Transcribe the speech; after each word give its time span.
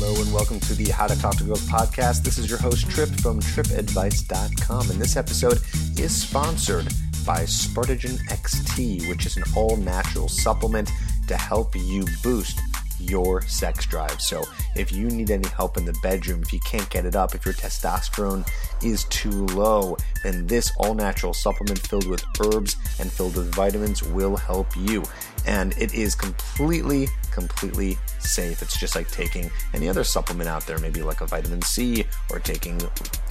Hello 0.00 0.14
and 0.22 0.32
welcome 0.32 0.60
to 0.60 0.76
the 0.76 0.92
How 0.92 1.08
to 1.08 1.20
Talk 1.20 1.34
to 1.38 1.44
Girls 1.44 1.68
podcast. 1.68 2.22
This 2.22 2.38
is 2.38 2.48
your 2.48 2.60
host 2.60 2.88
Trip 2.88 3.08
from 3.08 3.40
tripadvice.com 3.40 4.90
and 4.92 5.00
this 5.00 5.16
episode 5.16 5.58
is 5.98 6.14
sponsored 6.14 6.86
by 7.26 7.40
Spartagen 7.40 8.16
XT, 8.28 9.08
which 9.08 9.26
is 9.26 9.36
an 9.36 9.42
all 9.56 9.76
natural 9.76 10.28
supplement 10.28 10.88
to 11.26 11.36
help 11.36 11.74
you 11.74 12.04
boost 12.22 12.60
your 13.00 13.42
sex 13.42 13.86
drive. 13.86 14.22
So, 14.22 14.44
if 14.76 14.92
you 14.92 15.08
need 15.08 15.32
any 15.32 15.48
help 15.48 15.76
in 15.76 15.84
the 15.84 15.98
bedroom, 16.00 16.42
if 16.42 16.52
you 16.52 16.60
can't 16.60 16.88
get 16.90 17.04
it 17.04 17.16
up, 17.16 17.34
if 17.34 17.44
your 17.44 17.54
testosterone 17.54 18.48
is 18.82 19.02
too 19.04 19.46
low, 19.46 19.96
then 20.22 20.46
this 20.46 20.72
all 20.78 20.94
natural 20.94 21.34
supplement 21.34 21.80
filled 21.80 22.06
with 22.06 22.24
herbs 22.40 22.76
and 23.00 23.10
filled 23.10 23.36
with 23.36 23.52
vitamins 23.52 24.02
will 24.02 24.36
help 24.36 24.68
you. 24.76 25.02
And 25.46 25.76
it 25.78 25.94
is 25.94 26.14
completely, 26.14 27.08
completely 27.46 27.98
safe. 28.18 28.62
It's 28.62 28.78
just 28.78 28.96
like 28.96 29.10
taking 29.10 29.50
any 29.74 29.88
other 29.88 30.04
supplement 30.04 30.48
out 30.48 30.66
there, 30.66 30.78
maybe 30.78 31.02
like 31.02 31.20
a 31.20 31.26
vitamin 31.26 31.62
C 31.62 32.04
or 32.30 32.38
taking, 32.38 32.80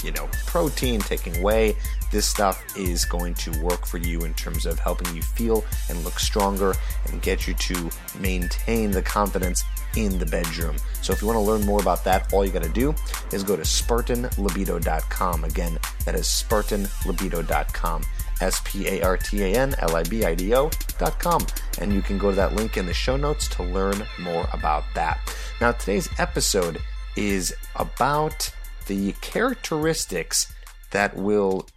you 0.03 0.11
know, 0.11 0.29
protein, 0.45 0.99
taking 0.99 1.41
whey. 1.41 1.75
This 2.11 2.25
stuff 2.25 2.63
is 2.77 3.05
going 3.05 3.33
to 3.35 3.51
work 3.61 3.85
for 3.85 3.97
you 3.97 4.21
in 4.21 4.33
terms 4.33 4.65
of 4.65 4.79
helping 4.79 5.13
you 5.15 5.21
feel 5.21 5.65
and 5.89 6.03
look 6.03 6.19
stronger 6.19 6.73
and 7.09 7.21
get 7.21 7.47
you 7.47 7.53
to 7.53 7.89
maintain 8.19 8.91
the 8.91 9.01
confidence 9.01 9.63
in 9.95 10.17
the 10.19 10.25
bedroom. 10.25 10.77
So 11.01 11.13
if 11.13 11.21
you 11.21 11.27
want 11.27 11.37
to 11.37 11.41
learn 11.41 11.65
more 11.65 11.81
about 11.81 12.03
that, 12.05 12.31
all 12.33 12.45
you 12.45 12.51
got 12.51 12.63
to 12.63 12.69
do 12.69 12.93
is 13.31 13.43
go 13.43 13.55
to 13.55 13.63
SpartanLibido.com. 13.63 15.43
Again, 15.43 15.79
that 16.05 16.15
is 16.15 16.25
SpartanLibido.com. 16.25 18.03
S 18.41 18.61
P 18.65 18.87
A 18.87 19.01
R 19.01 19.17
T 19.17 19.43
A 19.43 19.55
N 19.55 19.75
L 19.79 19.95
I 19.95 20.03
B 20.03 20.25
I 20.25 20.35
D 20.35 20.53
com. 21.19 21.45
And 21.79 21.93
you 21.93 22.01
can 22.01 22.17
go 22.17 22.29
to 22.29 22.35
that 22.35 22.55
link 22.55 22.77
in 22.77 22.85
the 22.85 22.93
show 22.93 23.17
notes 23.17 23.47
to 23.49 23.63
learn 23.63 24.05
more 24.19 24.47
about 24.53 24.83
that. 24.95 25.19
Now, 25.61 25.71
today's 25.71 26.09
episode 26.17 26.81
is 27.15 27.53
about 27.75 28.51
the 28.87 29.13
characteristics 29.21 30.53
that 30.91 31.15
will 31.15 31.67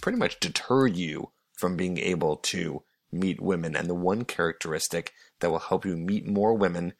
pretty 0.00 0.18
much 0.18 0.40
deter 0.40 0.86
you 0.86 1.30
from 1.54 1.76
being 1.76 1.98
able 1.98 2.36
to 2.36 2.82
meet 3.10 3.40
women. 3.40 3.74
And 3.74 3.88
the 3.88 3.94
one 3.94 4.24
characteristic 4.24 5.12
that 5.40 5.50
will 5.50 5.58
help 5.58 5.84
you 5.84 5.96
meet 5.96 6.26
more 6.26 6.54
women, 6.54 6.94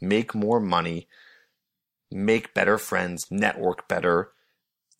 make 0.00 0.34
more 0.34 0.60
money, 0.60 1.08
make 2.10 2.54
better 2.54 2.78
friends, 2.78 3.26
network 3.30 3.88
better, 3.88 4.32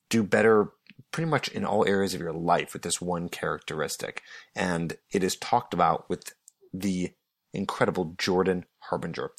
do 0.09 0.23
better 0.23 0.73
pretty 1.13 1.31
much 1.31 1.49
in 1.49 1.65
all 1.65 1.87
areas 1.87 2.15
of 2.15 2.21
your 2.21 2.33
life 2.33 2.73
with 2.73 2.83
this 2.83 3.01
one 3.01 3.29
characteristic. 3.29 4.23
And 4.55 4.97
it 5.13 5.23
is 5.23 5.37
talked 5.37 5.75
about 5.75 6.09
with 6.09 6.33
the 6.73 7.13
incredible 7.53 8.15
Jordan 8.19 8.65
Harbinger. 8.91 9.31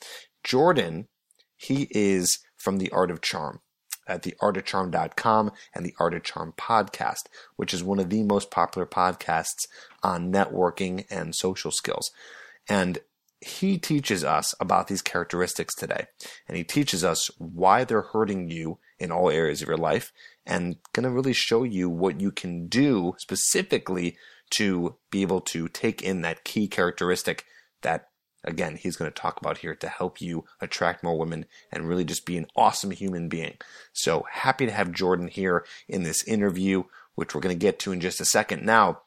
Jordan, 0.43 1.07
he 1.55 1.87
is 1.91 2.39
from 2.55 2.77
the 2.77 2.91
Art 2.91 3.11
of 3.11 3.21
Charm 3.21 3.61
at 4.07 4.23
the 4.23 4.35
artofcharm.com 4.41 5.51
and 5.73 5.85
the 5.85 5.95
Art 5.99 6.13
of 6.13 6.23
Charm 6.23 6.53
podcast, 6.57 7.23
which 7.55 7.73
is 7.73 7.83
one 7.83 7.99
of 7.99 8.09
the 8.09 8.23
most 8.23 8.51
popular 8.51 8.85
podcasts 8.85 9.67
on 10.01 10.31
networking 10.31 11.05
and 11.09 11.33
social 11.35 11.71
skills. 11.71 12.11
And 12.69 12.99
he 13.39 13.77
teaches 13.77 14.23
us 14.23 14.55
about 14.59 14.87
these 14.87 15.01
characteristics 15.01 15.75
today. 15.75 16.05
And 16.47 16.55
he 16.57 16.63
teaches 16.63 17.03
us 17.03 17.29
why 17.37 17.83
they're 17.83 18.01
hurting 18.01 18.49
you 18.49 18.79
in 19.03 19.11
all 19.11 19.29
areas 19.29 19.61
of 19.61 19.67
your 19.67 19.77
life 19.77 20.11
and 20.45 20.77
going 20.93 21.03
to 21.03 21.09
really 21.09 21.33
show 21.33 21.63
you 21.63 21.89
what 21.89 22.21
you 22.21 22.31
can 22.31 22.67
do 22.67 23.13
specifically 23.17 24.17
to 24.49 24.95
be 25.11 25.21
able 25.21 25.41
to 25.41 25.67
take 25.67 26.01
in 26.01 26.21
that 26.21 26.43
key 26.43 26.67
characteristic 26.67 27.45
that 27.81 28.09
again 28.45 28.77
he's 28.77 28.95
going 28.95 29.11
to 29.11 29.21
talk 29.21 29.39
about 29.39 29.59
here 29.59 29.75
to 29.75 29.87
help 29.87 30.21
you 30.21 30.45
attract 30.61 31.03
more 31.03 31.17
women 31.17 31.45
and 31.71 31.87
really 31.87 32.05
just 32.05 32.25
be 32.25 32.37
an 32.37 32.47
awesome 32.55 32.91
human 32.91 33.27
being. 33.27 33.57
So 33.91 34.25
happy 34.31 34.65
to 34.65 34.71
have 34.71 34.91
Jordan 34.91 35.27
here 35.27 35.65
in 35.87 36.03
this 36.03 36.23
interview 36.23 36.83
which 37.15 37.35
we're 37.35 37.41
going 37.41 37.55
to 37.55 37.65
get 37.65 37.79
to 37.79 37.91
in 37.91 37.99
just 37.99 38.21
a 38.21 38.25
second. 38.25 38.65
Now, 38.65 39.01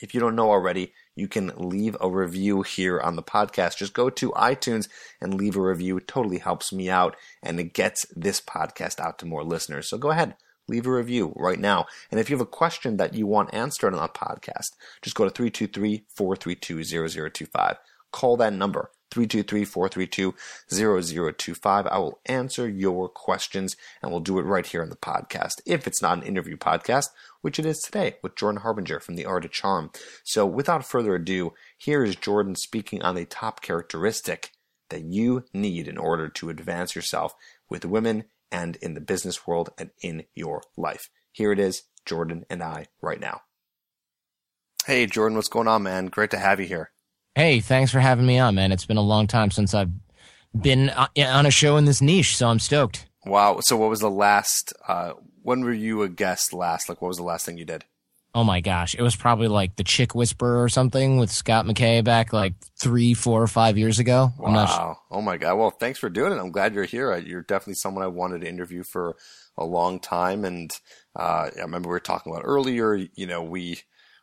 if 0.00 0.14
you 0.14 0.20
don't 0.20 0.36
know 0.36 0.50
already, 0.50 0.92
you 1.18 1.28
can 1.28 1.52
leave 1.56 1.96
a 2.00 2.08
review 2.08 2.62
here 2.62 3.00
on 3.00 3.16
the 3.16 3.22
podcast. 3.22 3.78
Just 3.78 3.92
go 3.92 4.08
to 4.10 4.30
iTunes 4.32 4.88
and 5.20 5.34
leave 5.34 5.56
a 5.56 5.60
review. 5.60 5.96
It 5.96 6.08
totally 6.08 6.38
helps 6.38 6.72
me 6.72 6.88
out 6.88 7.16
and 7.42 7.58
it 7.58 7.74
gets 7.74 8.06
this 8.14 8.40
podcast 8.40 9.00
out 9.00 9.18
to 9.18 9.26
more 9.26 9.44
listeners. 9.44 9.88
So 9.88 9.98
go 9.98 10.10
ahead, 10.10 10.36
leave 10.68 10.86
a 10.86 10.92
review 10.92 11.32
right 11.36 11.58
now. 11.58 11.86
And 12.10 12.20
if 12.20 12.30
you 12.30 12.36
have 12.36 12.46
a 12.46 12.50
question 12.50 12.98
that 12.98 13.14
you 13.14 13.26
want 13.26 13.52
answered 13.52 13.94
on 13.94 14.00
the 14.00 14.08
podcast, 14.08 14.76
just 15.02 15.16
go 15.16 15.24
to 15.24 15.30
323 15.30 16.04
432 16.14 16.84
0025. 17.30 17.76
Call 18.12 18.36
that 18.38 18.52
number. 18.52 18.90
323-432-0025. 19.10 21.90
I 21.90 21.98
will 21.98 22.20
answer 22.26 22.68
your 22.68 23.08
questions 23.08 23.74
and 24.02 24.10
we'll 24.10 24.20
do 24.20 24.38
it 24.38 24.42
right 24.42 24.66
here 24.66 24.82
on 24.82 24.90
the 24.90 24.96
podcast. 24.96 25.62
If 25.66 25.86
it's 25.86 26.02
not 26.02 26.18
an 26.18 26.24
interview 26.24 26.58
podcast, 26.58 27.08
which 27.40 27.58
it 27.58 27.64
is 27.66 27.78
today 27.78 28.16
with 28.22 28.36
Jordan 28.36 28.60
Harbinger 28.60 29.00
from 29.00 29.16
The 29.16 29.24
Art 29.24 29.46
of 29.46 29.50
Charm. 29.50 29.90
So 30.24 30.44
without 30.46 30.84
further 30.84 31.14
ado, 31.14 31.54
here 31.76 32.04
is 32.04 32.16
Jordan 32.16 32.56
speaking 32.56 33.00
on 33.02 33.14
the 33.14 33.24
top 33.24 33.62
characteristic 33.62 34.50
that 34.90 35.04
you 35.04 35.44
need 35.52 35.88
in 35.88 35.98
order 35.98 36.28
to 36.28 36.50
advance 36.50 36.94
yourself 36.94 37.34
with 37.68 37.84
women 37.84 38.24
and 38.50 38.76
in 38.76 38.94
the 38.94 39.00
business 39.00 39.46
world 39.46 39.70
and 39.78 39.90
in 40.02 40.24
your 40.34 40.62
life. 40.76 41.10
Here 41.32 41.52
it 41.52 41.58
is, 41.58 41.84
Jordan 42.04 42.44
and 42.48 42.62
I 42.62 42.86
right 43.00 43.20
now. 43.20 43.42
Hey 44.86 45.06
Jordan, 45.06 45.36
what's 45.36 45.48
going 45.48 45.68
on, 45.68 45.82
man? 45.82 46.06
Great 46.06 46.30
to 46.30 46.38
have 46.38 46.60
you 46.60 46.66
here. 46.66 46.90
Hey, 47.38 47.60
thanks 47.60 47.92
for 47.92 48.00
having 48.00 48.26
me 48.26 48.40
on, 48.40 48.56
man. 48.56 48.72
It's 48.72 48.84
been 48.84 48.96
a 48.96 49.00
long 49.00 49.28
time 49.28 49.52
since 49.52 49.72
I've 49.72 49.92
been 50.60 50.90
uh, 50.90 51.06
on 51.18 51.46
a 51.46 51.52
show 51.52 51.76
in 51.76 51.84
this 51.84 52.02
niche, 52.02 52.36
so 52.36 52.48
I'm 52.48 52.58
stoked. 52.58 53.06
Wow. 53.24 53.60
So 53.60 53.76
what 53.76 53.90
was 53.90 54.00
the 54.00 54.10
last, 54.10 54.72
uh, 54.88 55.12
when 55.42 55.60
were 55.60 55.72
you 55.72 56.02
a 56.02 56.08
guest 56.08 56.52
last? 56.52 56.88
Like 56.88 57.00
what 57.00 57.06
was 57.06 57.18
the 57.18 57.22
last 57.22 57.46
thing 57.46 57.56
you 57.56 57.64
did? 57.64 57.84
Oh 58.34 58.42
my 58.42 58.60
gosh, 58.60 58.96
it 58.96 59.02
was 59.02 59.14
probably 59.14 59.46
like 59.46 59.76
the 59.76 59.84
Chick 59.84 60.16
Whisperer 60.16 60.60
or 60.60 60.68
something 60.68 61.18
with 61.18 61.30
Scott 61.30 61.64
McKay 61.64 62.02
back 62.02 62.32
like 62.32 62.54
three, 62.76 63.14
four, 63.14 63.40
or 63.40 63.46
five 63.46 63.78
years 63.78 64.00
ago. 64.00 64.32
Wow. 64.36 64.46
I'm 64.48 64.54
not 64.54 64.66
su- 64.66 65.00
Oh 65.12 65.22
my 65.22 65.36
God. 65.36 65.58
Well, 65.58 65.70
thanks 65.70 66.00
for 66.00 66.10
doing 66.10 66.32
it. 66.32 66.40
I'm 66.40 66.50
glad 66.50 66.74
you're 66.74 66.86
here. 66.86 67.16
You're 67.18 67.42
definitely 67.42 67.74
someone 67.74 68.02
I 68.02 68.08
wanted 68.08 68.40
to 68.40 68.48
interview 68.48 68.82
for 68.82 69.14
a 69.56 69.64
long 69.64 70.00
time. 70.00 70.44
And, 70.44 70.72
uh, 71.14 71.50
I 71.56 71.60
remember 71.60 71.88
we 71.88 71.92
were 71.92 72.00
talking 72.00 72.32
about 72.32 72.42
earlier, 72.44 72.96
you 72.96 73.28
know, 73.28 73.44
we, 73.44 73.78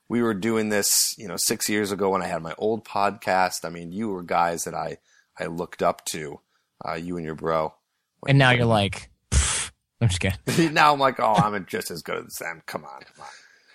we 0.07 0.21
were 0.21 0.33
doing 0.33 0.69
this, 0.69 1.16
you 1.17 1.27
know, 1.27 1.38
six 1.38 1.67
years 1.69 1.91
ago 1.91 2.09
when 2.11 2.21
I 2.21 2.27
had 2.27 2.41
my 2.41 2.53
old 2.57 2.85
podcast. 2.85 3.66
I 3.66 3.69
mean, 3.69 3.91
you 3.91 4.09
were 4.09 4.23
guys 4.23 4.63
that 4.66 4.73
I, 4.75 4.97
I 5.39 5.45
looked 5.45 5.81
up 5.81 6.05
to, 6.05 6.39
uh, 6.88 6.93
you 6.93 7.17
and 7.17 7.25
your 7.25 7.35
bro. 7.35 7.73
and 8.27 8.38
now 8.38 8.51
you're 8.51 8.65
like. 8.79 9.09
I'm 10.01 10.09
just 10.09 10.19
kidding. 10.19 10.73
now 10.73 10.94
I'm 10.94 10.99
like, 10.99 11.19
oh, 11.19 11.33
I'm 11.33 11.65
just 11.65 11.89
as 11.89 12.01
good 12.01 12.25
as 12.25 12.35
them. 12.35 12.61
Come 12.65 12.83
on, 12.83 13.01
come 13.01 13.23
on. 13.23 13.27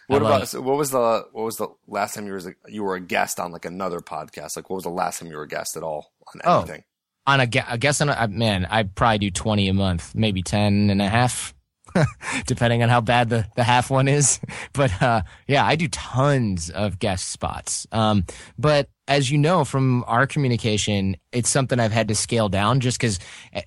What 0.07 0.23
about 0.23 0.49
so 0.49 0.61
what 0.61 0.77
was 0.77 0.91
the 0.91 1.27
what 1.31 1.45
was 1.45 1.57
the 1.57 1.69
last 1.87 2.15
time 2.17 2.27
you 2.27 2.33
were 2.33 2.57
you 2.69 2.83
were 2.83 2.97
a 2.97 3.01
guest 3.01 3.39
on 3.39 3.53
like 3.53 3.65
another 3.65 4.01
podcast? 4.01 4.57
Like 4.57 4.69
what 4.69 4.77
was 4.77 4.85
the 4.85 4.91
last 4.91 5.21
time 5.21 5.31
you 5.31 5.37
were 5.37 5.45
a 5.45 5.49
guest 5.49 5.77
at 5.77 5.85
all 5.85 6.13
on 6.35 6.41
Oh. 6.45 6.67
On 7.27 7.39
a, 7.39 7.47
gue- 7.47 7.63
I 7.65 7.77
guess 7.77 8.01
on 8.01 8.09
a, 8.09 8.27
man, 8.27 8.67
I 8.69 8.83
probably 8.83 9.19
do 9.19 9.31
20 9.31 9.69
a 9.69 9.75
month, 9.75 10.13
maybe 10.17 10.43
10 10.43 10.91
and 10.91 11.01
a 11.01 11.09
half, 11.09 11.55
depending 12.47 12.83
on 12.83 12.89
how 12.89 13.01
bad 13.01 13.29
the, 13.29 13.47
the 13.57 13.65
half 13.65 13.91
one 13.91 14.09
is. 14.09 14.41
But, 14.73 15.03
uh, 15.03 15.23
yeah, 15.47 15.67
I 15.67 15.75
do 15.75 15.89
tons 15.89 16.71
of 16.71 16.99
guest 16.99 17.29
spots. 17.29 17.87
Um, 17.93 18.25
but 18.59 18.89
as 19.09 19.31
you 19.31 19.37
know 19.37 19.65
from 19.65 20.05
our 20.07 20.27
communication, 20.27 21.17
it's 21.33 21.51
something 21.51 21.81
I've 21.81 21.93
had 21.93 22.09
to 22.09 22.15
scale 22.15 22.49
down 22.49 22.81
just 22.81 22.99
because, 22.99 23.19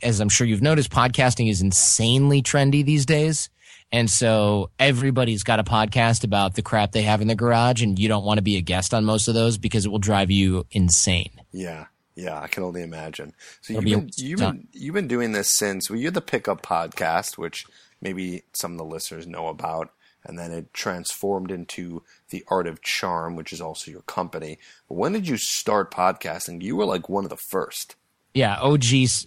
as 0.01 0.19
I'm 0.21 0.29
sure 0.29 0.47
you've 0.47 0.61
noticed, 0.61 0.89
podcasting 0.91 1.49
is 1.49 1.61
insanely 1.61 2.41
trendy 2.41 2.85
these 2.85 3.05
days. 3.05 3.49
And 3.91 4.09
so 4.09 4.71
everybody's 4.79 5.43
got 5.43 5.59
a 5.59 5.63
podcast 5.63 6.23
about 6.23 6.55
the 6.55 6.63
crap 6.63 6.93
they 6.93 7.03
have 7.03 7.21
in 7.21 7.27
the 7.27 7.35
garage, 7.35 7.83
and 7.83 7.99
you 7.99 8.07
don't 8.07 8.25
want 8.25 8.39
to 8.39 8.41
be 8.41 8.57
a 8.57 8.61
guest 8.61 8.93
on 8.93 9.05
most 9.05 9.27
of 9.27 9.35
those 9.35 9.59
because 9.59 9.85
it 9.85 9.89
will 9.89 9.99
drive 9.99 10.31
you 10.31 10.65
insane. 10.71 11.29
Yeah, 11.51 11.85
yeah, 12.15 12.39
I 12.39 12.47
can 12.47 12.63
only 12.63 12.81
imagine. 12.81 13.33
So 13.61 13.73
It'll 13.73 13.87
you've 13.87 13.99
be 13.99 14.05
been, 14.05 14.11
you've 14.17 14.39
been 14.39 14.67
you've 14.71 14.93
been 14.95 15.07
doing 15.07 15.33
this 15.33 15.49
since 15.49 15.91
well, 15.91 15.99
you're 15.99 16.09
the 16.09 16.21
Pickup 16.21 16.63
Podcast, 16.63 17.37
which 17.37 17.67
maybe 18.03 18.43
some 18.53 18.73
of 18.73 18.77
the 18.77 18.85
listeners 18.85 19.25
know 19.25 19.47
about, 19.47 19.91
and 20.23 20.37
then 20.37 20.51
it 20.51 20.73
transformed 20.73 21.49
into 21.49 22.03
the 22.29 22.43
Art 22.49 22.67
of 22.67 22.81
Charm, 22.81 23.35
which 23.35 23.51
is 23.51 23.61
also 23.61 23.89
your 23.89 24.01
company. 24.01 24.59
When 24.87 25.13
did 25.13 25.27
you 25.27 25.37
start 25.37 25.91
podcasting? 25.91 26.61
You 26.61 26.75
were 26.75 26.85
like 26.85 27.09
one 27.09 27.23
of 27.23 27.29
the 27.29 27.37
first. 27.37 27.95
Yeah, 28.33 28.57
OG 28.59 28.83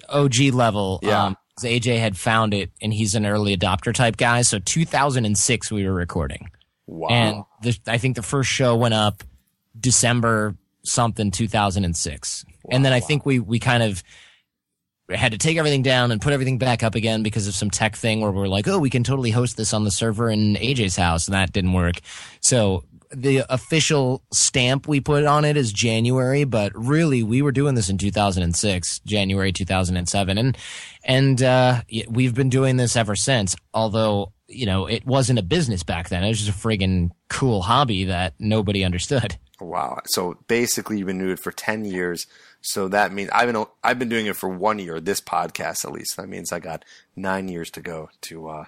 OG 0.09 0.37
level. 0.53 1.01
Yeah. 1.03 1.25
Um, 1.25 1.37
AJ 1.61 1.99
had 1.99 2.19
found 2.19 2.53
it 2.53 2.71
and 2.83 2.93
he's 2.93 3.15
an 3.15 3.25
early 3.25 3.57
adopter 3.57 3.95
type 3.95 4.19
guy. 4.19 4.43
So 4.43 4.59
2006 4.59 5.73
we 5.73 5.87
were 5.87 5.95
recording. 5.95 6.51
Wow. 6.87 7.09
And 7.09 7.45
the, 7.63 7.79
I 7.87 7.99
think 7.99 8.17
the 8.17 8.23
first 8.23 8.51
show 8.51 8.77
went 8.77 8.95
up 8.95 9.25
December 9.79 10.55
something 10.85 11.31
2006. 11.31 12.45
and 12.71 12.85
then 12.85 12.93
I 12.93 13.01
think 13.01 13.25
we, 13.25 13.41
we 13.41 13.59
kind 13.59 13.83
of 13.83 14.03
had 15.15 15.33
to 15.33 15.39
take 15.39 15.57
everything 15.57 15.83
down 15.83 16.11
and 16.11 16.21
put 16.21 16.33
everything 16.33 16.59
back 16.59 16.83
up 16.83 16.95
again 16.95 17.23
because 17.23 17.47
of 17.47 17.55
some 17.55 17.71
tech 17.71 17.95
thing 17.95 18.21
where 18.21 18.33
we're 18.33 18.49
like, 18.49 18.67
oh, 18.67 18.79
we 18.79 18.91
can 18.91 19.05
totally 19.05 19.31
host 19.31 19.57
this 19.57 19.73
on 19.73 19.85
the 19.85 19.91
server 19.91 20.29
in 20.29 20.55
AJ's 20.55 20.97
house. 20.97 21.29
And 21.29 21.35
that 21.35 21.53
didn't 21.53 21.75
work. 21.75 21.97
So 22.41 22.83
the 23.13 23.45
official 23.49 24.23
stamp 24.33 24.89
we 24.89 25.01
put 25.01 25.25
on 25.25 25.45
it 25.45 25.57
is 25.57 25.73
January, 25.73 26.43
but 26.43 26.73
really 26.75 27.23
we 27.23 27.41
were 27.41 27.53
doing 27.53 27.77
this 27.77 27.89
in 27.89 27.99
2006, 27.99 28.99
January 29.01 29.53
2007. 29.53 30.39
And, 30.39 30.59
and, 31.05 31.43
uh, 31.43 31.83
we've 32.09 32.35
been 32.35 32.51
doing 32.51 32.77
this 32.77 32.97
ever 32.97 33.15
since. 33.15 33.55
Although, 33.73 34.33
you 34.49 34.67
know, 34.67 34.87
it 34.87 35.07
wasn't 35.07 35.39
a 35.39 35.43
business 35.43 35.85
back 35.85 36.09
then. 36.09 36.25
It 36.25 36.29
was 36.29 36.43
just 36.45 36.51
a 36.51 36.69
friggin' 36.69 37.11
cool 37.29 37.63
hobby 37.63 38.05
that 38.05 38.35
nobody 38.41 38.85
understood. 38.85 39.37
Wow. 39.61 40.01
So 40.07 40.37
basically 40.49 40.99
you've 40.99 41.07
been 41.07 41.19
doing 41.19 41.31
it 41.31 41.39
for 41.39 41.53
10 41.53 41.85
years. 41.85 42.27
So 42.61 42.89
that 42.89 43.13
means 43.13 43.31
I've 43.33 43.53
been, 43.53 43.65
I've 43.85 43.99
been 43.99 44.09
doing 44.09 44.27
it 44.27 44.37
for 44.37 44.49
one 44.49 44.79
year, 44.79 45.01
this 45.01 45.21
podcast 45.21 45.85
at 45.85 45.93
least. 45.93 46.17
That 46.17 46.29
means 46.29 46.53
I 46.53 46.59
got 46.59 46.85
nine 47.15 47.49
years 47.49 47.71
to 47.73 47.81
go 47.81 48.11
to, 48.23 48.49
uh, 48.49 48.65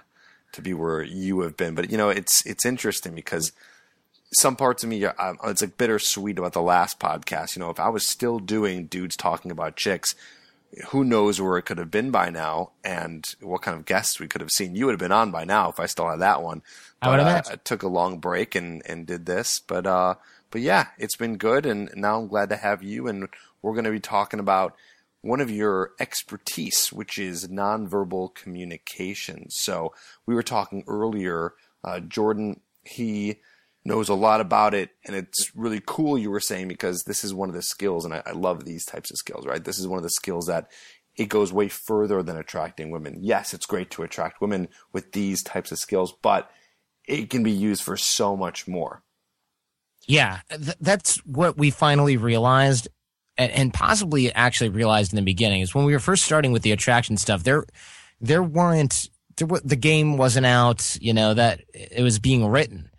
to 0.53 0.61
be 0.61 0.73
where 0.73 1.03
you 1.03 1.41
have 1.41 1.57
been. 1.57 1.75
But 1.75 1.91
you 1.91 1.97
know, 1.97 2.09
it's, 2.09 2.45
it's 2.45 2.65
interesting 2.65 3.13
because 3.13 3.51
some 4.33 4.55
parts 4.55 4.83
of 4.83 4.89
me, 4.89 5.03
um, 5.05 5.37
it's 5.45 5.61
like 5.61 5.77
bittersweet 5.77 6.37
about 6.37 6.53
the 6.53 6.61
last 6.61 6.99
podcast. 6.99 7.55
You 7.55 7.61
know, 7.61 7.69
if 7.69 7.79
I 7.79 7.89
was 7.89 8.05
still 8.05 8.39
doing 8.39 8.85
dudes 8.85 9.15
talking 9.15 9.51
about 9.51 9.75
chicks, 9.75 10.15
who 10.89 11.03
knows 11.03 11.41
where 11.41 11.57
it 11.57 11.63
could 11.63 11.79
have 11.79 11.91
been 11.91 12.11
by 12.11 12.29
now 12.29 12.71
and 12.83 13.25
what 13.41 13.63
kind 13.63 13.75
of 13.75 13.85
guests 13.85 14.19
we 14.19 14.27
could 14.27 14.41
have 14.41 14.51
seen. 14.51 14.75
You 14.75 14.85
would 14.85 14.93
have 14.93 14.99
been 14.99 15.11
on 15.11 15.31
by 15.31 15.43
now 15.43 15.69
if 15.69 15.79
I 15.79 15.87
still 15.87 16.07
had 16.07 16.19
that 16.19 16.43
one. 16.43 16.61
But, 17.01 17.07
I 17.07 17.11
would 17.11 17.19
uh, 17.19 17.41
I 17.51 17.55
took 17.55 17.81
a 17.81 17.87
long 17.87 18.19
break 18.19 18.55
and, 18.55 18.83
and 18.85 19.07
did 19.07 19.25
this, 19.25 19.59
but, 19.59 19.87
uh, 19.87 20.15
but 20.51 20.61
yeah, 20.61 20.87
it's 20.97 21.15
been 21.15 21.37
good. 21.37 21.65
And 21.65 21.89
now 21.95 22.19
I'm 22.19 22.27
glad 22.27 22.49
to 22.49 22.55
have 22.55 22.83
you. 22.83 23.07
And 23.07 23.29
we're 23.61 23.73
going 23.73 23.85
to 23.85 23.91
be 23.91 23.99
talking 23.99 24.39
about 24.39 24.75
one 25.21 25.41
of 25.41 25.51
your 25.51 25.91
expertise, 25.99 26.93
which 26.93 27.17
is 27.17 27.47
nonverbal 27.47 28.33
communication. 28.33 29.49
So 29.49 29.93
we 30.25 30.33
were 30.33 30.43
talking 30.43 30.83
earlier, 30.87 31.53
uh, 31.83 31.99
Jordan, 31.99 32.61
he, 32.83 33.39
knows 33.85 34.09
a 34.09 34.13
lot 34.13 34.41
about 34.41 34.73
it, 34.73 34.91
and 35.05 35.15
it's 35.15 35.55
really 35.55 35.81
cool. 35.85 36.17
You 36.17 36.31
were 36.31 36.39
saying 36.39 36.67
because 36.67 37.03
this 37.03 37.23
is 37.23 37.33
one 37.33 37.49
of 37.49 37.55
the 37.55 37.61
skills, 37.61 38.05
and 38.05 38.13
I, 38.13 38.21
I 38.25 38.31
love 38.31 38.65
these 38.65 38.85
types 38.85 39.11
of 39.11 39.17
skills. 39.17 39.45
Right, 39.45 39.63
this 39.63 39.79
is 39.79 39.87
one 39.87 39.97
of 39.97 40.03
the 40.03 40.09
skills 40.09 40.47
that 40.47 40.69
it 41.15 41.29
goes 41.29 41.51
way 41.51 41.67
further 41.67 42.23
than 42.23 42.37
attracting 42.37 42.91
women. 42.91 43.19
Yes, 43.21 43.53
it's 43.53 43.65
great 43.65 43.89
to 43.91 44.03
attract 44.03 44.41
women 44.41 44.69
with 44.93 45.11
these 45.11 45.43
types 45.43 45.71
of 45.71 45.79
skills, 45.79 46.13
but 46.21 46.49
it 47.07 47.29
can 47.29 47.43
be 47.43 47.51
used 47.51 47.83
for 47.83 47.97
so 47.97 48.37
much 48.37 48.67
more. 48.67 49.03
Yeah, 50.09 50.39
th- 50.49 50.75
that's 50.81 51.17
what 51.19 51.55
we 51.55 51.69
finally 51.69 52.17
realized, 52.17 52.87
and, 53.37 53.51
and, 53.51 53.71
possibly 53.71 54.33
actually 54.33 54.69
realized 54.69 55.13
in 55.13 55.17
the 55.17 55.21
beginning 55.21 55.61
is 55.61 55.75
when 55.75 55.85
we 55.85 55.93
were 55.93 55.99
first 55.99 56.25
starting 56.25 56.51
with 56.51 56.63
the 56.63 56.71
attraction 56.71 57.15
stuff. 57.15 57.43
There, 57.43 57.63
there 58.19 58.41
weren't 58.41 59.07
there, 59.37 59.47
the 59.63 59.75
game 59.75 60.17
wasn't 60.17 60.47
out. 60.47 60.97
You 60.99 61.13
know 61.13 61.35
that 61.35 61.61
it 61.75 62.01
was 62.01 62.17
being 62.17 62.47
written, 62.47 62.89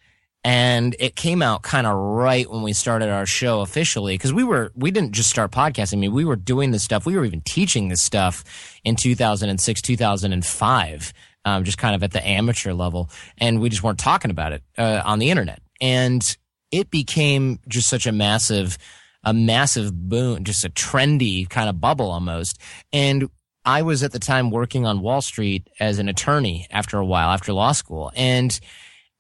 and 0.45 0.95
it 1.01 1.17
came 1.17 1.43
out 1.43 1.62
kind 1.62 1.85
of 1.85 1.97
right 1.97 2.49
when 2.49 2.62
we 2.62 2.73
started 2.73 3.09
our 3.09 3.27
show 3.27 3.61
officially 3.61 4.15
because 4.15 4.33
we 4.33 4.45
were 4.45 4.71
we 4.77 4.93
didn't 4.93 5.11
just 5.11 5.31
start 5.31 5.51
podcasting 5.51 5.95
I 5.95 5.97
mean 5.97 6.12
we 6.12 6.25
were 6.25 6.37
doing 6.37 6.71
this 6.71 6.85
stuff 6.85 7.07
we 7.07 7.17
were 7.17 7.25
even 7.25 7.41
teaching 7.43 7.89
this 7.89 8.01
stuff 8.01 8.45
in 8.85 8.95
2006 8.95 9.83
2005 9.83 11.12
um, 11.45 11.65
just 11.65 11.77
kind 11.77 11.95
of 11.95 12.03
at 12.03 12.12
the 12.12 12.27
amateur 12.27 12.73
level 12.73 13.11
and 13.39 13.61
we 13.61 13.69
just 13.69 13.83
weren't 13.83 13.99
talking 13.99 14.31
about 14.31 14.53
it 14.53 14.62
uh, 14.79 15.03
on 15.05 15.19
the 15.19 15.31
internet 15.31 15.61
and 15.81 16.39
it 16.71 16.91
became 16.91 17.59
just 17.69 17.89
such 17.89 18.07
a 18.07 18.13
massive 18.13 18.79
a 19.23 19.35
massive 19.35 19.93
boon 20.09 20.45
just 20.45 20.65
a 20.65 20.71
trendy 20.71 21.49
kind 21.49 21.69
of 21.69 21.81
bubble 21.81 22.11
almost. 22.11 22.59
And 22.93 23.29
I 23.65 23.83
was 23.83 24.03
at 24.03 24.13
the 24.13 24.19
time 24.19 24.51
working 24.51 24.87
on 24.87 25.03
Wall 25.03 25.21
Street 25.21 25.69
as 25.79 25.99
an 25.99 26.09
attorney 26.09 26.67
after 26.71 26.99
a 26.99 27.05
while 27.05 27.29
after 27.29 27.53
law 27.53 27.73
school. 27.73 28.11
And 28.17 28.59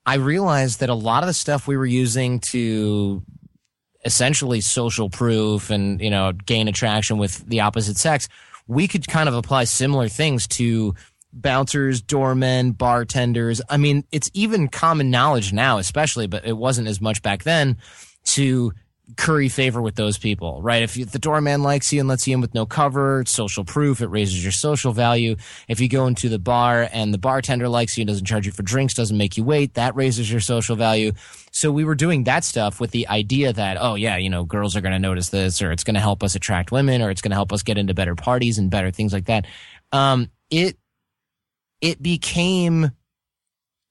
I 0.06 0.14
realized 0.14 0.80
that 0.80 0.88
a 0.88 0.94
lot 0.94 1.22
of 1.22 1.26
the 1.26 1.34
stuff 1.34 1.66
we 1.66 1.76
were 1.76 1.86
using 1.86 2.40
to 2.40 3.22
essentially 4.04 4.62
social 4.62 5.10
proof 5.10 5.70
and, 5.70 6.00
you 6.00 6.08
know, 6.08 6.32
gain 6.32 6.68
attraction 6.68 7.18
with 7.18 7.46
the 7.46 7.60
opposite 7.60 7.98
sex, 7.98 8.28
we 8.66 8.88
could 8.88 9.06
kind 9.06 9.28
of 9.28 9.34
apply 9.34 9.64
similar 9.64 10.08
things 10.08 10.46
to 10.46 10.94
bouncers, 11.32 12.02
doormen, 12.02 12.72
bartenders. 12.72 13.60
I 13.68 13.76
mean, 13.76 14.04
it's 14.10 14.30
even 14.34 14.68
common 14.68 15.10
knowledge 15.10 15.52
now, 15.52 15.78
especially, 15.78 16.26
but 16.26 16.44
it 16.44 16.56
wasn't 16.56 16.88
as 16.88 17.00
much 17.00 17.22
back 17.22 17.44
then 17.44 17.76
to 18.24 18.72
curry 19.16 19.48
favor 19.48 19.80
with 19.80 19.94
those 19.94 20.18
people, 20.18 20.62
right? 20.62 20.82
If, 20.82 20.96
you, 20.96 21.04
the 21.04 21.18
doorman 21.18 21.62
likes 21.62 21.92
you 21.92 22.00
and 22.00 22.08
lets 22.08 22.26
you 22.26 22.34
in 22.34 22.40
with 22.40 22.54
no 22.54 22.66
cover, 22.66 23.20
it's 23.20 23.30
social 23.30 23.64
proof, 23.64 24.00
it 24.00 24.06
raises 24.06 24.42
your 24.42 24.52
social 24.52 24.92
value. 24.92 25.36
If 25.68 25.80
you 25.80 25.88
go 25.88 26.06
into 26.06 26.28
the 26.28 26.38
bar 26.38 26.88
and 26.92 27.12
the 27.12 27.18
bartender 27.18 27.68
likes 27.68 27.96
you 27.96 28.02
and 28.02 28.08
doesn't 28.08 28.26
charge 28.26 28.46
you 28.46 28.52
for 28.52 28.62
drinks, 28.62 28.94
doesn't 28.94 29.16
make 29.16 29.36
you 29.36 29.44
wait, 29.44 29.74
that 29.74 29.96
raises 29.96 30.30
your 30.30 30.40
social 30.40 30.76
value. 30.76 31.12
So 31.52 31.72
we 31.72 31.84
were 31.84 31.94
doing 31.94 32.24
that 32.24 32.44
stuff 32.44 32.80
with 32.80 32.92
the 32.92 33.08
idea 33.08 33.52
that, 33.52 33.78
oh 33.80 33.94
yeah, 33.94 34.16
you 34.16 34.30
know, 34.30 34.44
girls 34.44 34.76
are 34.76 34.80
going 34.80 34.92
to 34.92 34.98
notice 34.98 35.30
this 35.30 35.60
or 35.62 35.72
it's 35.72 35.84
going 35.84 35.94
to 35.94 36.00
help 36.00 36.22
us 36.22 36.34
attract 36.34 36.72
women 36.72 37.02
or 37.02 37.10
it's 37.10 37.20
going 37.20 37.30
to 37.30 37.36
help 37.36 37.52
us 37.52 37.62
get 37.62 37.78
into 37.78 37.94
better 37.94 38.14
parties 38.14 38.58
and 38.58 38.70
better 38.70 38.90
things 38.90 39.12
like 39.12 39.26
that. 39.26 39.46
Um, 39.92 40.30
it, 40.50 40.76
it 41.80 42.02
became, 42.02 42.90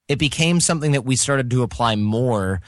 it 0.08 0.20
became 0.20 0.60
something 0.60 0.94
that 0.94 1.06
we 1.06 1.16
started 1.16 1.50
to 1.52 1.64
apply 1.64 1.96
more 1.96 2.62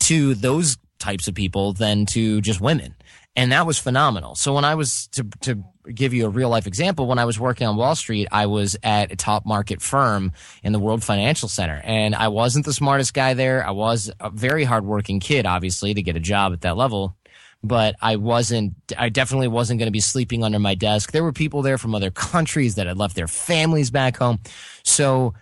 to 0.00 0.34
those 0.34 0.76
types 0.98 1.28
of 1.28 1.34
people 1.34 1.72
than 1.72 2.06
to 2.06 2.40
just 2.40 2.60
women. 2.60 2.94
And 3.36 3.52
that 3.52 3.66
was 3.66 3.78
phenomenal. 3.78 4.34
So 4.34 4.52
when 4.52 4.64
I 4.64 4.74
was 4.74 5.06
to, 5.12 5.24
to 5.42 5.62
give 5.94 6.12
you 6.12 6.26
a 6.26 6.28
real 6.28 6.48
life 6.48 6.66
example, 6.66 7.06
when 7.06 7.20
I 7.20 7.24
was 7.24 7.38
working 7.38 7.68
on 7.68 7.76
Wall 7.76 7.94
Street, 7.94 8.26
I 8.32 8.46
was 8.46 8.76
at 8.82 9.12
a 9.12 9.16
top 9.16 9.46
market 9.46 9.80
firm 9.80 10.32
in 10.64 10.72
the 10.72 10.80
World 10.80 11.04
Financial 11.04 11.48
Center 11.48 11.80
and 11.84 12.16
I 12.16 12.28
wasn't 12.28 12.64
the 12.64 12.72
smartest 12.72 13.14
guy 13.14 13.34
there. 13.34 13.64
I 13.64 13.70
was 13.70 14.10
a 14.18 14.30
very 14.30 14.64
hardworking 14.64 15.20
kid, 15.20 15.46
obviously, 15.46 15.94
to 15.94 16.02
get 16.02 16.16
a 16.16 16.20
job 16.20 16.52
at 16.52 16.62
that 16.62 16.76
level 16.76 17.16
but 17.62 17.96
I 18.00 18.16
wasn't, 18.16 18.74
I 18.96 19.08
definitely 19.08 19.48
wasn't 19.48 19.78
going 19.78 19.88
to 19.88 19.92
be 19.92 20.00
sleeping 20.00 20.44
under 20.44 20.58
my 20.58 20.74
desk. 20.74 21.12
There 21.12 21.24
were 21.24 21.32
people 21.32 21.62
there 21.62 21.78
from 21.78 21.94
other 21.94 22.10
countries 22.10 22.76
that 22.76 22.86
had 22.86 22.98
left 22.98 23.16
their 23.16 23.28
families 23.28 23.90
back 23.90 24.16
home. 24.16 24.38
So 24.84 25.34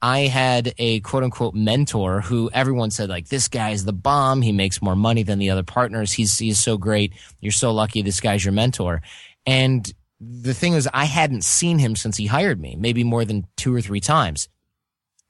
I 0.00 0.20
had 0.26 0.74
a 0.78 1.00
quote 1.00 1.24
unquote 1.24 1.54
mentor 1.54 2.20
who 2.20 2.50
everyone 2.52 2.90
said 2.90 3.08
like 3.08 3.28
this 3.28 3.48
guy's 3.48 3.84
the 3.84 3.92
bomb. 3.92 4.42
He 4.42 4.52
makes 4.52 4.82
more 4.82 4.94
money 4.94 5.22
than 5.22 5.38
the 5.38 5.50
other 5.50 5.62
partners. 5.62 6.12
He's 6.12 6.38
he's 6.38 6.58
so 6.58 6.76
great. 6.76 7.14
You're 7.40 7.52
so 7.52 7.72
lucky. 7.72 8.02
This 8.02 8.20
guy's 8.20 8.44
your 8.44 8.52
mentor. 8.52 9.00
And 9.46 9.90
the 10.20 10.54
thing 10.54 10.74
was, 10.74 10.88
I 10.92 11.04
hadn't 11.04 11.44
seen 11.44 11.78
him 11.78 11.96
since 11.96 12.16
he 12.16 12.26
hired 12.26 12.60
me, 12.60 12.76
maybe 12.78 13.04
more 13.04 13.24
than 13.24 13.46
two 13.56 13.74
or 13.74 13.80
three 13.80 14.00
times. 14.00 14.48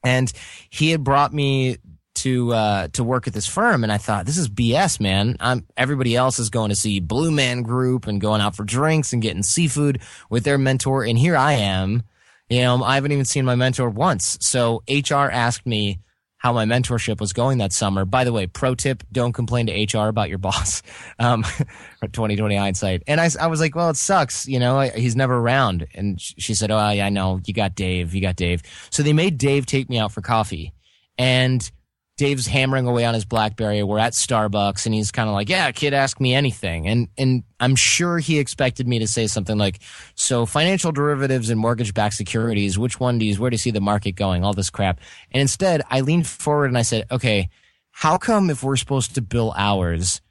And 0.03 0.31
he 0.69 0.91
had 0.91 1.03
brought 1.03 1.33
me 1.33 1.77
to 2.25 2.53
uh, 2.53 2.87
to 2.89 3.03
work 3.03 3.27
at 3.27 3.33
this 3.33 3.47
firm, 3.47 3.83
and 3.83 3.91
I 3.91 3.97
thought 3.97 4.25
this 4.25 4.37
is 4.37 4.49
BS, 4.49 4.99
man. 4.99 5.37
I'm 5.39 5.65
everybody 5.75 6.15
else 6.15 6.37
is 6.37 6.49
going 6.49 6.69
to 6.69 6.75
see 6.75 6.99
Blue 6.99 7.31
Man 7.31 7.63
Group 7.63 8.05
and 8.05 8.21
going 8.21 8.41
out 8.41 8.55
for 8.55 8.63
drinks 8.63 9.13
and 9.13 9.21
getting 9.21 9.43
seafood 9.43 10.01
with 10.29 10.43
their 10.43 10.57
mentor, 10.57 11.03
and 11.03 11.17
here 11.17 11.35
I 11.35 11.53
am 11.53 12.03
you 12.49 12.61
know, 12.61 12.83
I 12.83 12.95
haven't 12.95 13.11
even 13.11 13.25
seen 13.25 13.45
my 13.45 13.55
mentor 13.55 13.89
once. 13.89 14.37
So 14.41 14.83
HR 14.89 15.29
asked 15.31 15.65
me 15.65 15.99
how 16.37 16.53
my 16.53 16.65
mentorship 16.65 17.19
was 17.19 17.33
going 17.33 17.57
that 17.57 17.73
summer. 17.73 18.05
By 18.05 18.23
the 18.23 18.31
way, 18.31 18.45
pro 18.45 18.75
tip, 18.75 19.03
don't 19.11 19.33
complain 19.33 19.65
to 19.67 19.97
HR 19.97 20.07
about 20.07 20.29
your 20.29 20.37
boss. 20.39 20.83
Um, 21.17 21.43
2020 22.03 22.55
hindsight. 22.55 23.03
And 23.07 23.19
I, 23.19 23.29
I 23.39 23.47
was 23.47 23.59
like, 23.59 23.75
well, 23.75 23.89
it 23.89 23.97
sucks. 23.97 24.47
You 24.47 24.59
know, 24.59 24.79
he's 24.79 25.15
never 25.15 25.35
around. 25.35 25.87
And 25.95 26.21
she 26.21 26.53
said, 26.53 26.69
oh, 26.69 26.89
yeah, 26.89 27.07
I 27.07 27.09
know. 27.09 27.41
You 27.45 27.53
got 27.53 27.73
Dave. 27.73 28.13
You 28.13 28.21
got 28.21 28.35
Dave. 28.35 28.61
So 28.91 29.01
they 29.01 29.13
made 29.13 29.37
Dave 29.39 29.65
take 29.65 29.89
me 29.89 29.97
out 29.97 30.11
for 30.11 30.21
coffee. 30.21 30.73
And 31.17 31.69
Dave's 32.17 32.47
hammering 32.47 32.87
away 32.87 33.03
on 33.03 33.13
his 33.13 33.25
BlackBerry. 33.25 33.83
We're 33.83 33.99
at 33.99 34.13
Starbucks 34.13 34.85
and 34.85 34.95
he's 34.95 35.11
kind 35.11 35.27
of 35.27 35.33
like, 35.33 35.49
yeah, 35.49 35.69
kid, 35.71 35.93
ask 35.93 36.19
me 36.21 36.33
anything. 36.33 36.87
And, 36.87 37.09
and 37.17 37.43
I'm 37.59 37.75
sure 37.75 38.19
he 38.19 38.39
expected 38.39 38.87
me 38.87 38.99
to 38.99 39.07
say 39.07 39.27
something 39.27 39.57
like, 39.57 39.79
so 40.15 40.45
financial 40.45 40.93
derivatives 40.93 41.49
and 41.49 41.59
mortgage 41.59 41.93
backed 41.93 42.15
securities, 42.15 42.79
which 42.79 43.01
one 43.01 43.17
do 43.17 43.25
you, 43.25 43.35
where 43.35 43.49
do 43.49 43.55
you 43.55 43.59
see 43.59 43.71
the 43.71 43.81
market 43.81 44.13
going? 44.13 44.45
All 44.45 44.53
this 44.53 44.69
crap. 44.69 45.01
And 45.31 45.41
instead 45.41 45.81
I 45.89 46.01
leaned 46.01 46.25
forward 46.25 46.67
and 46.67 46.77
I 46.77 46.83
said, 46.83 47.05
okay, 47.11 47.49
how 47.91 48.17
come 48.17 48.49
if 48.49 48.63
we're 48.63 48.77
supposed 48.77 49.15
to 49.15 49.21
bill 49.21 49.53
hours, 49.57 50.21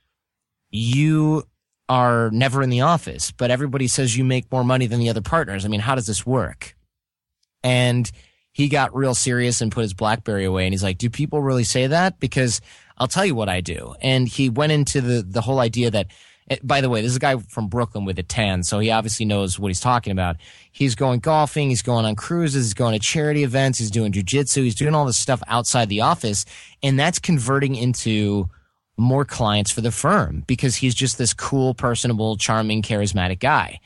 you 0.71 1.45
are 1.91 2.31
never 2.31 2.63
in 2.63 2.71
the 2.71 2.81
office, 2.81 3.31
but 3.31 3.51
everybody 3.51 3.89
says 3.89 4.17
you 4.17 4.25
make 4.25 4.51
more 4.51 4.65
money 4.65 4.87
than 4.87 5.01
the 5.01 5.11
other 5.11 5.21
partners? 5.21 5.67
I 5.67 5.69
mean, 5.69 5.81
how 5.81 5.95
does 5.95 6.07
this 6.07 6.25
work? 6.25 6.75
And 7.63 8.11
he 8.55 8.71
got 8.71 8.97
real 8.97 9.15
serious 9.15 9.61
and 9.61 9.71
put 9.71 9.83
his 9.83 9.93
Blackberry 9.93 10.47
away. 10.47 10.65
And 10.65 10.73
he's 10.73 10.83
like, 10.83 10.97
do 10.97 11.11
people 11.11 11.43
really 11.43 11.65
say 11.65 11.89
that? 11.89 12.19
Because 12.19 12.63
I'll 12.97 13.09
tell 13.09 13.27
you 13.27 13.35
what 13.35 13.51
I 13.51 13.61
do. 13.61 13.95
And 14.01 14.27
he 14.27 14.49
went 14.49 14.73
into 14.73 15.03
the, 15.03 15.23
the 15.23 15.43
whole 15.43 15.61
idea 15.61 15.91
that 15.91 16.07
Eh, 16.51 16.57
by 16.63 16.81
the 16.81 16.91
way, 16.91 17.01
this 17.01 17.11
is 17.11 17.17
a 17.17 17.21
guy 17.21 17.37
from 17.37 17.69
Brooklyn 17.69 18.05
with 18.05 18.19
a 18.19 18.23
tan, 18.23 18.63
so 18.63 18.79
he 18.79 18.91
obviously 18.91 19.25
knows 19.25 19.59
what 19.59 19.69
he's 19.69 19.81
talking 19.81 20.11
about. 20.11 20.37
He's 20.73 20.95
going 20.95 21.21
golfing, 21.21 21.71
he's 21.71 21.83
going 21.83 22.05
on 22.05 22.17
cruises, 22.17 22.67
he's 22.67 22.75
going 22.75 22.93
to 22.93 22.99
charity 22.99 23.45
events, 23.45 23.79
he's 23.79 23.91
doing 23.91 24.13
jujitsu, 24.13 24.63
he's 24.63 24.75
doing 24.75 24.95
all 24.95 25.07
this 25.07 25.17
stuff 25.17 25.43
outside 25.47 25.89
the 25.89 26.03
office, 26.03 26.45
and 26.83 26.99
that's 26.99 27.19
converting 27.19 27.75
into 27.75 28.49
more 28.97 29.25
clients 29.25 29.71
for 29.71 29.81
the 29.81 29.91
firm 29.91 30.45
because 30.47 30.77
he's 30.77 30.95
just 30.95 31.19
this 31.19 31.35
cool, 31.35 31.75
personable, 31.75 32.37
charming, 32.37 32.83
charismatic 32.83 33.41
guy. 33.41 33.81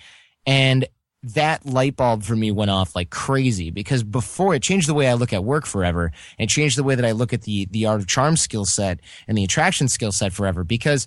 And 0.44 0.86
that 1.34 1.64
light 1.66 1.96
bulb 1.96 2.22
for 2.22 2.36
me 2.36 2.50
went 2.50 2.70
off 2.70 2.94
like 2.94 3.10
crazy 3.10 3.70
because 3.70 4.02
before 4.02 4.54
it 4.54 4.62
changed 4.62 4.88
the 4.88 4.94
way 4.94 5.08
I 5.08 5.14
look 5.14 5.32
at 5.32 5.44
work 5.44 5.66
forever 5.66 6.12
and 6.38 6.48
changed 6.48 6.76
the 6.78 6.84
way 6.84 6.94
that 6.94 7.04
I 7.04 7.12
look 7.12 7.32
at 7.32 7.42
the 7.42 7.66
the 7.66 7.86
art 7.86 8.00
of 8.00 8.06
charm 8.06 8.36
skill 8.36 8.64
set 8.64 9.00
and 9.26 9.36
the 9.36 9.44
attraction 9.44 9.88
skill 9.88 10.12
set 10.12 10.32
forever 10.32 10.64
because 10.64 11.06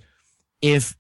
if 0.62 0.96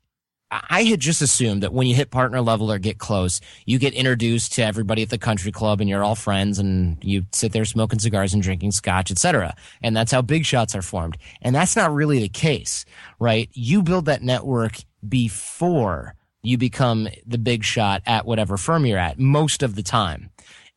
I 0.52 0.84
had 0.84 1.00
just 1.00 1.22
assumed 1.22 1.64
that 1.64 1.72
when 1.72 1.88
you 1.88 1.96
hit 1.96 2.12
partner 2.12 2.42
level 2.42 2.70
or 2.70 2.78
get 2.78 2.98
close, 2.98 3.40
you 3.66 3.80
get 3.80 3.94
introduced 3.94 4.54
to 4.54 4.64
everybody 4.64 5.02
at 5.02 5.10
the 5.10 5.18
country 5.18 5.52
club 5.52 5.80
and 5.80 5.90
you're 5.90 6.04
all 6.04 6.16
friends 6.16 6.60
and 6.60 6.98
you 7.02 7.26
sit 7.32 7.54
there 7.54 7.64
smoking 7.64 8.00
cigars 8.00 8.34
and 8.34 8.44
drinking 8.44 8.72
scotch, 8.72 9.12
etc. 9.12 9.56
And 9.82 9.96
that's 9.96 10.12
how 10.12 10.22
big 10.22 10.46
shots 10.46 10.76
are 10.76 10.82
formed. 10.82 11.18
And 11.42 11.56
that's 11.56 11.78
not 11.78 11.94
really 11.94 12.20
the 12.20 12.28
case, 12.28 12.84
right? 13.18 13.50
You 13.54 13.82
build 13.82 14.06
that 14.06 14.24
network 14.24 14.74
before 15.08 16.16
you 16.44 16.58
become 16.58 17.08
the 17.26 17.38
big 17.38 17.64
shot 17.64 18.02
at 18.06 18.26
whatever 18.26 18.58
firm 18.58 18.86
you're 18.86 18.98
at 18.98 19.20
most 19.20 19.64
of 19.64 19.76
the 19.76 19.84
time. 19.84 20.30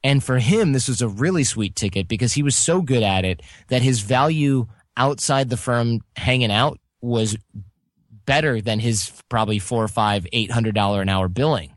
And 0.03 0.23
for 0.23 0.39
him, 0.39 0.73
this 0.73 0.89
was 0.89 1.01
a 1.01 1.09
really 1.09 1.45
sweet 1.45 1.75
ticket 1.75 2.09
because 2.09 2.35
he 2.35 2.43
was 2.43 2.57
so 2.57 2.83
good 2.83 3.03
at 3.03 3.25
it 3.25 3.41
that 3.69 3.83
his 3.83 4.01
value 4.01 4.67
outside 4.97 5.49
the 5.49 5.57
firm 5.57 6.01
hanging 6.17 6.53
out 6.53 6.79
was 7.01 7.37
better 8.27 8.61
than 8.61 8.81
his 8.81 9.13
probably 9.29 9.59
four 9.59 9.83
or 9.83 9.89
five, 9.89 10.27
eight 10.33 10.51
hundred 10.51 10.75
dollar 10.75 11.01
an 11.03 11.09
hour 11.09 11.29
billing. 11.29 11.75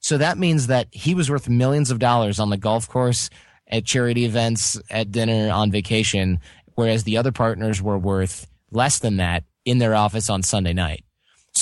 So 0.00 0.18
that 0.18 0.36
means 0.36 0.66
that 0.66 0.88
he 0.90 1.14
was 1.14 1.30
worth 1.30 1.48
millions 1.48 1.90
of 1.90 1.98
dollars 1.98 2.38
on 2.38 2.50
the 2.50 2.56
golf 2.56 2.88
course, 2.88 3.30
at 3.68 3.86
charity 3.86 4.24
events, 4.24 4.78
at 4.90 5.10
dinner, 5.10 5.50
on 5.50 5.70
vacation, 5.70 6.40
whereas 6.74 7.04
the 7.04 7.16
other 7.16 7.32
partners 7.32 7.80
were 7.80 7.98
worth 7.98 8.46
less 8.70 8.98
than 8.98 9.16
that 9.16 9.44
in 9.64 9.78
their 9.78 9.94
office 9.94 10.28
on 10.28 10.42
Sunday 10.42 10.72
night. 10.72 11.04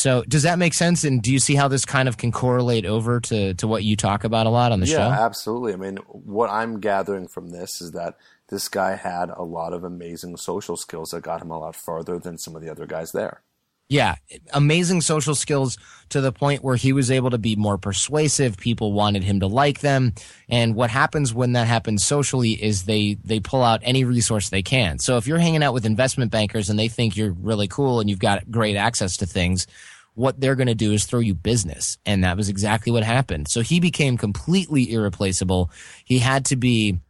So 0.00 0.23
does 0.28 0.42
that 0.45 0.59
make 0.59 0.75
sense? 0.75 1.04
And 1.04 1.23
do 1.23 1.33
you 1.33 1.38
see 1.38 1.54
how 1.54 1.69
this 1.69 1.85
kind 1.85 2.09
of 2.09 2.16
can 2.16 2.33
correlate 2.33 2.87
over 2.87 3.21
to, 3.21 3.54
to 3.54 3.66
what 3.66 3.85
you 3.85 3.97
talk 3.97 4.25
about 4.25 4.47
a 4.47 4.50
lot 4.50 4.73
on 4.73 4.80
the 4.80 4.87
yeah, 4.87 4.97
show? 4.97 5.09
Yeah, 5.09 5.25
absolutely. 5.25 5.73
I 5.75 5.76
mean, 5.76 5.97
what 6.09 6.50
I'm 6.50 6.80
gathering 6.80 7.28
from 7.28 7.50
this 7.50 7.80
is 7.80 7.92
that 7.92 8.16
this 8.49 8.69
guy 8.69 8.97
had 8.97 9.30
a 9.30 9.42
lot 9.42 9.73
of 9.73 9.85
amazing 9.85 10.37
social 10.37 10.76
skills 10.76 11.11
that 11.11 11.23
got 11.23 11.42
him 11.42 11.50
a 11.50 11.59
lot 11.59 11.76
farther 11.76 12.19
than 12.19 12.38
some 12.38 12.57
of 12.57 12.62
the 12.62 12.71
other 12.71 12.87
guys 12.87 13.12
there. 13.12 13.42
Yeah, 13.90 14.14
amazing 14.52 15.00
social 15.00 15.35
skills 15.35 15.76
to 16.11 16.20
the 16.20 16.30
point 16.30 16.62
where 16.62 16.76
he 16.76 16.92
was 16.92 17.11
able 17.11 17.30
to 17.30 17.38
be 17.38 17.56
more 17.56 17.76
persuasive. 17.76 18.56
People 18.56 18.92
wanted 18.92 19.25
him 19.25 19.40
to 19.40 19.49
like 19.49 19.80
them. 19.80 20.14
And 20.49 20.76
what 20.76 20.90
happens 20.90 21.35
when 21.35 21.54
that 21.54 21.66
happens 21.66 22.04
socially 22.04 22.52
is 22.52 22.85
they, 22.85 23.18
they 23.25 23.40
pull 23.40 23.64
out 23.64 23.80
any 23.82 24.04
resource 24.04 24.49
they 24.49 24.62
can. 24.62 25.00
So 25.00 25.16
if 25.16 25.26
you're 25.26 25.40
hanging 25.40 25.64
out 25.64 25.75
with 25.75 25.85
investment 25.85 26.30
bankers 26.30 26.70
and 26.70 26.78
they 26.78 26.87
think 26.87 27.16
you're 27.16 27.32
really 27.32 27.66
cool 27.66 27.99
and 27.99 28.09
you've 28.09 28.20
got 28.20 28.49
great 28.49 28.76
access 28.76 29.16
to 29.16 29.26
things, 29.26 29.66
what 30.14 30.40
they're 30.40 30.54
going 30.54 30.68
to 30.68 30.75
do 30.76 30.92
is 30.92 31.04
throw 31.04 31.18
you 31.18 31.35
business. 31.35 31.99
And 32.06 32.23
that 32.23 32.37
was 32.37 32.49
exactly 32.49 32.92
what 32.92 33.02
happened. 33.02 33.49
So 33.49 33.61
he 33.61 33.80
became 33.80 34.16
completely 34.16 34.92
irreplaceable. 34.92 35.73
He 36.04 36.20
had 36.20 36.44
to 36.47 36.56
be 36.56 37.00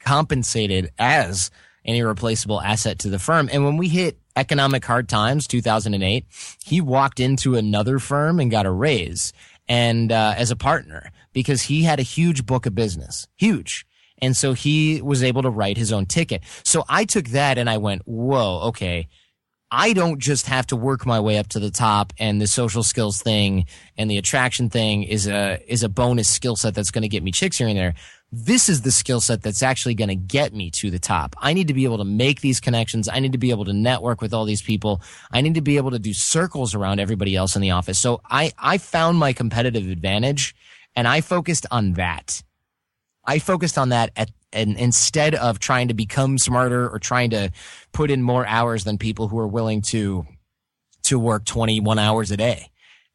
compensated 0.00 0.90
as 0.98 1.52
an 1.84 1.94
irreplaceable 1.94 2.60
asset 2.60 2.98
to 3.00 3.08
the 3.08 3.20
firm. 3.20 3.48
And 3.52 3.64
when 3.64 3.76
we 3.76 3.88
hit 3.88 4.18
economic 4.38 4.84
hard 4.84 5.08
times, 5.08 5.46
2008, 5.46 6.24
he 6.64 6.80
walked 6.80 7.20
into 7.20 7.56
another 7.56 7.98
firm 7.98 8.40
and 8.40 8.50
got 8.50 8.66
a 8.66 8.70
raise 8.70 9.32
and 9.68 10.10
uh, 10.12 10.34
as 10.36 10.50
a 10.50 10.56
partner 10.56 11.10
because 11.32 11.62
he 11.62 11.82
had 11.82 12.00
a 12.00 12.04
huge 12.04 12.46
book 12.46 12.66
of 12.66 12.74
business, 12.74 13.28
huge. 13.36 13.84
And 14.20 14.36
so 14.36 14.52
he 14.52 15.00
was 15.02 15.22
able 15.22 15.42
to 15.42 15.50
write 15.50 15.76
his 15.76 15.92
own 15.92 16.06
ticket. 16.06 16.42
So 16.64 16.84
I 16.88 17.04
took 17.04 17.26
that 17.28 17.58
and 17.58 17.68
I 17.68 17.78
went, 17.78 18.02
whoa, 18.06 18.60
okay. 18.68 19.08
I 19.70 19.92
don't 19.92 20.18
just 20.18 20.46
have 20.46 20.66
to 20.68 20.76
work 20.76 21.04
my 21.04 21.20
way 21.20 21.36
up 21.36 21.48
to 21.48 21.60
the 21.60 21.70
top 21.70 22.14
and 22.18 22.40
the 22.40 22.46
social 22.46 22.82
skills 22.82 23.20
thing 23.20 23.66
and 23.98 24.10
the 24.10 24.16
attraction 24.16 24.70
thing 24.70 25.02
is 25.02 25.26
a, 25.26 25.60
is 25.70 25.82
a 25.82 25.90
bonus 25.90 26.28
skill 26.28 26.56
set 26.56 26.74
that's 26.74 26.90
going 26.90 27.02
to 27.02 27.08
get 27.08 27.22
me 27.22 27.32
chicks 27.32 27.58
here 27.58 27.68
and 27.68 27.76
there 27.76 27.94
this 28.30 28.68
is 28.68 28.82
the 28.82 28.90
skill 28.90 29.20
set 29.20 29.42
that's 29.42 29.62
actually 29.62 29.94
going 29.94 30.08
to 30.08 30.14
get 30.14 30.52
me 30.52 30.70
to 30.70 30.90
the 30.90 30.98
top. 30.98 31.34
I 31.38 31.54
need 31.54 31.68
to 31.68 31.74
be 31.74 31.84
able 31.84 31.98
to 31.98 32.04
make 32.04 32.42
these 32.42 32.60
connections. 32.60 33.08
I 33.08 33.20
need 33.20 33.32
to 33.32 33.38
be 33.38 33.50
able 33.50 33.64
to 33.64 33.72
network 33.72 34.20
with 34.20 34.34
all 34.34 34.44
these 34.44 34.60
people. 34.60 35.00
I 35.30 35.40
need 35.40 35.54
to 35.54 35.62
be 35.62 35.78
able 35.78 35.92
to 35.92 35.98
do 35.98 36.12
circles 36.12 36.74
around 36.74 37.00
everybody 37.00 37.34
else 37.34 37.56
in 37.56 37.62
the 37.62 37.70
office. 37.70 37.98
So 37.98 38.20
I, 38.28 38.52
I 38.58 38.76
found 38.76 39.18
my 39.18 39.32
competitive 39.32 39.88
advantage 39.88 40.54
and 40.94 41.08
I 41.08 41.22
focused 41.22 41.64
on 41.70 41.94
that. 41.94 42.42
I 43.24 43.38
focused 43.38 43.78
on 43.78 43.90
that 43.90 44.10
at, 44.14 44.30
and 44.52 44.76
instead 44.76 45.34
of 45.34 45.58
trying 45.58 45.88
to 45.88 45.94
become 45.94 46.36
smarter 46.36 46.88
or 46.88 46.98
trying 46.98 47.30
to 47.30 47.50
put 47.92 48.10
in 48.10 48.22
more 48.22 48.46
hours 48.46 48.84
than 48.84 48.98
people 48.98 49.28
who 49.28 49.38
are 49.38 49.48
willing 49.48 49.80
to, 49.82 50.26
to 51.04 51.18
work 51.18 51.46
21 51.46 51.98
hours 51.98 52.30
a 52.30 52.36
day. 52.36 52.70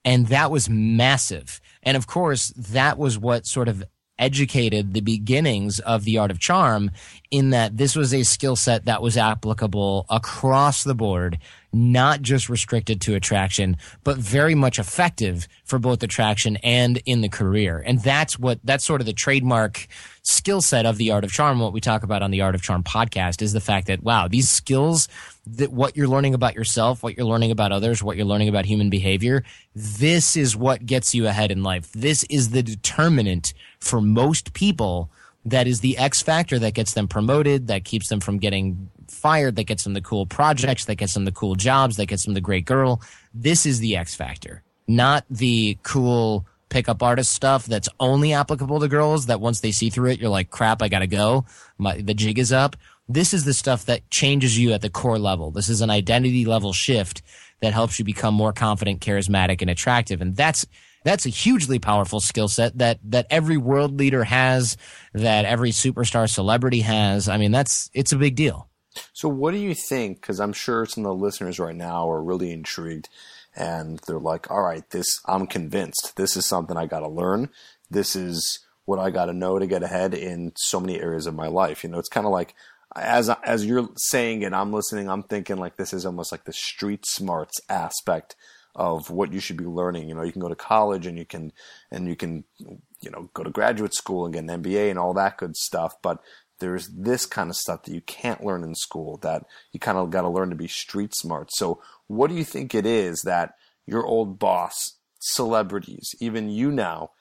And 0.05 0.27
that 0.27 0.49
was 0.51 0.69
massive. 0.69 1.61
And 1.83 1.95
of 1.97 2.07
course, 2.07 2.49
that 2.49 2.97
was 2.97 3.17
what 3.17 3.45
sort 3.45 3.67
of 3.67 3.83
educated 4.19 4.93
the 4.93 5.01
beginnings 5.01 5.79
of 5.79 6.03
the 6.03 6.17
art 6.17 6.31
of 6.31 6.39
charm 6.39 6.91
in 7.31 7.49
that 7.49 7.77
this 7.77 7.95
was 7.95 8.13
a 8.13 8.23
skill 8.23 8.55
set 8.55 8.85
that 8.85 9.01
was 9.01 9.17
applicable 9.17 10.05
across 10.09 10.83
the 10.83 10.93
board, 10.93 11.39
not 11.71 12.21
just 12.21 12.47
restricted 12.47 13.01
to 13.01 13.15
attraction, 13.15 13.75
but 14.03 14.17
very 14.17 14.53
much 14.53 14.77
effective 14.77 15.47
for 15.65 15.79
both 15.79 16.03
attraction 16.03 16.57
and 16.57 17.01
in 17.05 17.21
the 17.21 17.29
career. 17.29 17.83
And 17.85 17.99
that's 17.99 18.37
what, 18.37 18.59
that's 18.63 18.85
sort 18.85 19.01
of 19.01 19.07
the 19.07 19.13
trademark 19.13 19.87
skill 20.21 20.61
set 20.61 20.85
of 20.85 20.97
the 20.97 21.11
art 21.11 21.23
of 21.23 21.31
charm. 21.31 21.59
What 21.59 21.73
we 21.73 21.81
talk 21.81 22.03
about 22.03 22.21
on 22.21 22.29
the 22.29 22.41
art 22.41 22.55
of 22.55 22.61
charm 22.61 22.83
podcast 22.83 23.41
is 23.41 23.53
the 23.53 23.59
fact 23.59 23.87
that, 23.87 24.03
wow, 24.03 24.27
these 24.27 24.47
skills 24.47 25.07
that 25.45 25.71
what 25.71 25.97
you're 25.97 26.07
learning 26.07 26.33
about 26.33 26.55
yourself, 26.55 27.03
what 27.03 27.17
you're 27.17 27.25
learning 27.25 27.51
about 27.51 27.71
others, 27.71 28.01
what 28.01 28.15
you're 28.15 28.25
learning 28.25 28.49
about 28.49 28.65
human 28.65 28.89
behavior, 28.89 29.43
this 29.75 30.37
is 30.37 30.55
what 30.55 30.85
gets 30.85 31.13
you 31.13 31.27
ahead 31.27 31.51
in 31.51 31.63
life. 31.63 31.91
This 31.91 32.23
is 32.25 32.51
the 32.51 32.63
determinant 32.63 33.53
for 33.79 34.01
most 34.01 34.53
people 34.53 35.11
that 35.45 35.67
is 35.67 35.81
the 35.81 35.97
X 35.97 36.21
factor 36.21 36.57
that 36.59 36.73
gets 36.73 36.93
them 36.93 37.07
promoted, 37.07 37.67
that 37.67 37.83
keeps 37.83 38.07
them 38.07 38.21
from 38.21 38.37
getting 38.37 38.89
fired, 39.09 39.57
that 39.57 39.65
gets 39.65 39.83
them 39.83 39.93
the 39.93 40.01
cool 40.01 40.25
projects, 40.25 40.85
that 40.85 40.95
gets 40.95 41.13
them 41.13 41.25
the 41.25 41.31
cool 41.31 41.55
jobs, 41.55 41.97
that 41.97 42.05
gets 42.05 42.23
them 42.23 42.33
the 42.33 42.41
great 42.41 42.65
girl. 42.65 43.01
This 43.33 43.65
is 43.65 43.79
the 43.79 43.97
X 43.97 44.15
factor, 44.15 44.63
not 44.87 45.25
the 45.29 45.77
cool 45.83 46.45
pickup 46.69 47.03
artist 47.03 47.31
stuff 47.31 47.65
that's 47.65 47.89
only 47.99 48.33
applicable 48.33 48.79
to 48.79 48.87
girls 48.87 49.27
that 49.27 49.39
once 49.39 49.59
they 49.59 49.71
see 49.71 49.89
through 49.89 50.09
it, 50.09 50.19
you're 50.19 50.29
like, 50.29 50.49
crap, 50.49 50.81
I 50.81 50.87
gotta 50.87 51.07
go. 51.07 51.45
My, 51.77 52.01
the 52.01 52.13
jig 52.15 52.39
is 52.39 52.51
up. 52.51 52.75
This 53.07 53.33
is 53.33 53.43
the 53.43 53.53
stuff 53.53 53.85
that 53.85 54.09
changes 54.09 54.57
you 54.57 54.71
at 54.71 54.81
the 54.81 54.89
core 54.89 55.19
level. 55.19 55.51
This 55.51 55.69
is 55.69 55.81
an 55.81 55.89
identity 55.89 56.45
level 56.45 56.71
shift 56.71 57.21
that 57.61 57.73
helps 57.73 57.99
you 57.99 58.05
become 58.05 58.33
more 58.33 58.53
confident, 58.53 59.01
charismatic, 59.01 59.61
and 59.61 59.69
attractive. 59.69 60.21
And 60.21 60.35
that's, 60.35 60.65
that's 61.03 61.25
a 61.25 61.29
hugely 61.29 61.79
powerful 61.79 62.19
skill 62.19 62.47
set 62.47 62.77
that, 62.77 62.99
that 63.03 63.27
every 63.29 63.57
world 63.57 63.99
leader 63.99 64.23
has, 64.23 64.77
that 65.13 65.45
every 65.45 65.71
superstar 65.71 66.29
celebrity 66.29 66.81
has. 66.81 67.27
I 67.27 67.37
mean, 67.37 67.51
that's, 67.51 67.89
it's 67.93 68.13
a 68.13 68.17
big 68.17 68.35
deal. 68.35 68.69
So 69.11 69.27
what 69.27 69.51
do 69.51 69.57
you 69.57 69.73
think? 69.73 70.21
Cause 70.21 70.39
I'm 70.39 70.53
sure 70.53 70.85
some 70.85 71.05
of 71.05 71.17
the 71.17 71.23
listeners 71.23 71.59
right 71.59 71.75
now 71.75 72.09
are 72.09 72.23
really 72.23 72.51
intrigued 72.51 73.09
and 73.55 73.99
they're 74.07 74.19
like, 74.19 74.49
all 74.49 74.61
right, 74.61 74.89
this, 74.91 75.19
I'm 75.25 75.47
convinced 75.47 76.13
this 76.15 76.37
is 76.37 76.45
something 76.45 76.77
I 76.77 76.85
got 76.85 76.99
to 76.99 77.09
learn. 77.09 77.49
This 77.89 78.15
is 78.15 78.59
what 78.85 78.99
I 78.99 79.09
got 79.09 79.25
to 79.25 79.33
know 79.33 79.59
to 79.59 79.67
get 79.67 79.83
ahead 79.83 80.13
in 80.13 80.51
so 80.55 80.79
many 80.79 80.99
areas 80.99 81.27
of 81.27 81.33
my 81.33 81.47
life. 81.47 81.83
You 81.83 81.89
know, 81.89 81.99
it's 81.99 82.09
kind 82.09 82.25
of 82.25 82.31
like, 82.31 82.53
as 82.95 83.29
as 83.29 83.65
you're 83.65 83.89
saying 83.95 84.41
it, 84.43 84.53
I'm 84.53 84.73
listening. 84.73 85.09
I'm 85.09 85.23
thinking 85.23 85.57
like 85.57 85.77
this 85.77 85.93
is 85.93 86.05
almost 86.05 86.31
like 86.31 86.45
the 86.45 86.53
street 86.53 87.05
smarts 87.05 87.59
aspect 87.69 88.35
of 88.75 89.09
what 89.09 89.31
you 89.31 89.39
should 89.39 89.57
be 89.57 89.65
learning. 89.65 90.09
You 90.09 90.15
know, 90.15 90.23
you 90.23 90.31
can 90.31 90.41
go 90.41 90.49
to 90.49 90.55
college 90.55 91.05
and 91.05 91.17
you 91.17 91.25
can 91.25 91.51
and 91.91 92.07
you 92.07 92.15
can 92.15 92.43
you 92.59 93.11
know 93.11 93.29
go 93.33 93.43
to 93.43 93.49
graduate 93.49 93.93
school 93.93 94.25
and 94.25 94.33
get 94.33 94.43
an 94.43 94.63
MBA 94.63 94.89
and 94.89 94.99
all 94.99 95.13
that 95.13 95.37
good 95.37 95.55
stuff, 95.55 95.95
but 96.01 96.19
there's 96.59 96.87
this 96.87 97.25
kind 97.25 97.49
of 97.49 97.55
stuff 97.55 97.83
that 97.83 97.93
you 97.93 98.01
can't 98.01 98.43
learn 98.43 98.63
in 98.63 98.75
school 98.75 99.17
that 99.17 99.43
you 99.71 99.79
kind 99.79 99.97
of 99.97 100.11
got 100.11 100.21
to 100.21 100.29
learn 100.29 100.49
to 100.49 100.55
be 100.55 100.67
street 100.67 101.13
smart. 101.13 101.49
So, 101.53 101.81
what 102.07 102.29
do 102.29 102.35
you 102.35 102.45
think 102.45 102.73
it 102.73 102.85
is 102.85 103.21
that 103.23 103.55
your 103.85 104.05
old 104.05 104.39
boss, 104.39 104.97
celebrities, 105.19 106.15
even 106.19 106.49
you 106.49 106.71
now, 106.71 107.11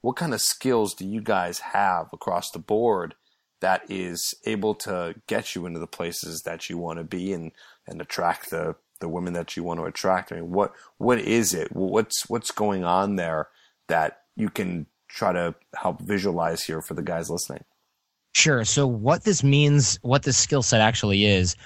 what 0.00 0.16
kind 0.16 0.34
of 0.34 0.40
skills 0.40 0.94
do 0.94 1.06
you 1.06 1.20
guys 1.20 1.60
have 1.60 2.08
across 2.12 2.50
the 2.50 2.58
board 2.58 3.14
that 3.60 3.82
is 3.88 4.34
able 4.44 4.74
to 4.74 5.14
get 5.26 5.54
you 5.54 5.66
into 5.66 5.80
the 5.80 5.86
places 5.86 6.42
that 6.42 6.68
you 6.68 6.78
want 6.78 6.98
to 6.98 7.04
be 7.04 7.32
and, 7.32 7.52
and 7.86 8.00
attract 8.00 8.50
the, 8.50 8.76
the 9.00 9.08
women 9.08 9.32
that 9.34 9.56
you 9.56 9.64
want 9.64 9.80
to 9.80 9.84
attract? 9.84 10.32
I 10.32 10.36
mean, 10.36 10.50
what, 10.50 10.72
what 10.98 11.18
is 11.18 11.54
it? 11.54 11.72
What's, 11.72 12.28
what's 12.28 12.50
going 12.50 12.84
on 12.84 13.16
there 13.16 13.48
that 13.88 14.20
you 14.36 14.48
can 14.48 14.86
try 15.08 15.32
to 15.32 15.54
help 15.74 16.00
visualize 16.00 16.64
here 16.64 16.80
for 16.80 16.94
the 16.94 17.02
guys 17.02 17.30
listening? 17.30 17.64
Sure. 18.34 18.64
So 18.64 18.86
what 18.86 19.24
this 19.24 19.42
means, 19.42 19.98
what 20.02 20.22
this 20.22 20.38
skill 20.38 20.62
set 20.62 20.80
actually 20.80 21.24
is, 21.24 21.56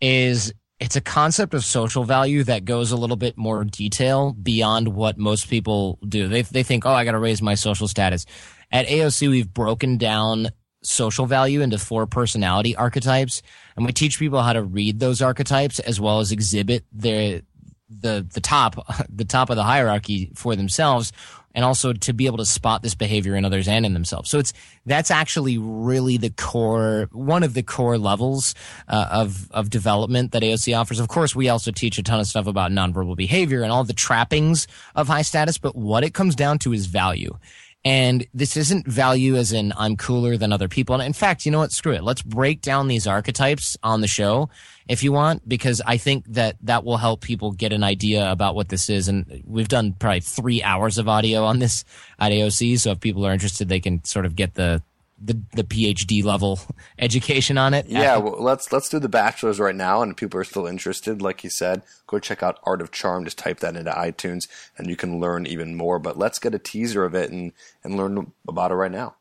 is 0.00 0.52
it's 0.82 0.96
a 0.96 1.00
concept 1.00 1.54
of 1.54 1.64
social 1.64 2.02
value 2.02 2.42
that 2.44 2.64
goes 2.64 2.90
a 2.90 2.96
little 2.96 3.16
bit 3.16 3.36
more 3.36 3.64
detail 3.64 4.32
beyond 4.32 4.88
what 4.88 5.16
most 5.16 5.48
people 5.48 5.98
do. 6.08 6.26
They 6.26 6.42
they 6.42 6.64
think, 6.64 6.84
oh, 6.84 6.90
I 6.90 7.04
got 7.04 7.12
to 7.12 7.20
raise 7.20 7.40
my 7.40 7.54
social 7.54 7.86
status. 7.86 8.26
At 8.72 8.86
AOC, 8.86 9.28
we've 9.30 9.52
broken 9.52 9.96
down 9.96 10.48
social 10.82 11.26
value 11.26 11.60
into 11.60 11.78
four 11.78 12.06
personality 12.06 12.76
archetypes, 12.76 13.42
and 13.76 13.86
we 13.86 13.92
teach 13.92 14.18
people 14.18 14.42
how 14.42 14.52
to 14.52 14.62
read 14.62 15.00
those 15.00 15.22
archetypes 15.22 15.78
as 15.78 16.00
well 16.00 16.20
as 16.20 16.32
exhibit 16.32 16.84
their 16.92 17.42
the 17.88 18.26
the 18.32 18.40
top 18.40 18.86
the 19.08 19.24
top 19.24 19.50
of 19.50 19.56
the 19.56 19.62
hierarchy 19.62 20.30
for 20.34 20.56
themselves 20.56 21.12
and 21.54 21.64
also 21.64 21.92
to 21.92 22.12
be 22.12 22.26
able 22.26 22.38
to 22.38 22.44
spot 22.44 22.82
this 22.82 22.94
behavior 22.94 23.36
in 23.36 23.44
others 23.44 23.68
and 23.68 23.84
in 23.84 23.92
themselves. 23.92 24.30
So 24.30 24.38
it's 24.38 24.52
that's 24.86 25.10
actually 25.10 25.58
really 25.58 26.16
the 26.16 26.30
core, 26.30 27.08
one 27.12 27.42
of 27.42 27.54
the 27.54 27.62
core 27.62 27.98
levels 27.98 28.54
uh, 28.88 29.08
of 29.10 29.50
of 29.52 29.70
development 29.70 30.32
that 30.32 30.42
AOC 30.42 30.78
offers. 30.78 31.00
Of 31.00 31.08
course, 31.08 31.36
we 31.36 31.48
also 31.48 31.70
teach 31.70 31.98
a 31.98 32.02
ton 32.02 32.20
of 32.20 32.26
stuff 32.26 32.46
about 32.46 32.70
nonverbal 32.70 33.16
behavior 33.16 33.62
and 33.62 33.72
all 33.72 33.84
the 33.84 33.92
trappings 33.92 34.66
of 34.94 35.08
high 35.08 35.22
status, 35.22 35.58
but 35.58 35.76
what 35.76 36.04
it 36.04 36.14
comes 36.14 36.34
down 36.34 36.58
to 36.60 36.72
is 36.72 36.86
value. 36.86 37.36
And 37.84 38.24
this 38.32 38.56
isn't 38.56 38.86
value 38.86 39.34
as 39.34 39.52
in 39.52 39.72
I'm 39.76 39.96
cooler 39.96 40.36
than 40.36 40.52
other 40.52 40.68
people. 40.68 40.94
And 40.94 41.02
in 41.02 41.12
fact, 41.12 41.44
you 41.44 41.50
know 41.50 41.58
what? 41.58 41.72
Screw 41.72 41.92
it. 41.92 42.04
Let's 42.04 42.22
break 42.22 42.60
down 42.60 42.86
these 42.86 43.08
archetypes 43.08 43.76
on 43.82 44.00
the 44.00 44.06
show 44.06 44.50
if 44.88 45.02
you 45.02 45.12
want, 45.12 45.48
because 45.48 45.82
I 45.84 45.96
think 45.96 46.24
that 46.28 46.56
that 46.62 46.84
will 46.84 46.96
help 46.96 47.22
people 47.22 47.52
get 47.52 47.72
an 47.72 47.82
idea 47.82 48.30
about 48.30 48.54
what 48.54 48.68
this 48.68 48.88
is. 48.88 49.08
And 49.08 49.42
we've 49.46 49.68
done 49.68 49.94
probably 49.94 50.20
three 50.20 50.62
hours 50.62 50.98
of 50.98 51.08
audio 51.08 51.44
on 51.44 51.58
this 51.58 51.84
at 52.20 52.30
AOC. 52.30 52.78
So 52.78 52.92
if 52.92 53.00
people 53.00 53.26
are 53.26 53.32
interested, 53.32 53.68
they 53.68 53.80
can 53.80 54.04
sort 54.04 54.26
of 54.26 54.36
get 54.36 54.54
the, 54.54 54.82
the, 55.24 55.40
the 55.54 55.64
PhD 55.64 56.24
level 56.24 56.60
education 56.98 57.56
on 57.58 57.74
it. 57.74 57.86
Yeah, 57.86 58.16
well, 58.16 58.42
let's 58.42 58.72
let's 58.72 58.88
do 58.88 58.98
the 58.98 59.08
bachelor's 59.08 59.60
right 59.60 59.74
now, 59.74 60.02
and 60.02 60.12
if 60.12 60.16
people 60.16 60.40
are 60.40 60.44
still 60.44 60.66
interested, 60.66 61.22
like 61.22 61.44
you 61.44 61.50
said, 61.50 61.82
go 62.06 62.18
check 62.18 62.42
out 62.42 62.58
Art 62.64 62.82
of 62.82 62.90
Charm. 62.90 63.24
Just 63.24 63.38
type 63.38 63.60
that 63.60 63.76
into 63.76 63.90
iTunes, 63.90 64.48
and 64.76 64.88
you 64.88 64.96
can 64.96 65.20
learn 65.20 65.46
even 65.46 65.74
more. 65.74 65.98
But 65.98 66.18
let's 66.18 66.38
get 66.38 66.54
a 66.54 66.58
teaser 66.58 67.04
of 67.04 67.14
it 67.14 67.30
and 67.30 67.52
and 67.84 67.96
learn 67.96 68.32
about 68.48 68.72
it 68.72 68.74
right 68.74 68.90
now. 68.90 69.16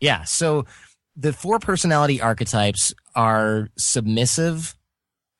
Yeah. 0.00 0.24
So 0.24 0.66
the 1.16 1.32
four 1.32 1.58
personality 1.58 2.20
archetypes 2.20 2.94
are 3.14 3.68
submissive, 3.76 4.76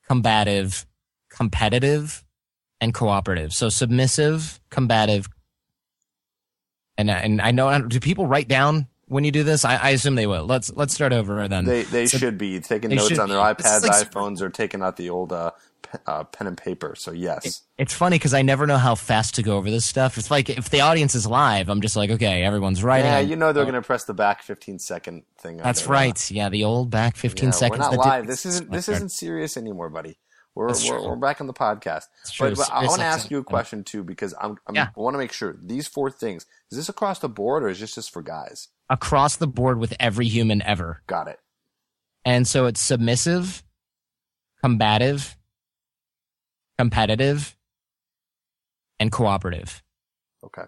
combative, 0.06 0.86
competitive, 1.28 2.24
and 2.80 2.94
cooperative. 2.94 3.52
So 3.52 3.68
submissive, 3.68 4.60
combative, 4.70 5.28
and 6.96 7.10
and 7.10 7.40
I 7.40 7.50
know 7.50 7.80
do 7.82 8.00
people 8.00 8.26
write 8.26 8.48
down 8.48 8.86
when 9.08 9.24
you 9.24 9.30
do 9.30 9.42
this? 9.42 9.64
I, 9.64 9.76
I 9.76 9.90
assume 9.90 10.14
they 10.14 10.26
will. 10.26 10.44
Let's 10.44 10.72
let's 10.74 10.94
start 10.94 11.12
over 11.12 11.46
then. 11.48 11.64
They 11.64 11.82
they 11.82 12.06
so 12.06 12.18
should 12.18 12.38
be 12.38 12.60
taking 12.60 12.90
notes 12.90 13.18
on 13.18 13.28
their 13.28 13.38
be. 13.38 13.62
iPads, 13.62 13.82
like, 13.82 14.08
iPhones, 14.08 14.40
or 14.40 14.50
taking 14.50 14.82
out 14.82 14.96
the 14.96 15.10
old 15.10 15.32
uh, 15.32 15.52
pe- 15.82 15.98
uh, 16.06 16.24
pen 16.24 16.46
and 16.46 16.56
paper. 16.56 16.94
So 16.96 17.12
yes, 17.12 17.46
it, 17.46 17.60
it's 17.78 17.94
funny 17.94 18.16
because 18.16 18.34
I 18.34 18.42
never 18.42 18.66
know 18.66 18.76
how 18.76 18.94
fast 18.94 19.34
to 19.36 19.42
go 19.42 19.56
over 19.56 19.70
this 19.70 19.86
stuff. 19.86 20.18
It's 20.18 20.30
like 20.30 20.50
if 20.50 20.70
the 20.70 20.82
audience 20.82 21.14
is 21.14 21.26
live, 21.26 21.68
I'm 21.68 21.80
just 21.80 21.96
like, 21.96 22.10
okay, 22.10 22.42
everyone's 22.42 22.82
writing. 22.82 23.10
Yeah, 23.10 23.20
you 23.20 23.36
know 23.36 23.52
they're 23.52 23.62
oh. 23.62 23.66
going 23.66 23.80
to 23.80 23.86
press 23.86 24.04
the 24.04 24.14
back 24.14 24.42
15 24.42 24.78
second 24.78 25.24
thing. 25.38 25.58
That's 25.58 25.86
right. 25.86 26.30
Yeah, 26.30 26.48
the 26.48 26.64
old 26.64 26.90
back 26.90 27.16
15 27.16 27.46
yeah, 27.46 27.50
seconds. 27.50 27.80
We're 27.80 27.96
not 27.96 27.96
live. 27.96 28.26
This 28.26 28.46
isn't 28.46 28.70
this 28.70 28.88
isn't 28.88 29.10
serious 29.10 29.56
anymore, 29.56 29.90
buddy. 29.90 30.18
We're, 30.54 30.74
we're, 30.88 31.10
we're, 31.10 31.16
back 31.16 31.40
on 31.40 31.46
the 31.46 31.54
podcast. 31.54 32.06
But, 32.36 32.56
but 32.56 32.68
I 32.72 32.84
want 32.86 32.98
to 32.98 33.06
ask 33.06 33.30
you 33.30 33.38
a 33.38 33.44
question 33.44 33.84
too 33.84 34.02
because 34.02 34.34
I'm, 34.40 34.56
I'm 34.66 34.74
yeah. 34.74 34.88
I 34.96 35.00
want 35.00 35.14
to 35.14 35.18
make 35.18 35.30
sure 35.30 35.56
these 35.62 35.86
four 35.86 36.10
things 36.10 36.46
is 36.72 36.78
this 36.78 36.88
across 36.88 37.20
the 37.20 37.28
board 37.28 37.62
or 37.62 37.68
is 37.68 37.78
this 37.78 37.94
just 37.94 38.12
for 38.12 38.22
guys? 38.22 38.66
Across 38.90 39.36
the 39.36 39.46
board 39.46 39.78
with 39.78 39.94
every 40.00 40.26
human 40.26 40.62
ever. 40.62 41.02
Got 41.06 41.28
it. 41.28 41.38
And 42.24 42.46
so 42.46 42.66
it's 42.66 42.80
submissive, 42.80 43.62
combative, 44.62 45.36
competitive, 46.78 47.56
and 48.98 49.12
cooperative. 49.12 49.82
Okay. 50.44 50.64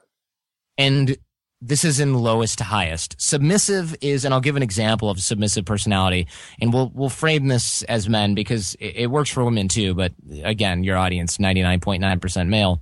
And 0.78 1.16
this 1.60 1.84
is 1.84 2.00
in 2.00 2.14
lowest 2.14 2.58
to 2.58 2.64
highest. 2.64 3.16
Submissive 3.20 3.94
is, 4.00 4.24
and 4.24 4.32
I'll 4.32 4.40
give 4.40 4.56
an 4.56 4.62
example 4.62 5.10
of 5.10 5.20
submissive 5.20 5.64
personality, 5.64 6.26
and 6.60 6.72
we'll 6.72 6.90
we'll 6.94 7.10
frame 7.10 7.48
this 7.48 7.82
as 7.82 8.08
men 8.08 8.34
because 8.34 8.74
it, 8.76 8.96
it 8.96 9.10
works 9.10 9.30
for 9.30 9.44
women 9.44 9.68
too. 9.68 9.94
But 9.94 10.12
again, 10.42 10.84
your 10.84 10.96
audience 10.96 11.38
ninety 11.38 11.62
nine 11.62 11.80
point 11.80 12.00
nine 12.00 12.18
percent 12.18 12.48
male, 12.48 12.80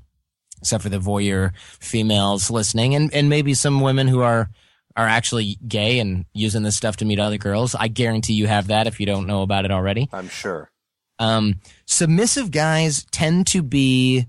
except 0.61 0.83
for 0.83 0.89
the 0.89 0.99
voyeur 0.99 1.53
females 1.81 2.51
listening, 2.51 2.95
and 2.95 3.13
and 3.13 3.29
maybe 3.29 3.55
some 3.55 3.81
women 3.81 4.07
who 4.07 4.21
are 4.21 4.49
are 4.99 5.07
actually 5.07 5.57
gay 5.67 6.01
and 6.01 6.27
using 6.35 6.65
this 6.65 6.77
stuff 6.77 6.97
to 6.97 7.05
meet 7.05 7.21
other 7.21 7.39
girls. 7.39 7.77
I 7.77 7.87
guarantee 7.87 8.33
you 8.35 8.49
have 8.49 8.67
that 8.67 8.89
if 8.89 8.99
you 8.99 9.07
don't 9.07 9.29
know 9.29 9.43
about 9.43 9.65
it 9.65 9.71
already. 9.71 10.09
I'm 10.13 10.29
sure. 10.29 10.71
Um, 11.21 11.61
submissive 11.87 12.51
guys 12.51 13.07
tend 13.13 13.47
to 13.49 13.63
be 13.63 14.27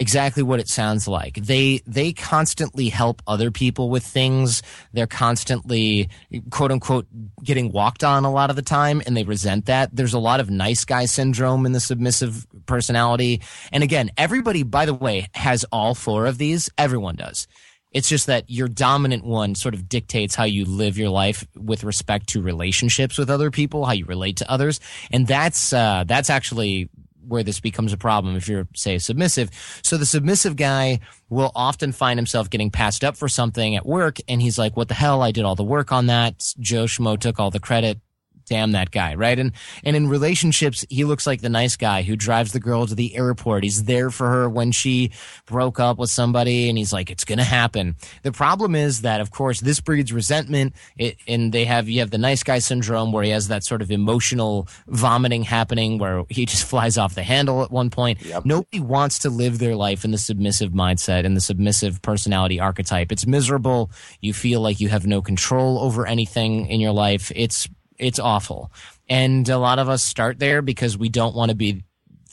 exactly 0.00 0.42
what 0.42 0.58
it 0.58 0.68
sounds 0.68 1.06
like. 1.06 1.34
They 1.34 1.80
they 1.86 2.12
constantly 2.12 2.88
help 2.88 3.22
other 3.26 3.52
people 3.52 3.88
with 3.88 4.04
things. 4.04 4.62
They're 4.92 5.06
constantly 5.06 6.08
quote 6.50 6.72
unquote 6.72 7.06
getting 7.42 7.70
walked 7.70 8.02
on 8.02 8.24
a 8.24 8.32
lot 8.32 8.50
of 8.50 8.56
the 8.56 8.62
time 8.62 9.00
and 9.06 9.16
they 9.16 9.24
resent 9.24 9.66
that. 9.66 9.94
There's 9.94 10.14
a 10.14 10.18
lot 10.18 10.40
of 10.40 10.50
nice 10.50 10.84
guy 10.84 11.04
syndrome 11.04 11.66
in 11.66 11.72
the 11.72 11.80
submissive 11.80 12.46
personality. 12.66 13.42
And 13.72 13.84
again, 13.84 14.10
everybody 14.16 14.64
by 14.64 14.86
the 14.86 14.94
way 14.94 15.28
has 15.34 15.64
all 15.70 15.94
four 15.94 16.26
of 16.26 16.38
these. 16.38 16.68
Everyone 16.78 17.14
does. 17.14 17.46
It's 17.92 18.08
just 18.08 18.26
that 18.26 18.48
your 18.48 18.68
dominant 18.68 19.24
one 19.24 19.54
sort 19.54 19.74
of 19.74 19.88
dictates 19.88 20.34
how 20.34 20.44
you 20.44 20.64
live 20.64 20.98
your 20.98 21.08
life 21.08 21.46
with 21.56 21.84
respect 21.84 22.28
to 22.30 22.42
relationships 22.42 23.18
with 23.18 23.30
other 23.30 23.50
people, 23.50 23.84
how 23.84 23.92
you 23.92 24.04
relate 24.04 24.36
to 24.38 24.50
others. 24.50 24.80
And 25.10 25.26
that's, 25.26 25.72
uh, 25.72 26.04
that's 26.06 26.30
actually 26.30 26.90
where 27.26 27.42
this 27.42 27.60
becomes 27.60 27.92
a 27.92 27.98
problem 27.98 28.36
if 28.36 28.48
you're, 28.48 28.66
say, 28.74 28.98
submissive. 28.98 29.50
So 29.82 29.96
the 29.96 30.06
submissive 30.06 30.56
guy 30.56 31.00
will 31.28 31.52
often 31.54 31.92
find 31.92 32.18
himself 32.18 32.48
getting 32.50 32.70
passed 32.70 33.04
up 33.04 33.16
for 33.16 33.28
something 33.28 33.76
at 33.76 33.84
work, 33.84 34.18
and 34.28 34.40
he's 34.40 34.58
like, 34.58 34.76
"What 34.76 34.88
the 34.88 34.94
hell? 34.94 35.22
I 35.22 35.30
did 35.30 35.44
all 35.44 35.54
the 35.54 35.62
work 35.62 35.92
on 35.92 36.06
that. 36.06 36.54
Joe 36.58 36.84
Schmo 36.84 37.18
took 37.18 37.38
all 37.38 37.50
the 37.50 37.60
credit 37.60 38.00
damn 38.48 38.72
that 38.72 38.90
guy, 38.90 39.14
right? 39.14 39.38
And 39.38 39.52
and 39.84 39.96
in 39.96 40.08
relationships, 40.08 40.84
he 40.88 41.04
looks 41.04 41.26
like 41.26 41.40
the 41.40 41.48
nice 41.48 41.76
guy 41.76 42.02
who 42.02 42.16
drives 42.16 42.52
the 42.52 42.60
girl 42.60 42.86
to 42.86 42.94
the 42.94 43.16
airport. 43.16 43.64
He's 43.64 43.84
there 43.84 44.10
for 44.10 44.28
her 44.28 44.48
when 44.48 44.72
she 44.72 45.10
broke 45.46 45.78
up 45.80 45.98
with 45.98 46.10
somebody, 46.10 46.68
and 46.68 46.76
he's 46.76 46.92
like, 46.92 47.10
"It's 47.10 47.24
gonna 47.24 47.44
happen." 47.44 47.96
The 48.22 48.32
problem 48.32 48.74
is 48.74 49.02
that, 49.02 49.20
of 49.20 49.30
course, 49.30 49.60
this 49.60 49.80
breeds 49.80 50.12
resentment, 50.12 50.74
it, 50.96 51.16
and 51.26 51.52
they 51.52 51.64
have 51.64 51.88
you 51.88 52.00
have 52.00 52.10
the 52.10 52.18
nice 52.18 52.42
guy 52.42 52.58
syndrome 52.58 53.12
where 53.12 53.24
he 53.24 53.30
has 53.30 53.48
that 53.48 53.64
sort 53.64 53.82
of 53.82 53.90
emotional 53.90 54.68
vomiting 54.86 55.42
happening 55.42 55.98
where 55.98 56.24
he 56.28 56.46
just 56.52 56.64
flies 56.64 56.98
off 56.98 57.14
the 57.14 57.22
handle 57.22 57.62
at 57.62 57.70
one 57.70 57.90
point. 57.90 58.24
Yep. 58.24 58.44
Nobody 58.44 58.80
wants 58.80 59.20
to 59.20 59.30
live 59.30 59.58
their 59.58 59.76
life 59.76 60.04
in 60.04 60.10
the 60.10 60.18
submissive 60.18 60.72
mindset 60.72 61.24
and 61.24 61.36
the 61.36 61.40
submissive 61.40 62.00
personality 62.02 62.60
archetype. 62.60 63.12
It's 63.12 63.26
miserable. 63.26 63.90
You 64.20 64.32
feel 64.32 64.60
like 64.60 64.80
you 64.80 64.88
have 64.88 65.06
no 65.06 65.22
control 65.22 65.78
over 65.78 66.06
anything 66.06 66.66
in 66.66 66.80
your 66.80 66.92
life. 66.92 67.30
It's 67.34 67.68
it's 67.98 68.18
awful. 68.18 68.72
And 69.08 69.48
a 69.48 69.58
lot 69.58 69.78
of 69.78 69.88
us 69.88 70.02
start 70.02 70.38
there 70.38 70.62
because 70.62 70.96
we 70.96 71.08
don't 71.08 71.34
want 71.34 71.50
to 71.50 71.56
be 71.56 71.84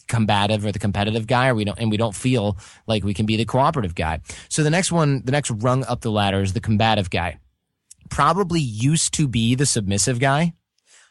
combative 0.08 0.66
or 0.66 0.72
the 0.72 0.80
competitive 0.80 1.26
guy 1.26 1.48
or 1.48 1.56
we 1.56 1.66
don't 1.66 1.80
and 1.80 1.90
we 1.90 1.98
don't 1.98 2.16
feel 2.16 2.58
like 2.86 3.04
we 3.04 3.14
can 3.14 3.26
be 3.26 3.38
the 3.38 3.46
cooperative 3.46 3.96
guy. 3.96 4.22
So 4.50 4.64
the 4.64 4.70
next 4.70 4.92
one, 4.92 5.24
the 5.26 5.32
next 5.32 5.52
rung 5.52 5.84
up 5.86 6.02
the 6.02 6.12
ladder 6.12 6.42
is 6.42 6.54
the 6.54 6.60
combative 6.60 7.10
guy. 7.10 7.40
Probably 8.10 8.60
used 8.60 9.14
to 9.16 9.28
be 9.28 9.56
the 9.56 9.66
submissive 9.66 10.20
guy. 10.20 10.54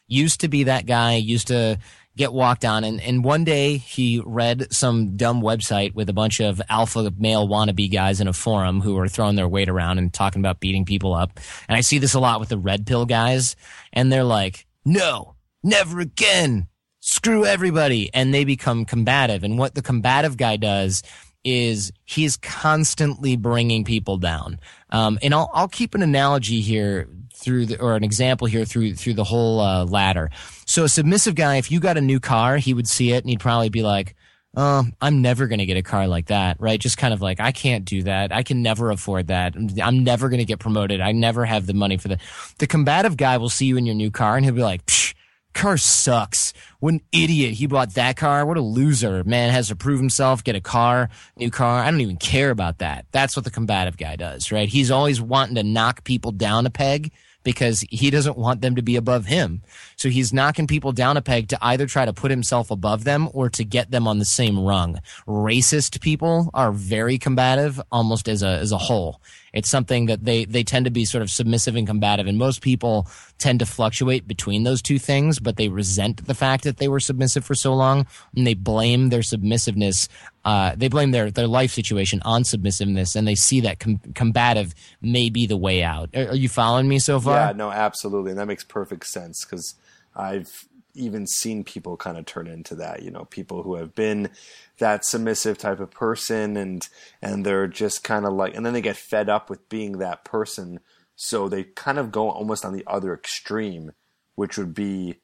Used 0.06 0.40
to 0.42 0.48
be 0.48 0.64
that 0.64 0.86
guy, 0.86 1.14
used 1.14 1.48
to 1.48 1.78
get 2.16 2.32
walked 2.32 2.64
on. 2.64 2.84
And, 2.84 3.00
and 3.00 3.24
one 3.24 3.44
day 3.44 3.76
he 3.76 4.22
read 4.24 4.72
some 4.72 5.16
dumb 5.16 5.42
website 5.42 5.94
with 5.94 6.08
a 6.08 6.12
bunch 6.12 6.40
of 6.40 6.62
alpha 6.68 7.12
male 7.18 7.48
wannabe 7.48 7.92
guys 7.92 8.20
in 8.20 8.28
a 8.28 8.32
forum 8.32 8.80
who 8.80 8.96
are 8.98 9.08
throwing 9.08 9.36
their 9.36 9.48
weight 9.48 9.68
around 9.68 9.98
and 9.98 10.12
talking 10.12 10.40
about 10.40 10.60
beating 10.60 10.84
people 10.84 11.14
up. 11.14 11.40
And 11.68 11.76
I 11.76 11.80
see 11.80 11.98
this 11.98 12.14
a 12.14 12.20
lot 12.20 12.40
with 12.40 12.50
the 12.50 12.58
red 12.58 12.86
pill 12.86 13.06
guys. 13.06 13.56
And 13.92 14.12
they're 14.12 14.24
like, 14.24 14.66
no, 14.84 15.34
never 15.62 16.00
again. 16.00 16.68
Screw 17.00 17.44
everybody. 17.44 18.10
And 18.14 18.32
they 18.32 18.44
become 18.44 18.84
combative. 18.84 19.42
And 19.42 19.58
what 19.58 19.74
the 19.74 19.82
combative 19.82 20.36
guy 20.36 20.56
does 20.56 21.02
is 21.42 21.92
he's 22.04 22.36
constantly 22.38 23.36
bringing 23.36 23.84
people 23.84 24.16
down. 24.16 24.58
Um, 24.90 25.18
and 25.22 25.34
I'll, 25.34 25.50
I'll 25.52 25.68
keep 25.68 25.94
an 25.94 26.02
analogy 26.02 26.62
here 26.62 27.08
through 27.44 27.66
the, 27.66 27.80
or 27.80 27.94
an 27.96 28.04
example 28.04 28.46
here 28.46 28.64
through, 28.64 28.94
through 28.94 29.14
the 29.14 29.24
whole, 29.24 29.60
uh, 29.60 29.84
ladder. 29.84 30.30
So 30.66 30.84
a 30.84 30.88
submissive 30.88 31.34
guy, 31.34 31.56
if 31.56 31.70
you 31.70 31.80
got 31.80 31.96
a 31.96 32.00
new 32.00 32.20
car, 32.20 32.56
he 32.56 32.72
would 32.74 32.88
see 32.88 33.12
it 33.12 33.22
and 33.22 33.30
he'd 33.30 33.40
probably 33.40 33.68
be 33.68 33.82
like, 33.82 34.16
oh, 34.56 34.84
I'm 35.00 35.22
never 35.22 35.46
going 35.46 35.58
to 35.58 35.66
get 35.66 35.76
a 35.76 35.82
car 35.82 36.06
like 36.06 36.26
that, 36.26 36.60
right? 36.60 36.80
Just 36.80 36.96
kind 36.96 37.12
of 37.12 37.20
like, 37.20 37.40
I 37.40 37.52
can't 37.52 37.84
do 37.84 38.04
that. 38.04 38.32
I 38.32 38.42
can 38.42 38.62
never 38.62 38.90
afford 38.90 39.28
that. 39.28 39.54
I'm 39.82 40.04
never 40.04 40.28
going 40.28 40.38
to 40.38 40.44
get 40.44 40.58
promoted. 40.58 41.00
I 41.00 41.12
never 41.12 41.44
have 41.44 41.66
the 41.66 41.74
money 41.74 41.96
for 41.96 42.08
that. 42.08 42.20
The 42.58 42.66
combative 42.66 43.16
guy 43.16 43.36
will 43.38 43.48
see 43.48 43.66
you 43.66 43.76
in 43.76 43.86
your 43.86 43.94
new 43.94 44.10
car 44.10 44.36
and 44.36 44.44
he'll 44.44 44.54
be 44.54 44.62
like, 44.62 44.86
Psh, 44.86 45.14
car 45.54 45.76
sucks. 45.76 46.52
What 46.80 46.94
an 46.94 47.00
idiot. 47.12 47.54
He 47.54 47.66
bought 47.66 47.94
that 47.94 48.16
car. 48.16 48.44
What 48.44 48.56
a 48.56 48.62
loser. 48.62 49.24
Man 49.24 49.50
has 49.50 49.68
to 49.68 49.76
prove 49.76 49.98
himself, 49.98 50.44
get 50.44 50.56
a 50.56 50.60
car, 50.60 51.08
new 51.36 51.50
car. 51.50 51.80
I 51.82 51.90
don't 51.90 52.00
even 52.00 52.16
care 52.16 52.50
about 52.50 52.78
that. 52.78 53.06
That's 53.12 53.36
what 53.36 53.44
the 53.44 53.50
combative 53.50 53.96
guy 53.96 54.16
does, 54.16 54.52
right? 54.52 54.68
He's 54.68 54.90
always 54.90 55.20
wanting 55.20 55.56
to 55.56 55.62
knock 55.62 56.04
people 56.04 56.32
down 56.32 56.66
a 56.66 56.70
peg 56.70 57.12
because 57.44 57.84
he 57.90 58.10
doesn't 58.10 58.36
want 58.36 58.60
them 58.60 58.74
to 58.74 58.82
be 58.82 58.96
above 58.96 59.26
him. 59.26 59.62
So 59.96 60.08
he's 60.08 60.32
knocking 60.32 60.66
people 60.66 60.92
down 60.92 61.16
a 61.16 61.22
peg 61.22 61.48
to 61.48 61.58
either 61.60 61.86
try 61.86 62.04
to 62.04 62.12
put 62.12 62.30
himself 62.30 62.70
above 62.70 63.04
them 63.04 63.28
or 63.32 63.48
to 63.50 63.64
get 63.64 63.90
them 63.90 64.08
on 64.08 64.18
the 64.18 64.24
same 64.24 64.58
rung. 64.58 64.98
Racist 65.28 66.00
people 66.00 66.50
are 66.54 66.72
very 66.72 67.18
combative 67.18 67.80
almost 67.92 68.28
as 68.28 68.42
a, 68.42 68.48
as 68.48 68.72
a 68.72 68.78
whole. 68.78 69.20
It's 69.52 69.68
something 69.68 70.06
that 70.06 70.24
they, 70.24 70.44
they 70.46 70.64
tend 70.64 70.86
to 70.86 70.90
be 70.90 71.04
sort 71.04 71.22
of 71.22 71.30
submissive 71.30 71.76
and 71.76 71.86
combative. 71.86 72.26
And 72.26 72.36
most 72.38 72.60
people 72.60 73.06
tend 73.38 73.60
to 73.60 73.66
fluctuate 73.66 74.26
between 74.26 74.64
those 74.64 74.82
two 74.82 74.98
things, 74.98 75.38
but 75.38 75.56
they 75.56 75.68
resent 75.68 76.26
the 76.26 76.34
fact 76.34 76.64
that 76.64 76.78
they 76.78 76.88
were 76.88 76.98
submissive 76.98 77.44
for 77.44 77.54
so 77.54 77.72
long 77.72 78.06
and 78.34 78.46
they 78.46 78.54
blame 78.54 79.10
their 79.10 79.22
submissiveness. 79.22 80.08
Uh, 80.44 80.74
they 80.76 80.88
blame 80.88 81.10
their, 81.10 81.30
their 81.30 81.46
life 81.46 81.70
situation 81.70 82.20
on 82.24 82.44
submissiveness 82.44 83.16
and 83.16 83.26
they 83.26 83.34
see 83.34 83.60
that 83.60 83.78
com- 83.78 84.00
combative 84.14 84.74
may 85.00 85.30
be 85.30 85.46
the 85.46 85.56
way 85.56 85.82
out. 85.82 86.10
Are, 86.14 86.28
are 86.28 86.36
you 86.36 86.48
following 86.48 86.88
me 86.88 86.98
so 86.98 87.18
far? 87.18 87.36
Yeah, 87.36 87.52
no, 87.52 87.70
absolutely. 87.70 88.32
And 88.32 88.40
that 88.40 88.46
makes 88.46 88.64
perfect 88.64 89.06
sense 89.06 89.44
because 89.44 89.74
I've 90.14 90.68
even 90.94 91.26
seen 91.26 91.64
people 91.64 91.96
kind 91.96 92.16
of 92.16 92.24
turn 92.26 92.46
into 92.46 92.74
that, 92.76 93.02
you 93.02 93.10
know, 93.10 93.24
people 93.24 93.62
who 93.62 93.74
have 93.76 93.94
been 93.94 94.30
that 94.78 95.04
submissive 95.04 95.58
type 95.58 95.80
of 95.80 95.90
person 95.90 96.56
and 96.56 96.88
and 97.22 97.44
they're 97.44 97.66
just 97.66 98.04
kind 98.04 98.24
of 98.24 98.32
like 98.32 98.54
and 98.54 98.64
then 98.64 98.72
they 98.72 98.80
get 98.80 98.96
fed 98.96 99.28
up 99.28 99.50
with 99.50 99.68
being 99.68 99.98
that 99.98 100.24
person 100.24 100.80
so 101.16 101.48
they 101.48 101.62
kind 101.64 101.98
of 101.98 102.10
go 102.10 102.30
almost 102.30 102.64
on 102.64 102.72
the 102.72 102.84
other 102.86 103.14
extreme 103.14 103.92
which 104.34 104.58
would 104.58 104.74
be 104.74 105.16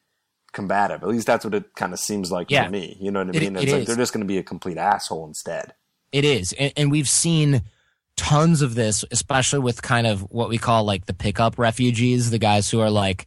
combative 0.52 1.02
at 1.02 1.08
least 1.08 1.26
that's 1.26 1.44
what 1.44 1.54
it 1.54 1.74
kind 1.76 1.92
of 1.92 1.98
seems 1.98 2.30
like 2.32 2.50
Yeah. 2.50 2.64
to 2.64 2.70
me 2.70 2.96
you 3.00 3.10
know 3.10 3.20
what 3.24 3.34
i 3.34 3.38
It- 3.38 3.42
mean 3.42 3.56
it 3.56 3.62
it's 3.64 3.72
like 3.72 3.80
is. 3.82 3.86
they're 3.86 3.96
just 3.96 4.12
going 4.12 4.22
to 4.22 4.26
be 4.26 4.38
a 4.38 4.42
complete 4.42 4.78
asshole 4.78 5.26
instead 5.26 5.74
It 6.12 6.24
is. 6.24 6.52
And, 6.54 6.72
and 6.76 6.90
we've 6.90 7.08
seen 7.08 7.62
tons 8.16 8.62
of 8.62 8.74
this, 8.74 9.04
especially 9.12 9.60
with 9.60 9.80
kind 9.80 10.06
of 10.06 10.22
what 10.30 10.48
we 10.48 10.58
call 10.58 10.82
like 10.84 11.06
the 11.06 11.14
pickup 11.14 11.56
refugees, 11.56 12.30
the 12.30 12.38
guys 12.38 12.68
who 12.68 12.80
are 12.80 12.90
like, 12.90 13.26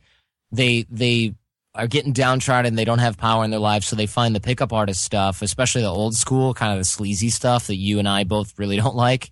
they, 0.52 0.86
they 0.92 1.34
are 1.74 1.88
getting 1.88 2.12
downtrodden. 2.14 2.68
And 2.68 2.78
they 2.78 2.84
don't 2.86 3.00
have 3.00 3.18
power 3.18 3.44
in 3.46 3.52
their 3.52 3.60
lives. 3.62 3.88
So 3.88 3.96
they 3.96 4.06
find 4.06 4.36
the 4.36 4.42
pickup 4.42 4.74
artist 4.74 5.02
stuff, 5.02 5.42
especially 5.42 5.82
the 5.84 5.88
old 5.88 6.14
school, 6.16 6.54
kind 6.54 6.74
of 6.74 6.78
the 6.78 6.84
sleazy 6.86 7.30
stuff 7.30 7.68
that 7.68 7.78
you 7.78 8.00
and 8.00 8.08
I 8.08 8.26
both 8.26 8.60
really 8.60 8.76
don't 8.84 8.96
like. 8.98 9.32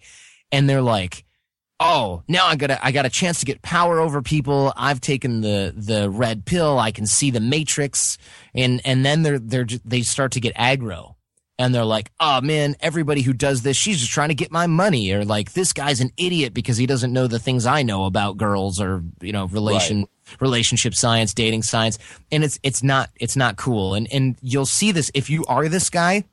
And 0.52 0.70
they're 0.70 0.82
like, 0.82 1.26
Oh, 1.82 2.24
now 2.28 2.46
I 2.46 2.56
got 2.56 2.72
a, 2.72 2.86
I 2.86 2.92
got 2.92 3.06
a 3.06 3.10
chance 3.10 3.40
to 3.40 3.46
get 3.46 3.62
power 3.62 4.00
over 4.00 4.22
people. 4.22 4.72
I've 4.78 5.02
taken 5.02 5.42
the, 5.42 5.74
the 5.76 6.10
red 6.10 6.46
pill. 6.46 6.78
I 6.78 6.92
can 6.92 7.08
see 7.08 7.32
the 7.32 7.40
matrix. 7.40 8.18
And, 8.54 8.82
and 8.86 9.04
then 9.04 9.24
they're, 9.24 9.40
they're, 9.40 9.66
they 9.84 10.04
start 10.04 10.34
to 10.34 10.40
get 10.40 10.56
aggro 10.56 11.16
and 11.62 11.76
they're 11.76 11.86
like, 11.86 12.12
"Oh 12.20 12.42
man, 12.42 12.76
everybody 12.80 13.22
who 13.22 13.34
does 13.34 13.62
this, 13.62 13.78
she's 13.78 14.00
just 14.00 14.12
trying 14.12 14.30
to 14.30 14.36
get 14.36 14.52
my 14.52 14.66
money," 14.66 15.12
or 15.12 15.24
like, 15.24 15.54
"This 15.54 15.74
guy's 15.74 16.02
an 16.02 16.12
idiot 16.18 16.54
because 16.54 16.78
he 16.78 16.88
doesn't 16.88 17.14
know 17.14 17.28
the 17.28 17.40
things 17.40 17.68
I 17.68 17.84
know 17.84 18.06
about 18.06 18.38
girls 18.38 18.82
or 18.82 19.04
you 19.22 19.32
know 19.32 19.46
relation 19.46 20.08
relationship 20.40 20.96
science, 20.96 21.34
dating 21.34 21.62
science." 21.64 22.00
And 22.32 22.44
it's 22.44 22.60
it's 22.64 22.82
not 22.82 23.12
it's 23.16 23.36
not 23.36 23.58
cool. 23.58 23.94
And 23.94 24.12
and 24.12 24.38
you'll 24.42 24.66
see 24.66 24.92
this 24.92 25.12
if 25.14 25.30
you 25.30 25.46
are 25.46 25.70
this 25.70 25.90
guy. 25.92 26.26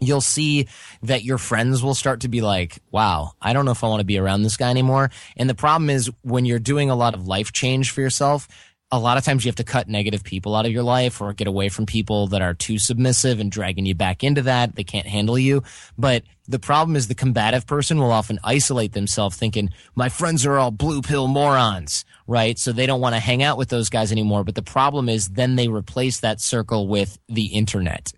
You'll 0.00 0.20
see 0.20 0.68
that 1.02 1.24
your 1.24 1.38
friends 1.38 1.82
will 1.82 1.94
start 1.94 2.20
to 2.20 2.28
be 2.28 2.40
like, 2.40 2.78
wow, 2.90 3.32
I 3.40 3.52
don't 3.52 3.64
know 3.64 3.70
if 3.70 3.84
I 3.84 3.88
want 3.88 4.00
to 4.00 4.06
be 4.06 4.18
around 4.18 4.42
this 4.42 4.56
guy 4.56 4.70
anymore. 4.70 5.10
And 5.36 5.48
the 5.48 5.54
problem 5.54 5.88
is 5.88 6.10
when 6.22 6.44
you're 6.44 6.58
doing 6.58 6.90
a 6.90 6.96
lot 6.96 7.14
of 7.14 7.26
life 7.26 7.52
change 7.52 7.90
for 7.90 8.00
yourself, 8.00 8.48
a 8.90 8.98
lot 8.98 9.16
of 9.16 9.24
times 9.24 9.44
you 9.44 9.48
have 9.48 9.56
to 9.56 9.64
cut 9.64 9.88
negative 9.88 10.22
people 10.22 10.54
out 10.54 10.66
of 10.66 10.72
your 10.72 10.82
life 10.82 11.20
or 11.20 11.32
get 11.32 11.48
away 11.48 11.68
from 11.68 11.86
people 11.86 12.28
that 12.28 12.42
are 12.42 12.54
too 12.54 12.78
submissive 12.78 13.40
and 13.40 13.50
dragging 13.50 13.86
you 13.86 13.94
back 13.94 14.22
into 14.22 14.42
that. 14.42 14.76
They 14.76 14.84
can't 14.84 15.06
handle 15.06 15.38
you. 15.38 15.64
But 15.98 16.22
the 16.46 16.58
problem 16.58 16.94
is 16.94 17.08
the 17.08 17.14
combative 17.14 17.66
person 17.66 17.98
will 17.98 18.12
often 18.12 18.38
isolate 18.44 18.92
themselves 18.92 19.36
thinking, 19.36 19.70
my 19.96 20.08
friends 20.08 20.46
are 20.46 20.58
all 20.58 20.70
blue 20.70 21.02
pill 21.02 21.26
morons, 21.26 22.04
right? 22.26 22.58
So 22.58 22.70
they 22.70 22.86
don't 22.86 23.00
want 23.00 23.14
to 23.14 23.20
hang 23.20 23.42
out 23.42 23.58
with 23.58 23.68
those 23.68 23.88
guys 23.88 24.12
anymore. 24.12 24.44
But 24.44 24.54
the 24.54 24.62
problem 24.62 25.08
is 25.08 25.28
then 25.30 25.56
they 25.56 25.68
replace 25.68 26.20
that 26.20 26.40
circle 26.40 26.86
with 26.86 27.18
the 27.28 27.46
internet. 27.46 28.12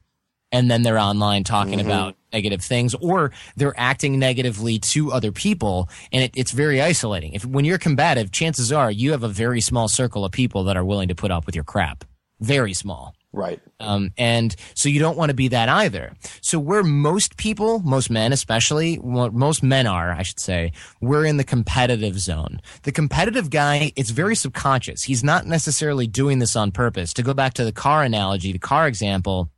And 0.52 0.70
then 0.70 0.82
they're 0.82 0.98
online 0.98 1.44
talking 1.44 1.80
about 1.80 2.16
negative 2.32 2.62
things 2.62 2.94
or 2.94 3.32
they're 3.56 3.74
acting 3.76 4.18
negatively 4.18 4.78
to 4.78 5.12
other 5.12 5.32
people. 5.32 5.88
And 6.12 6.22
it, 6.24 6.32
it's 6.36 6.52
very 6.52 6.80
isolating. 6.80 7.32
If 7.32 7.44
when 7.44 7.64
you're 7.64 7.78
combative, 7.78 8.30
chances 8.30 8.72
are 8.72 8.90
you 8.90 9.12
have 9.12 9.22
a 9.22 9.28
very 9.28 9.60
small 9.60 9.88
circle 9.88 10.24
of 10.24 10.32
people 10.32 10.64
that 10.64 10.76
are 10.76 10.84
willing 10.84 11.08
to 11.08 11.14
put 11.14 11.30
up 11.30 11.46
with 11.46 11.54
your 11.54 11.64
crap. 11.64 12.04
Very 12.40 12.74
small. 12.74 13.14
right 13.32 13.60
Um, 13.80 14.10
and 14.18 14.54
so 14.74 14.88
you 14.88 15.00
don't 15.00 15.16
want 15.16 15.30
to 15.30 15.34
be 15.34 15.48
that 15.48 15.68
either. 15.68 16.12
So 16.42 16.58
where 16.58 16.82
most 16.82 17.38
people, 17.38 17.80
most 17.80 18.10
men 18.10 18.32
especially, 18.32 18.98
most 18.98 19.62
men 19.62 19.86
are, 19.86 20.12
I 20.12 20.22
should 20.22 20.40
say, 20.40 20.72
we're 21.00 21.24
in 21.24 21.38
the 21.38 21.44
competitive 21.44 22.18
zone. 22.18 22.60
The 22.82 22.92
competitive 22.92 23.48
guy, 23.50 23.92
it's 23.96 24.10
very 24.10 24.36
subconscious. 24.36 25.02
He's 25.02 25.24
not 25.24 25.46
necessarily 25.46 26.06
doing 26.06 26.38
this 26.38 26.56
on 26.56 26.72
purpose. 26.72 27.14
To 27.14 27.22
go 27.22 27.34
back 27.34 27.54
to 27.54 27.64
the 27.64 27.72
car 27.72 28.02
analogy, 28.02 28.52
the 28.52 28.58
car 28.58 28.86
example, 28.86 29.50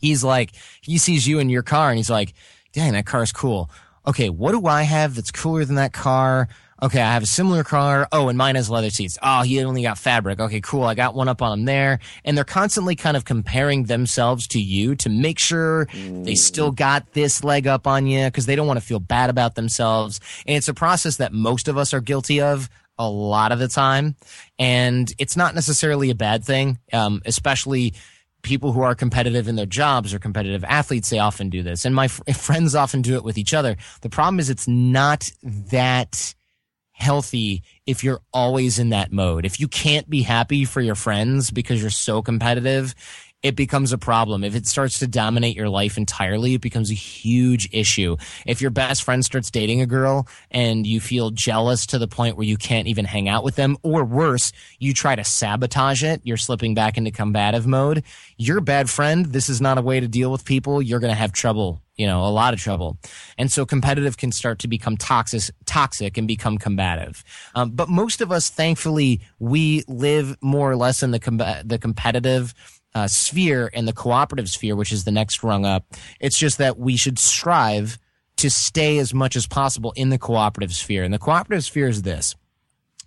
he's 0.00 0.24
like, 0.24 0.52
he 0.80 0.98
sees 0.98 1.26
you 1.26 1.38
in 1.38 1.50
your 1.50 1.62
car 1.62 1.90
and 1.90 1.96
he's 1.96 2.10
like, 2.10 2.34
dang, 2.72 2.92
that 2.92 3.06
car's 3.06 3.32
cool. 3.32 3.70
Okay, 4.06 4.30
what 4.30 4.52
do 4.52 4.66
I 4.66 4.82
have 4.82 5.14
that's 5.14 5.30
cooler 5.30 5.64
than 5.64 5.76
that 5.76 5.92
car? 5.92 6.48
Okay, 6.80 7.00
I 7.00 7.12
have 7.12 7.24
a 7.24 7.26
similar 7.26 7.64
car. 7.64 8.06
Oh, 8.12 8.28
and 8.28 8.38
mine 8.38 8.54
has 8.54 8.70
leather 8.70 8.90
seats. 8.90 9.18
Oh, 9.20 9.42
he 9.42 9.62
only 9.64 9.82
got 9.82 9.98
fabric. 9.98 10.38
Okay, 10.38 10.60
cool. 10.60 10.84
I 10.84 10.94
got 10.94 11.14
one 11.14 11.26
up 11.26 11.42
on 11.42 11.58
him 11.58 11.64
there. 11.64 11.98
And 12.24 12.36
they're 12.36 12.44
constantly 12.44 12.94
kind 12.94 13.16
of 13.16 13.24
comparing 13.24 13.84
themselves 13.84 14.46
to 14.48 14.60
you 14.60 14.94
to 14.96 15.08
make 15.08 15.40
sure 15.40 15.88
they 15.92 16.36
still 16.36 16.70
got 16.70 17.12
this 17.14 17.42
leg 17.42 17.66
up 17.66 17.88
on 17.88 18.06
you 18.06 18.26
because 18.26 18.46
they 18.46 18.54
don't 18.54 18.68
want 18.68 18.78
to 18.78 18.86
feel 18.86 19.00
bad 19.00 19.28
about 19.28 19.56
themselves. 19.56 20.20
And 20.46 20.56
it's 20.56 20.68
a 20.68 20.74
process 20.74 21.16
that 21.16 21.32
most 21.32 21.66
of 21.66 21.76
us 21.76 21.92
are 21.92 22.00
guilty 22.00 22.40
of 22.40 22.70
a 22.96 23.08
lot 23.08 23.50
of 23.50 23.58
the 23.58 23.68
time. 23.68 24.14
And 24.58 25.12
it's 25.18 25.36
not 25.36 25.56
necessarily 25.56 26.10
a 26.10 26.14
bad 26.14 26.44
thing, 26.44 26.78
um, 26.92 27.22
especially 27.26 27.94
people 28.48 28.72
who 28.72 28.80
are 28.80 28.94
competitive 28.94 29.46
in 29.46 29.56
their 29.56 29.66
jobs 29.66 30.12
or 30.14 30.18
competitive 30.18 30.64
athletes, 30.64 31.10
they 31.10 31.18
often 31.18 31.50
do 31.50 31.62
this. 31.62 31.84
And 31.84 31.94
my 31.94 32.08
fr- 32.08 32.22
friends 32.34 32.74
often 32.74 33.02
do 33.02 33.14
it 33.14 33.22
with 33.22 33.38
each 33.38 33.54
other. 33.54 33.76
The 34.00 34.08
problem 34.08 34.40
is 34.40 34.50
it's 34.50 34.66
not 34.66 35.30
that 35.44 36.34
healthy 36.92 37.62
if 37.86 38.02
you're 38.02 38.20
always 38.32 38.78
in 38.78 38.88
that 38.88 39.12
mode. 39.12 39.44
If 39.44 39.60
you 39.60 39.68
can't 39.68 40.10
be 40.10 40.22
happy 40.22 40.64
for 40.64 40.80
your 40.80 40.96
friends 40.96 41.50
because 41.50 41.80
you're 41.80 41.90
so 41.90 42.22
competitive, 42.22 42.94
it 43.42 43.54
becomes 43.54 43.92
a 43.92 43.98
problem. 43.98 44.42
If 44.42 44.56
it 44.56 44.66
starts 44.66 44.98
to 44.98 45.06
dominate 45.06 45.54
your 45.54 45.68
life 45.68 45.96
entirely, 45.96 46.54
it 46.54 46.60
becomes 46.60 46.90
a 46.90 46.94
huge 46.94 47.68
issue. 47.72 48.16
If 48.46 48.60
your 48.60 48.70
best 48.72 49.04
friend 49.04 49.24
starts 49.24 49.50
dating 49.50 49.80
a 49.80 49.86
girl 49.86 50.26
and 50.50 50.86
you 50.86 51.00
feel 51.00 51.30
jealous 51.30 51.86
to 51.86 51.98
the 51.98 52.08
point 52.08 52.36
where 52.36 52.46
you 52.46 52.56
can't 52.56 52.88
even 52.88 53.04
hang 53.04 53.28
out 53.28 53.44
with 53.44 53.54
them, 53.54 53.76
or 53.82 54.04
worse, 54.04 54.52
you 54.78 54.92
try 54.92 55.14
to 55.14 55.24
sabotage 55.24 56.02
it, 56.02 56.20
you're 56.24 56.36
slipping 56.36 56.74
back 56.74 56.98
into 56.98 57.12
combative 57.12 57.66
mode. 57.66 58.02
You're 58.36 58.58
a 58.58 58.62
bad 58.62 58.90
friend. 58.90 59.26
This 59.26 59.48
is 59.48 59.60
not 59.60 59.78
a 59.78 59.82
way 59.82 60.00
to 60.00 60.08
deal 60.08 60.32
with 60.32 60.44
people. 60.44 60.82
You're 60.82 61.00
going 61.00 61.12
to 61.12 61.18
have 61.18 61.32
trouble 61.32 61.80
you 61.98 62.06
know, 62.06 62.24
a 62.24 62.30
lot 62.30 62.54
of 62.54 62.60
trouble. 62.60 62.96
And 63.36 63.50
so 63.50 63.66
competitive 63.66 64.16
can 64.16 64.30
start 64.30 64.60
to 64.60 64.68
become 64.68 64.96
toxic, 64.96 65.52
toxic 65.66 66.16
and 66.16 66.28
become 66.28 66.56
combative. 66.56 67.24
Um, 67.56 67.72
but 67.72 67.88
most 67.88 68.20
of 68.20 68.30
us, 68.30 68.48
thankfully, 68.48 69.20
we 69.40 69.82
live 69.88 70.36
more 70.40 70.70
or 70.70 70.76
less 70.76 71.02
in 71.02 71.10
the, 71.10 71.18
com- 71.18 71.38
the 71.38 71.78
competitive 71.80 72.54
uh, 72.94 73.06
sphere 73.06 73.70
and 73.72 73.86
the 73.86 73.92
cooperative 73.92 74.48
sphere, 74.48 74.76
which 74.76 74.92
is 74.92 75.04
the 75.04 75.10
next 75.10 75.42
rung 75.42 75.64
up. 75.64 75.84
It's 76.20 76.38
just 76.38 76.58
that 76.58 76.78
we 76.78 76.96
should 76.96 77.18
strive 77.18 77.98
to 78.38 78.50
stay 78.50 78.98
as 78.98 79.12
much 79.12 79.36
as 79.36 79.46
possible 79.46 79.92
in 79.96 80.10
the 80.10 80.18
cooperative 80.18 80.72
sphere. 80.72 81.04
And 81.04 81.12
the 81.12 81.18
cooperative 81.18 81.64
sphere 81.64 81.88
is 81.88 82.02
this 82.02 82.34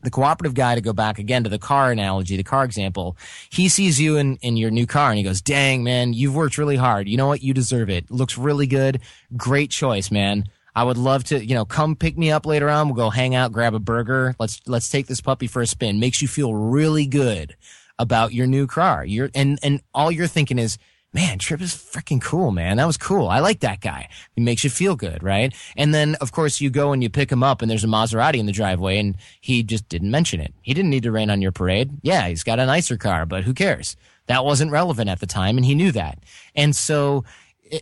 the 0.04 0.10
cooperative 0.10 0.54
guy 0.54 0.76
to 0.76 0.82
go 0.82 0.94
back 0.94 1.20
again 1.20 1.44
to 1.44 1.50
the 1.50 1.60
car 1.60 1.92
analogy, 1.92 2.36
the 2.36 2.44
car 2.44 2.64
example, 2.64 3.18
he 3.50 3.70
sees 3.70 4.00
you 4.02 4.18
in, 4.18 4.38
in 4.38 4.58
your 4.58 4.72
new 4.72 4.88
car 4.88 5.10
and 5.10 5.18
he 5.18 5.24
goes, 5.24 5.42
dang, 5.42 5.84
man, 5.84 6.14
you've 6.14 6.36
worked 6.36 6.58
really 6.58 6.76
hard. 6.76 7.08
You 7.08 7.18
know 7.18 7.28
what? 7.28 7.44
You 7.44 7.54
deserve 7.54 7.90
it. 7.90 8.10
Looks 8.10 8.38
really 8.38 8.68
good. 8.68 9.02
Great 9.38 9.70
choice, 9.70 10.10
man. 10.10 10.46
I 10.74 10.86
would 10.86 10.98
love 10.98 11.26
to, 11.26 11.46
you 11.46 11.54
know, 11.54 11.66
come 11.66 11.96
pick 11.96 12.18
me 12.18 12.32
up 12.32 12.46
later 12.46 12.70
on. 12.70 12.88
We'll 12.88 12.96
go 12.96 13.10
hang 13.10 13.36
out, 13.36 13.52
grab 13.52 13.74
a 13.74 13.80
burger. 13.80 14.36
Let's, 14.40 14.62
let's 14.66 14.90
take 14.90 15.08
this 15.08 15.22
puppy 15.22 15.48
for 15.48 15.62
a 15.62 15.68
spin. 15.68 16.00
Makes 16.00 16.22
you 16.22 16.28
feel 16.28 16.56
really 16.56 17.06
good 17.06 17.56
about 18.02 18.34
your 18.34 18.48
new 18.48 18.66
car. 18.66 19.06
You're, 19.06 19.30
and, 19.36 19.60
and 19.62 19.82
all 19.94 20.12
you're 20.12 20.26
thinking 20.26 20.58
is, 20.58 20.80
man, 21.14 21.38
Trip 21.38 21.62
is 21.62 21.76
freaking 21.76 22.22
cool, 22.22 22.52
man. 22.52 22.78
That 22.78 22.88
was 22.88 22.98
cool. 22.98 23.28
I 23.28 23.40
like 23.40 23.60
that 23.60 23.80
guy. 23.82 24.10
It 24.36 24.42
makes 24.42 24.64
you 24.64 24.70
feel 24.70 24.96
good, 24.96 25.22
right? 25.22 25.54
And 25.78 25.94
then, 25.94 26.16
of 26.16 26.32
course, 26.32 26.60
you 26.60 26.70
go 26.70 26.94
and 26.94 27.04
you 27.04 27.10
pick 27.10 27.32
him 27.32 27.44
up 27.44 27.62
and 27.62 27.70
there's 27.70 27.84
a 27.84 27.88
Maserati 27.88 28.38
in 28.38 28.48
the 28.48 28.52
driveway 28.52 28.98
and 28.98 29.16
he 29.40 29.62
just 29.62 29.88
didn't 29.88 30.10
mention 30.10 30.40
it. 30.40 30.54
He 30.62 30.74
didn't 30.74 30.90
need 30.90 31.04
to 31.04 31.12
rain 31.12 31.30
on 31.30 31.42
your 31.42 31.52
parade. 31.52 31.92
Yeah, 32.02 32.28
he's 32.28 32.44
got 32.44 32.60
a 32.60 32.66
nicer 32.66 32.98
car, 32.98 33.26
but 33.26 33.44
who 33.44 33.54
cares? 33.54 33.96
That 34.28 34.46
wasn't 34.46 34.72
relevant 34.72 35.10
at 35.10 35.20
the 35.20 35.28
time 35.28 35.58
and 35.58 35.66
he 35.66 35.76
knew 35.76 35.92
that. 35.92 36.20
And 36.56 36.76
so, 36.76 37.24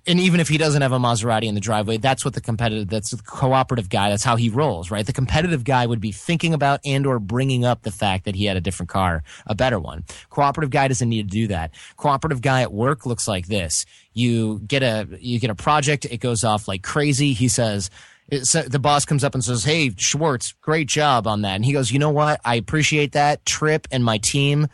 and 0.05 0.19
even 0.19 0.39
if 0.39 0.47
he 0.47 0.57
doesn't 0.57 0.81
have 0.81 0.91
a 0.91 0.99
Maserati 0.99 1.45
in 1.45 1.55
the 1.55 1.61
driveway, 1.61 1.97
that's 1.97 2.23
what 2.23 2.33
the 2.33 2.41
competitive, 2.41 2.89
that's 2.89 3.11
the 3.11 3.21
cooperative 3.23 3.89
guy. 3.89 4.09
That's 4.09 4.23
how 4.23 4.35
he 4.35 4.49
rolls, 4.49 4.91
right? 4.91 5.05
The 5.05 5.13
competitive 5.13 5.63
guy 5.63 5.85
would 5.85 6.01
be 6.01 6.11
thinking 6.11 6.53
about 6.53 6.79
and 6.85 7.07
or 7.07 7.19
bringing 7.19 7.65
up 7.65 7.81
the 7.81 7.91
fact 7.91 8.25
that 8.25 8.35
he 8.35 8.45
had 8.45 8.57
a 8.57 8.61
different 8.61 8.89
car, 8.89 9.23
a 9.47 9.55
better 9.55 9.79
one. 9.79 10.03
Cooperative 10.29 10.69
guy 10.69 10.87
doesn't 10.87 11.09
need 11.09 11.29
to 11.29 11.35
do 11.35 11.47
that. 11.47 11.71
Cooperative 11.97 12.41
guy 12.41 12.61
at 12.61 12.71
work 12.71 13.05
looks 13.05 13.27
like 13.27 13.47
this. 13.47 13.85
You 14.13 14.59
get 14.59 14.83
a, 14.83 15.07
you 15.19 15.39
get 15.39 15.49
a 15.49 15.55
project. 15.55 16.05
It 16.05 16.17
goes 16.17 16.43
off 16.43 16.67
like 16.67 16.83
crazy. 16.83 17.33
He 17.33 17.47
says, 17.47 17.89
the 18.29 18.79
boss 18.79 19.05
comes 19.05 19.23
up 19.23 19.33
and 19.33 19.43
says, 19.43 19.63
"Hey, 19.63 19.91
Schwartz, 19.97 20.53
great 20.61 20.87
job 20.87 21.27
on 21.27 21.41
that." 21.41 21.55
And 21.55 21.65
he 21.65 21.73
goes, 21.73 21.91
"You 21.91 21.99
know 21.99 22.09
what? 22.09 22.39
I 22.45 22.55
appreciate 22.55 23.13
that. 23.13 23.45
Trip 23.45 23.87
and 23.91 24.03
my 24.03 24.17
team 24.17 24.67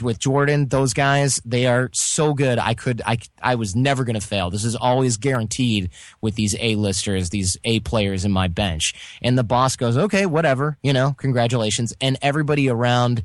with 0.00 0.18
Jordan, 0.18 0.68
those 0.68 0.94
guys, 0.94 1.40
they 1.44 1.66
are 1.66 1.90
so 1.92 2.34
good. 2.34 2.58
I 2.58 2.74
could, 2.74 3.02
I, 3.04 3.18
I 3.42 3.56
was 3.56 3.74
never 3.74 4.04
going 4.04 4.18
to 4.18 4.26
fail. 4.26 4.48
This 4.48 4.64
is 4.64 4.76
always 4.76 5.16
guaranteed 5.16 5.90
with 6.20 6.36
these 6.36 6.54
A 6.60 6.76
listers, 6.76 7.30
these 7.30 7.56
A 7.64 7.80
players 7.80 8.24
in 8.24 8.32
my 8.32 8.48
bench." 8.48 8.94
And 9.20 9.36
the 9.36 9.44
boss 9.44 9.76
goes, 9.76 9.96
"Okay, 9.96 10.26
whatever. 10.26 10.78
You 10.82 10.92
know, 10.92 11.14
congratulations." 11.18 11.94
And 12.00 12.18
everybody 12.22 12.68
around 12.68 13.22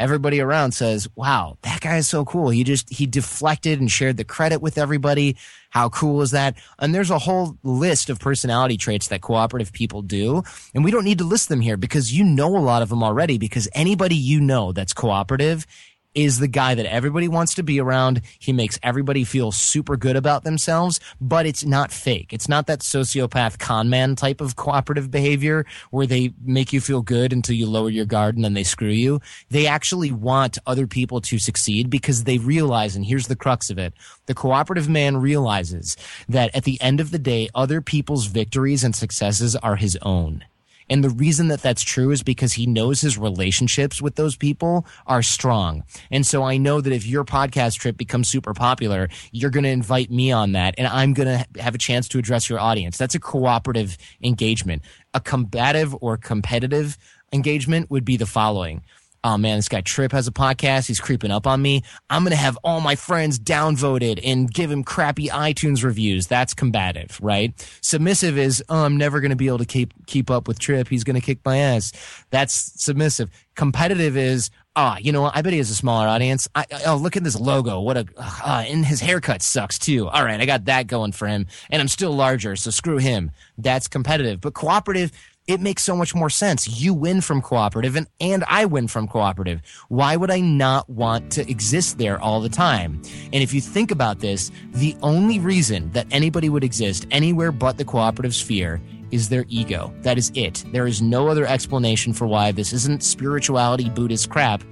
everybody 0.00 0.40
around 0.40 0.72
says, 0.72 1.08
wow, 1.14 1.58
that 1.62 1.80
guy 1.80 1.98
is 1.98 2.08
so 2.08 2.24
cool. 2.24 2.48
He 2.48 2.64
just, 2.64 2.88
he 2.90 3.06
deflected 3.06 3.78
and 3.78 3.90
shared 3.90 4.16
the 4.16 4.24
credit 4.24 4.60
with 4.60 4.78
everybody. 4.78 5.36
How 5.68 5.90
cool 5.90 6.22
is 6.22 6.30
that? 6.30 6.56
And 6.78 6.94
there's 6.94 7.10
a 7.10 7.18
whole 7.18 7.58
list 7.62 8.10
of 8.10 8.18
personality 8.18 8.76
traits 8.76 9.08
that 9.08 9.20
cooperative 9.20 9.72
people 9.72 10.02
do. 10.02 10.42
And 10.74 10.84
we 10.84 10.90
don't 10.90 11.04
need 11.04 11.18
to 11.18 11.24
list 11.24 11.48
them 11.50 11.60
here 11.60 11.76
because 11.76 12.12
you 12.12 12.24
know 12.24 12.56
a 12.56 12.58
lot 12.58 12.82
of 12.82 12.88
them 12.88 13.04
already 13.04 13.38
because 13.38 13.68
anybody 13.74 14.16
you 14.16 14.40
know 14.40 14.72
that's 14.72 14.94
cooperative 14.94 15.66
is 16.14 16.38
the 16.38 16.48
guy 16.48 16.74
that 16.74 16.86
everybody 16.86 17.28
wants 17.28 17.54
to 17.54 17.62
be 17.62 17.80
around. 17.80 18.22
He 18.38 18.52
makes 18.52 18.78
everybody 18.82 19.24
feel 19.24 19.52
super 19.52 19.96
good 19.96 20.16
about 20.16 20.44
themselves, 20.44 21.00
but 21.20 21.46
it's 21.46 21.64
not 21.64 21.92
fake. 21.92 22.32
It's 22.32 22.48
not 22.48 22.66
that 22.66 22.80
sociopath 22.80 23.58
con 23.58 23.88
man 23.88 24.16
type 24.16 24.40
of 24.40 24.56
cooperative 24.56 25.10
behavior 25.10 25.66
where 25.90 26.06
they 26.06 26.32
make 26.42 26.72
you 26.72 26.80
feel 26.80 27.02
good 27.02 27.32
until 27.32 27.54
you 27.54 27.66
lower 27.66 27.90
your 27.90 28.06
guard 28.06 28.34
and 28.36 28.44
then 28.44 28.54
they 28.54 28.64
screw 28.64 28.88
you. 28.88 29.20
They 29.50 29.66
actually 29.66 30.10
want 30.10 30.58
other 30.66 30.86
people 30.86 31.20
to 31.22 31.38
succeed 31.38 31.90
because 31.90 32.24
they 32.24 32.38
realize, 32.38 32.96
and 32.96 33.04
here's 33.04 33.28
the 33.28 33.36
crux 33.36 33.70
of 33.70 33.78
it. 33.78 33.94
The 34.26 34.34
cooperative 34.34 34.88
man 34.88 35.16
realizes 35.16 35.96
that 36.28 36.54
at 36.54 36.64
the 36.64 36.80
end 36.80 37.00
of 37.00 37.10
the 37.10 37.18
day, 37.18 37.48
other 37.54 37.80
people's 37.80 38.26
victories 38.26 38.84
and 38.84 38.94
successes 38.94 39.56
are 39.56 39.76
his 39.76 39.98
own. 40.02 40.44
And 40.90 41.02
the 41.02 41.10
reason 41.10 41.48
that 41.48 41.62
that's 41.62 41.82
true 41.82 42.10
is 42.10 42.22
because 42.22 42.52
he 42.52 42.66
knows 42.66 43.00
his 43.00 43.16
relationships 43.16 44.02
with 44.02 44.16
those 44.16 44.36
people 44.36 44.84
are 45.06 45.22
strong. 45.22 45.84
And 46.10 46.26
so 46.26 46.42
I 46.42 46.58
know 46.58 46.80
that 46.80 46.92
if 46.92 47.06
your 47.06 47.24
podcast 47.24 47.78
trip 47.78 47.96
becomes 47.96 48.28
super 48.28 48.52
popular, 48.52 49.08
you're 49.32 49.50
going 49.50 49.64
to 49.64 49.70
invite 49.70 50.10
me 50.10 50.32
on 50.32 50.52
that 50.52 50.74
and 50.76 50.88
I'm 50.88 51.14
going 51.14 51.28
to 51.28 51.62
have 51.62 51.74
a 51.74 51.78
chance 51.78 52.08
to 52.08 52.18
address 52.18 52.50
your 52.50 52.58
audience. 52.58 52.98
That's 52.98 53.14
a 53.14 53.20
cooperative 53.20 53.96
engagement. 54.22 54.82
A 55.14 55.20
combative 55.20 55.96
or 56.00 56.16
competitive 56.16 56.98
engagement 57.32 57.90
would 57.90 58.04
be 58.04 58.16
the 58.16 58.26
following 58.26 58.82
oh 59.22 59.36
man, 59.36 59.58
this 59.58 59.68
guy 59.68 59.80
Trip 59.80 60.12
has 60.12 60.26
a 60.26 60.32
podcast. 60.32 60.86
He's 60.86 61.00
creeping 61.00 61.30
up 61.30 61.46
on 61.46 61.60
me. 61.60 61.82
I'm 62.08 62.22
going 62.22 62.30
to 62.30 62.36
have 62.36 62.58
all 62.64 62.80
my 62.80 62.96
friends 62.96 63.38
downvoted 63.38 64.20
and 64.24 64.52
give 64.52 64.70
him 64.70 64.82
crappy 64.82 65.28
iTunes 65.28 65.84
reviews. 65.84 66.26
That's 66.26 66.54
combative, 66.54 67.18
right? 67.22 67.52
Submissive 67.82 68.38
is, 68.38 68.62
oh, 68.68 68.84
I'm 68.84 68.96
never 68.96 69.20
going 69.20 69.30
to 69.30 69.36
be 69.36 69.48
able 69.48 69.58
to 69.58 69.66
keep, 69.66 69.92
keep 70.06 70.30
up 70.30 70.48
with 70.48 70.58
Trip. 70.58 70.88
He's 70.88 71.04
going 71.04 71.20
to 71.20 71.24
kick 71.24 71.38
my 71.44 71.58
ass. 71.58 71.92
That's 72.30 72.54
submissive. 72.82 73.30
Competitive 73.56 74.16
is, 74.16 74.50
ah, 74.74 74.96
you 74.98 75.12
know 75.12 75.22
what? 75.22 75.36
I 75.36 75.42
bet 75.42 75.52
he 75.52 75.58
has 75.58 75.70
a 75.70 75.74
smaller 75.74 76.08
audience. 76.08 76.48
I, 76.54 76.64
oh, 76.86 76.96
look 76.96 77.16
at 77.16 77.24
this 77.24 77.38
logo. 77.38 77.80
What 77.80 77.98
a, 77.98 78.06
uh, 78.16 78.64
and 78.66 78.86
his 78.86 79.00
haircut 79.00 79.42
sucks 79.42 79.78
too. 79.78 80.08
All 80.08 80.24
right. 80.24 80.40
I 80.40 80.46
got 80.46 80.64
that 80.66 80.86
going 80.86 81.12
for 81.12 81.28
him 81.28 81.46
and 81.68 81.82
I'm 81.82 81.88
still 81.88 82.12
larger. 82.12 82.56
So 82.56 82.70
screw 82.70 82.96
him. 82.96 83.32
That's 83.58 83.88
competitive, 83.88 84.40
but 84.40 84.54
cooperative 84.54 85.12
it 85.50 85.60
makes 85.60 85.82
so 85.82 85.96
much 85.96 86.14
more 86.14 86.30
sense. 86.30 86.80
You 86.80 86.94
win 86.94 87.20
from 87.20 87.42
cooperative 87.42 87.96
and, 87.96 88.06
and 88.20 88.44
I 88.46 88.66
win 88.66 88.86
from 88.86 89.08
cooperative. 89.08 89.60
Why 89.88 90.14
would 90.14 90.30
I 90.30 90.38
not 90.38 90.88
want 90.88 91.32
to 91.32 91.50
exist 91.50 91.98
there 91.98 92.20
all 92.20 92.40
the 92.40 92.48
time? 92.48 93.02
And 93.32 93.42
if 93.42 93.52
you 93.52 93.60
think 93.60 93.90
about 93.90 94.20
this, 94.20 94.52
the 94.74 94.96
only 95.02 95.40
reason 95.40 95.90
that 95.90 96.06
anybody 96.12 96.48
would 96.48 96.62
exist 96.62 97.04
anywhere 97.10 97.50
but 97.50 97.78
the 97.78 97.84
cooperative 97.84 98.32
sphere 98.32 98.80
is 99.10 99.28
their 99.28 99.44
ego. 99.48 99.92
That 100.02 100.18
is 100.18 100.30
it. 100.36 100.64
There 100.70 100.86
is 100.86 101.02
no 101.02 101.26
other 101.26 101.46
explanation 101.46 102.12
for 102.12 102.28
why 102.28 102.52
this 102.52 102.72
isn't 102.72 103.02
spirituality 103.02 103.90
Buddhist 103.90 104.30
crap 104.30 104.62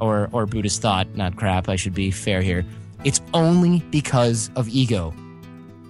or, 0.00 0.28
or 0.30 0.46
Buddhist 0.46 0.80
thought, 0.80 1.08
not 1.16 1.34
crap. 1.34 1.68
I 1.68 1.74
should 1.74 1.94
be 1.94 2.12
fair 2.12 2.42
here. 2.42 2.64
It's 3.02 3.20
only 3.34 3.80
because 3.90 4.52
of 4.54 4.68
ego. 4.68 5.12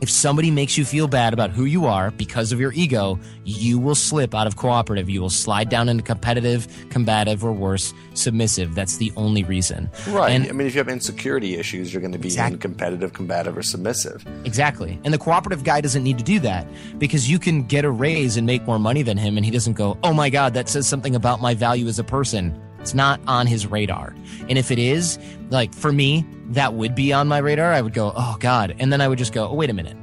If 0.01 0.09
somebody 0.09 0.51
makes 0.51 0.79
you 0.79 0.85
feel 0.85 1.09
bad 1.09 1.33
about 1.33 1.51
who 1.51 1.65
you 1.65 1.87
are 1.87 2.13
because 2.13 2.53
of 2.53 2.61
your 2.61 2.73
ego, 2.73 3.19
you 3.45 3.79
will 3.79 3.97
slip 3.97 4.33
out 4.33 4.47
of 4.47 4.57
cooperative. 4.57 5.11
You 5.11 5.21
will 5.21 5.29
slide 5.29 5.69
down 5.69 5.89
into 5.89 6.05
competitive, 6.05 6.69
combative, 6.91 7.45
or 7.45 7.53
worse, 7.53 7.93
submissive. 8.15 8.77
That's 8.77 8.99
the 8.99 9.13
only 9.17 9.43
reason. 9.43 9.91
Right. 10.09 10.31
And, 10.31 10.47
I 10.47 10.53
mean, 10.53 10.69
if 10.69 10.75
you 10.75 10.79
have 10.79 10.89
insecurity 10.89 11.57
issues, 11.57 11.93
you're 11.93 12.01
going 12.01 12.13
to 12.13 12.19
be 12.19 12.29
exactly. 12.29 12.55
in 12.55 12.61
competitive, 12.61 13.13
combative, 13.13 13.59
or 13.59 13.63
submissive. 13.63 14.25
Exactly. 14.45 15.01
And 15.03 15.13
the 15.13 15.19
cooperative 15.19 15.65
guy 15.65 15.81
doesn't 15.81 16.05
need 16.05 16.19
to 16.19 16.25
do 16.25 16.39
that 16.41 16.67
because 16.99 17.29
you 17.29 17.41
can 17.41 17.65
get 17.65 17.85
a 17.85 17.91
raise 17.91 18.37
and 18.37 18.47
make 18.47 18.65
more 18.67 18.79
money 18.79 19.03
than 19.03 19.17
him, 19.17 19.37
and 19.37 19.45
he 19.45 19.51
doesn't 19.51 19.75
go, 19.75 19.99
oh 20.05 20.13
my 20.13 20.31
God, 20.31 20.55
that 20.55 20.69
says 20.69 20.87
something 20.87 21.17
about 21.17 21.41
my 21.41 21.55
value 21.55 21.89
as 21.89 21.99
a 21.99 22.05
person. 22.05 22.57
It's 22.81 22.95
not 22.95 23.21
on 23.27 23.47
his 23.47 23.67
radar. 23.67 24.15
And 24.49 24.57
if 24.59 24.71
it 24.71 24.79
is, 24.79 25.19
like 25.51 25.75
for 25.75 25.93
me, 25.93 26.25
that 26.51 26.75
would 26.75 26.95
be 26.95 27.13
on 27.13 27.29
my 27.29 27.39
radar. 27.39 27.73
I 27.73 27.83
would 27.83 27.95
go, 27.95 28.13
oh 28.17 28.37
God. 28.41 28.75
And 28.79 28.93
then 28.93 29.01
I 29.01 29.09
would 29.09 29.19
just 29.19 29.33
go, 29.33 29.49
oh, 29.49 29.55
wait 29.55 29.71
a 29.71 29.75
minute. 29.75 29.97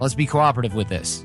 Let's 0.00 0.14
be 0.14 0.26
cooperative 0.26 0.74
with 0.74 0.88
this. 0.88 1.24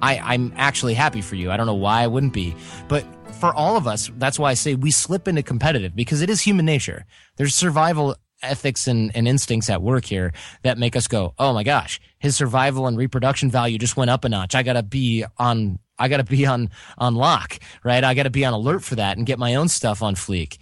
I, 0.00 0.18
I'm 0.18 0.52
actually 0.56 0.94
happy 0.94 1.20
for 1.20 1.34
you. 1.34 1.50
I 1.50 1.56
don't 1.56 1.66
know 1.66 1.74
why 1.74 2.02
I 2.02 2.06
wouldn't 2.06 2.32
be. 2.32 2.54
But 2.88 3.04
for 3.34 3.52
all 3.54 3.76
of 3.76 3.86
us, 3.86 4.10
that's 4.18 4.38
why 4.38 4.50
I 4.50 4.54
say 4.54 4.74
we 4.74 4.90
slip 4.90 5.28
into 5.28 5.42
competitive 5.42 5.94
because 5.94 6.22
it 6.22 6.30
is 6.30 6.40
human 6.40 6.66
nature. 6.66 7.04
There's 7.36 7.54
survival 7.54 8.16
ethics 8.42 8.86
and, 8.86 9.14
and 9.16 9.26
instincts 9.26 9.68
at 9.68 9.82
work 9.82 10.04
here 10.04 10.32
that 10.62 10.78
make 10.78 10.94
us 10.96 11.08
go, 11.08 11.34
oh 11.38 11.52
my 11.52 11.64
gosh, 11.64 12.00
his 12.18 12.36
survival 12.36 12.86
and 12.86 12.96
reproduction 12.96 13.50
value 13.50 13.78
just 13.78 13.96
went 13.96 14.10
up 14.10 14.24
a 14.24 14.28
notch. 14.28 14.54
I 14.54 14.62
gotta 14.62 14.82
be 14.82 15.24
on 15.36 15.78
I 15.98 16.08
got 16.08 16.18
to 16.18 16.24
be 16.24 16.46
on 16.46 16.70
on 16.96 17.14
lock, 17.14 17.58
right? 17.84 18.02
I 18.02 18.14
got 18.14 18.24
to 18.24 18.30
be 18.30 18.44
on 18.44 18.52
alert 18.52 18.84
for 18.84 18.96
that 18.96 19.16
and 19.16 19.26
get 19.26 19.38
my 19.38 19.54
own 19.56 19.68
stuff 19.68 20.02
on 20.02 20.14
fleek. 20.14 20.58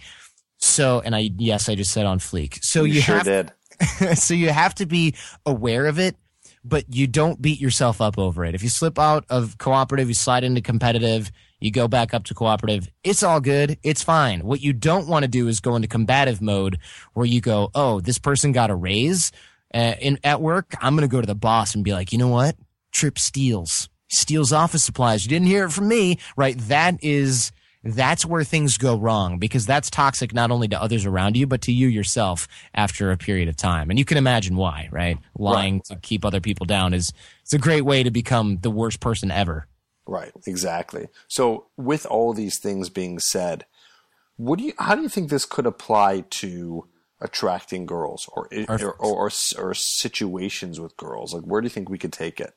So, 0.57 1.01
and 1.03 1.15
I 1.15 1.29
yes, 1.37 1.69
I 1.69 1.75
just 1.75 1.91
said 1.91 2.05
on 2.05 2.19
fleek. 2.19 2.63
So 2.63 2.83
you, 2.83 2.95
you 2.95 3.01
sure 3.01 3.17
have, 3.17 3.25
did. 3.25 3.51
so 4.17 4.33
you 4.33 4.49
have 4.49 4.75
to 4.75 4.85
be 4.85 5.15
aware 5.45 5.85
of 5.85 5.99
it, 5.99 6.15
but 6.63 6.85
you 6.93 7.07
don't 7.07 7.41
beat 7.41 7.61
yourself 7.61 8.01
up 8.01 8.17
over 8.17 8.43
it. 8.43 8.55
If 8.55 8.63
you 8.63 8.69
slip 8.69 8.97
out 8.97 9.25
of 9.29 9.57
cooperative, 9.57 10.07
you 10.07 10.15
slide 10.15 10.43
into 10.43 10.61
competitive, 10.61 11.31
you 11.59 11.71
go 11.71 11.87
back 11.87 12.13
up 12.13 12.23
to 12.25 12.33
cooperative. 12.33 12.89
It's 13.03 13.23
all 13.23 13.39
good. 13.39 13.77
It's 13.83 14.03
fine. 14.03 14.41
What 14.41 14.61
you 14.61 14.73
don't 14.73 15.07
want 15.07 15.23
to 15.23 15.27
do 15.27 15.47
is 15.47 15.59
go 15.59 15.75
into 15.75 15.87
combative 15.87 16.41
mode 16.41 16.79
where 17.13 17.25
you 17.25 17.41
go, 17.41 17.69
"Oh, 17.75 17.99
this 17.99 18.19
person 18.19 18.51
got 18.51 18.69
a 18.69 18.75
raise." 18.75 19.31
Uh, 19.73 19.95
in 19.99 20.17
at 20.23 20.41
work, 20.41 20.73
I'm 20.81 20.95
going 20.95 21.07
to 21.07 21.11
go 21.11 21.19
to 21.19 21.27
the 21.27 21.35
boss 21.35 21.75
and 21.75 21.83
be 21.83 21.91
like, 21.91 22.13
you 22.13 22.17
know 22.17 22.29
what? 22.29 22.55
Trip 22.91 23.19
steals 23.19 23.89
steals 24.17 24.51
office 24.51 24.83
supplies. 24.83 25.25
You 25.25 25.29
didn't 25.29 25.47
hear 25.47 25.65
it 25.65 25.71
from 25.71 25.87
me, 25.87 26.19
right? 26.35 26.57
That 26.57 27.03
is, 27.03 27.51
that's 27.83 28.25
where 28.25 28.43
things 28.43 28.77
go 28.77 28.97
wrong 28.97 29.39
because 29.39 29.65
that's 29.65 29.89
toxic 29.89 30.33
not 30.33 30.51
only 30.51 30.67
to 30.67 30.81
others 30.81 31.05
around 31.05 31.37
you, 31.37 31.47
but 31.47 31.61
to 31.61 31.71
you 31.71 31.87
yourself 31.87 32.47
after 32.73 33.11
a 33.11 33.17
period 33.17 33.47
of 33.47 33.55
time. 33.55 33.89
And 33.89 33.97
you 33.97 34.03
can 34.03 34.17
imagine 34.17 34.57
why, 34.57 34.89
right? 34.91 35.17
Lying 35.37 35.75
right. 35.75 35.85
to 35.85 35.95
keep 35.97 36.25
other 36.25 36.41
people 36.41 36.65
down 36.65 36.93
is, 36.93 37.13
it's 37.43 37.53
a 37.53 37.59
great 37.59 37.85
way 37.85 38.03
to 38.03 38.11
become 38.11 38.57
the 38.61 38.71
worst 38.71 38.99
person 38.99 39.31
ever. 39.31 39.67
Right. 40.05 40.31
Exactly. 40.45 41.07
So 41.27 41.67
with 41.77 42.05
all 42.05 42.33
these 42.33 42.57
things 42.57 42.89
being 42.89 43.19
said, 43.19 43.65
what 44.35 44.59
do 44.59 44.65
you, 44.65 44.73
how 44.79 44.95
do 44.95 45.01
you 45.01 45.09
think 45.09 45.29
this 45.29 45.45
could 45.45 45.65
apply 45.65 46.25
to 46.29 46.87
attracting 47.19 47.85
girls 47.85 48.29
or, 48.33 48.47
or, 48.69 48.81
or, 48.81 48.93
or, 48.93 49.31
or 49.57 49.73
situations 49.73 50.79
with 50.79 50.95
girls? 50.97 51.33
Like, 51.33 51.43
where 51.43 51.61
do 51.61 51.65
you 51.65 51.71
think 51.71 51.89
we 51.89 51.97
could 51.97 52.13
take 52.13 52.39
it? 52.39 52.53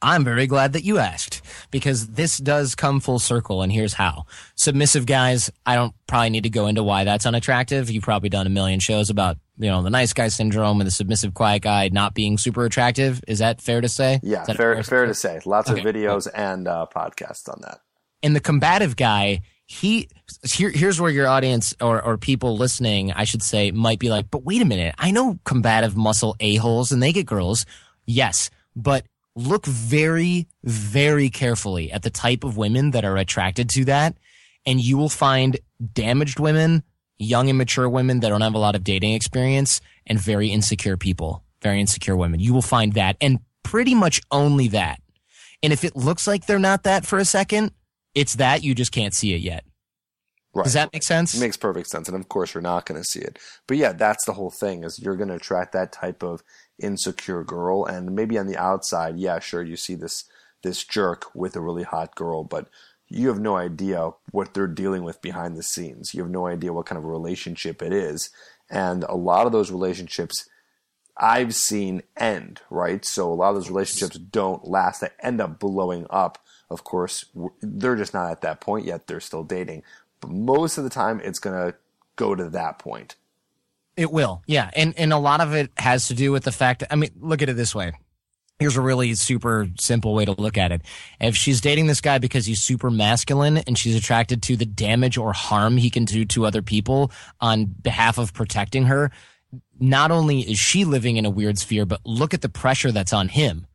I'm 0.00 0.24
very 0.24 0.46
glad 0.46 0.74
that 0.74 0.84
you 0.84 0.98
asked 0.98 1.42
because 1.70 2.08
this 2.08 2.38
does 2.38 2.74
come 2.74 3.00
full 3.00 3.18
circle 3.18 3.62
and 3.62 3.72
here's 3.72 3.94
how. 3.94 4.26
Submissive 4.54 5.06
guys, 5.06 5.50
I 5.66 5.74
don't 5.74 5.94
probably 6.06 6.30
need 6.30 6.44
to 6.44 6.50
go 6.50 6.66
into 6.68 6.82
why 6.82 7.04
that's 7.04 7.26
unattractive. 7.26 7.90
You've 7.90 8.04
probably 8.04 8.28
done 8.28 8.46
a 8.46 8.50
million 8.50 8.78
shows 8.78 9.10
about, 9.10 9.38
you 9.58 9.68
know, 9.68 9.82
the 9.82 9.90
nice 9.90 10.12
guy 10.12 10.28
syndrome 10.28 10.80
and 10.80 10.86
the 10.86 10.92
submissive 10.92 11.34
quiet 11.34 11.62
guy 11.62 11.88
not 11.92 12.14
being 12.14 12.38
super 12.38 12.64
attractive. 12.64 13.22
Is 13.26 13.40
that 13.40 13.60
fair 13.60 13.80
to 13.80 13.88
say? 13.88 14.20
Yeah, 14.22 14.44
fair, 14.44 14.54
fair, 14.54 14.82
fair 14.82 15.06
to 15.06 15.14
say. 15.14 15.40
Lots 15.44 15.68
okay. 15.68 15.80
of 15.80 15.86
videos 15.86 16.28
and 16.32 16.68
uh, 16.68 16.86
podcasts 16.94 17.48
on 17.48 17.60
that. 17.62 17.80
And 18.22 18.36
the 18.36 18.40
combative 18.40 18.94
guy, 18.94 19.40
he 19.66 20.08
here, 20.44 20.70
here's 20.70 21.00
where 21.00 21.10
your 21.10 21.26
audience 21.26 21.74
or, 21.80 22.00
or 22.00 22.18
people 22.18 22.56
listening, 22.56 23.10
I 23.12 23.24
should 23.24 23.42
say, 23.42 23.72
might 23.72 23.98
be 23.98 24.10
like, 24.10 24.30
but 24.30 24.44
wait 24.44 24.62
a 24.62 24.64
minute, 24.64 24.94
I 24.98 25.10
know 25.10 25.40
combative 25.44 25.96
muscle 25.96 26.36
a-holes 26.38 26.92
and 26.92 27.02
they 27.02 27.12
get 27.12 27.26
girls. 27.26 27.66
Yes, 28.06 28.50
but 28.76 29.06
look 29.34 29.66
very, 29.66 30.48
very 30.62 31.30
carefully 31.30 31.90
at 31.90 32.02
the 32.02 32.10
type 32.10 32.44
of 32.44 32.56
women 32.56 32.90
that 32.92 33.04
are 33.04 33.16
attracted 33.16 33.68
to 33.70 33.84
that. 33.86 34.16
And 34.66 34.80
you 34.80 34.96
will 34.96 35.08
find 35.08 35.58
damaged 35.92 36.38
women, 36.38 36.82
young, 37.18 37.48
immature 37.48 37.88
women 37.88 38.20
that 38.20 38.28
don't 38.28 38.40
have 38.42 38.54
a 38.54 38.58
lot 38.58 38.74
of 38.74 38.84
dating 38.84 39.14
experience 39.14 39.80
and 40.06 40.20
very 40.20 40.48
insecure 40.48 40.96
people, 40.96 41.42
very 41.62 41.80
insecure 41.80 42.16
women. 42.16 42.40
You 42.40 42.52
will 42.52 42.62
find 42.62 42.92
that 42.94 43.16
and 43.20 43.40
pretty 43.62 43.94
much 43.94 44.20
only 44.30 44.68
that. 44.68 45.00
And 45.62 45.72
if 45.72 45.84
it 45.84 45.96
looks 45.96 46.26
like 46.26 46.46
they're 46.46 46.58
not 46.58 46.82
that 46.84 47.06
for 47.06 47.18
a 47.18 47.24
second, 47.24 47.72
it's 48.14 48.34
that 48.36 48.62
you 48.62 48.74
just 48.74 48.92
can't 48.92 49.14
see 49.14 49.32
it 49.34 49.40
yet. 49.40 49.64
Right. 50.54 50.64
Does 50.64 50.74
that 50.74 50.92
make 50.92 51.02
sense? 51.02 51.34
It 51.34 51.40
makes 51.40 51.56
perfect 51.56 51.88
sense. 51.88 52.08
And 52.08 52.16
of 52.16 52.28
course, 52.28 52.52
you're 52.52 52.62
not 52.62 52.84
going 52.84 53.00
to 53.00 53.08
see 53.08 53.20
it. 53.20 53.38
But 53.66 53.78
yeah, 53.78 53.92
that's 53.92 54.26
the 54.26 54.34
whole 54.34 54.50
thing 54.50 54.84
is 54.84 54.98
you're 54.98 55.16
going 55.16 55.30
to 55.30 55.36
attract 55.36 55.72
that 55.72 55.92
type 55.92 56.22
of 56.22 56.42
insecure 56.82 57.44
girl 57.44 57.84
and 57.84 58.14
maybe 58.14 58.38
on 58.38 58.46
the 58.46 58.56
outside 58.56 59.16
yeah 59.16 59.38
sure 59.38 59.62
you 59.62 59.76
see 59.76 59.94
this 59.94 60.24
this 60.62 60.84
jerk 60.84 61.34
with 61.34 61.54
a 61.56 61.60
really 61.60 61.82
hot 61.82 62.14
girl, 62.14 62.44
but 62.44 62.68
you 63.08 63.28
have 63.28 63.40
no 63.40 63.56
idea 63.56 64.10
what 64.30 64.54
they're 64.54 64.66
dealing 64.66 65.02
with 65.02 65.20
behind 65.20 65.56
the 65.56 65.62
scenes. 65.62 66.14
You 66.14 66.22
have 66.22 66.30
no 66.30 66.46
idea 66.46 66.72
what 66.72 66.86
kind 66.86 66.98
of 66.98 67.04
relationship 67.04 67.82
it 67.82 67.92
is. 67.92 68.30
And 68.70 69.04
a 69.04 69.16
lot 69.16 69.46
of 69.46 69.52
those 69.52 69.70
relationships 69.70 70.48
I've 71.14 71.54
seen 71.54 72.04
end, 72.16 72.62
right? 72.70 73.04
So 73.04 73.30
a 73.30 73.34
lot 73.34 73.50
of 73.50 73.56
those 73.56 73.68
relationships 73.68 74.16
don't 74.16 74.66
last. 74.66 75.00
They 75.00 75.10
end 75.20 75.42
up 75.42 75.58
blowing 75.58 76.06
up. 76.08 76.38
Of 76.70 76.84
course, 76.84 77.26
they're 77.60 77.96
just 77.96 78.14
not 78.14 78.30
at 78.30 78.40
that 78.40 78.62
point 78.62 78.86
yet. 78.86 79.06
They're 79.06 79.20
still 79.20 79.44
dating. 79.44 79.82
But 80.20 80.30
most 80.30 80.78
of 80.78 80.84
the 80.84 80.90
time, 80.90 81.20
it's 81.22 81.38
going 81.38 81.56
to 81.56 81.76
go 82.16 82.34
to 82.34 82.48
that 82.48 82.78
point. 82.78 83.16
It 83.96 84.10
will. 84.10 84.42
Yeah. 84.46 84.70
And, 84.74 84.94
and 84.98 85.12
a 85.12 85.18
lot 85.18 85.40
of 85.40 85.52
it 85.54 85.70
has 85.76 86.08
to 86.08 86.14
do 86.14 86.32
with 86.32 86.44
the 86.44 86.52
fact 86.52 86.82
I 86.90 86.96
mean, 86.96 87.10
look 87.20 87.42
at 87.42 87.48
it 87.48 87.56
this 87.56 87.74
way 87.74 87.92
here's 88.62 88.76
a 88.76 88.80
really 88.80 89.14
super 89.14 89.68
simple 89.78 90.14
way 90.14 90.24
to 90.24 90.32
look 90.32 90.56
at 90.56 90.72
it. 90.72 90.82
If 91.20 91.36
she's 91.36 91.60
dating 91.60 91.88
this 91.88 92.00
guy 92.00 92.18
because 92.18 92.46
he's 92.46 92.62
super 92.62 92.90
masculine 92.90 93.58
and 93.58 93.76
she's 93.76 93.96
attracted 93.96 94.42
to 94.44 94.56
the 94.56 94.64
damage 94.64 95.18
or 95.18 95.32
harm 95.32 95.76
he 95.76 95.90
can 95.90 96.04
do 96.04 96.24
to 96.26 96.46
other 96.46 96.62
people 96.62 97.10
on 97.40 97.66
behalf 97.66 98.18
of 98.18 98.32
protecting 98.32 98.84
her, 98.84 99.10
not 99.78 100.10
only 100.10 100.40
is 100.40 100.58
she 100.58 100.84
living 100.84 101.16
in 101.16 101.26
a 101.26 101.30
weird 101.30 101.58
sphere, 101.58 101.84
but 101.84 102.00
look 102.04 102.32
at 102.32 102.40
the 102.40 102.48
pressure 102.48 102.92
that's 102.92 103.12
on 103.12 103.28
him. 103.28 103.66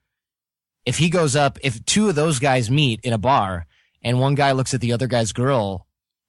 If 0.86 0.98
he 0.98 1.10
goes 1.10 1.36
up, 1.36 1.60
if 1.62 1.84
two 1.84 2.08
of 2.08 2.16
those 2.16 2.40
guys 2.40 2.72
meet 2.72 3.02
in 3.04 3.12
a 3.12 3.18
bar 3.18 3.68
and 4.02 4.22
one 4.22 4.36
guy 4.36 4.54
looks 4.54 4.74
at 4.74 4.80
the 4.80 4.94
other 4.94 5.08
guy's 5.08 5.34
girl 5.34 5.88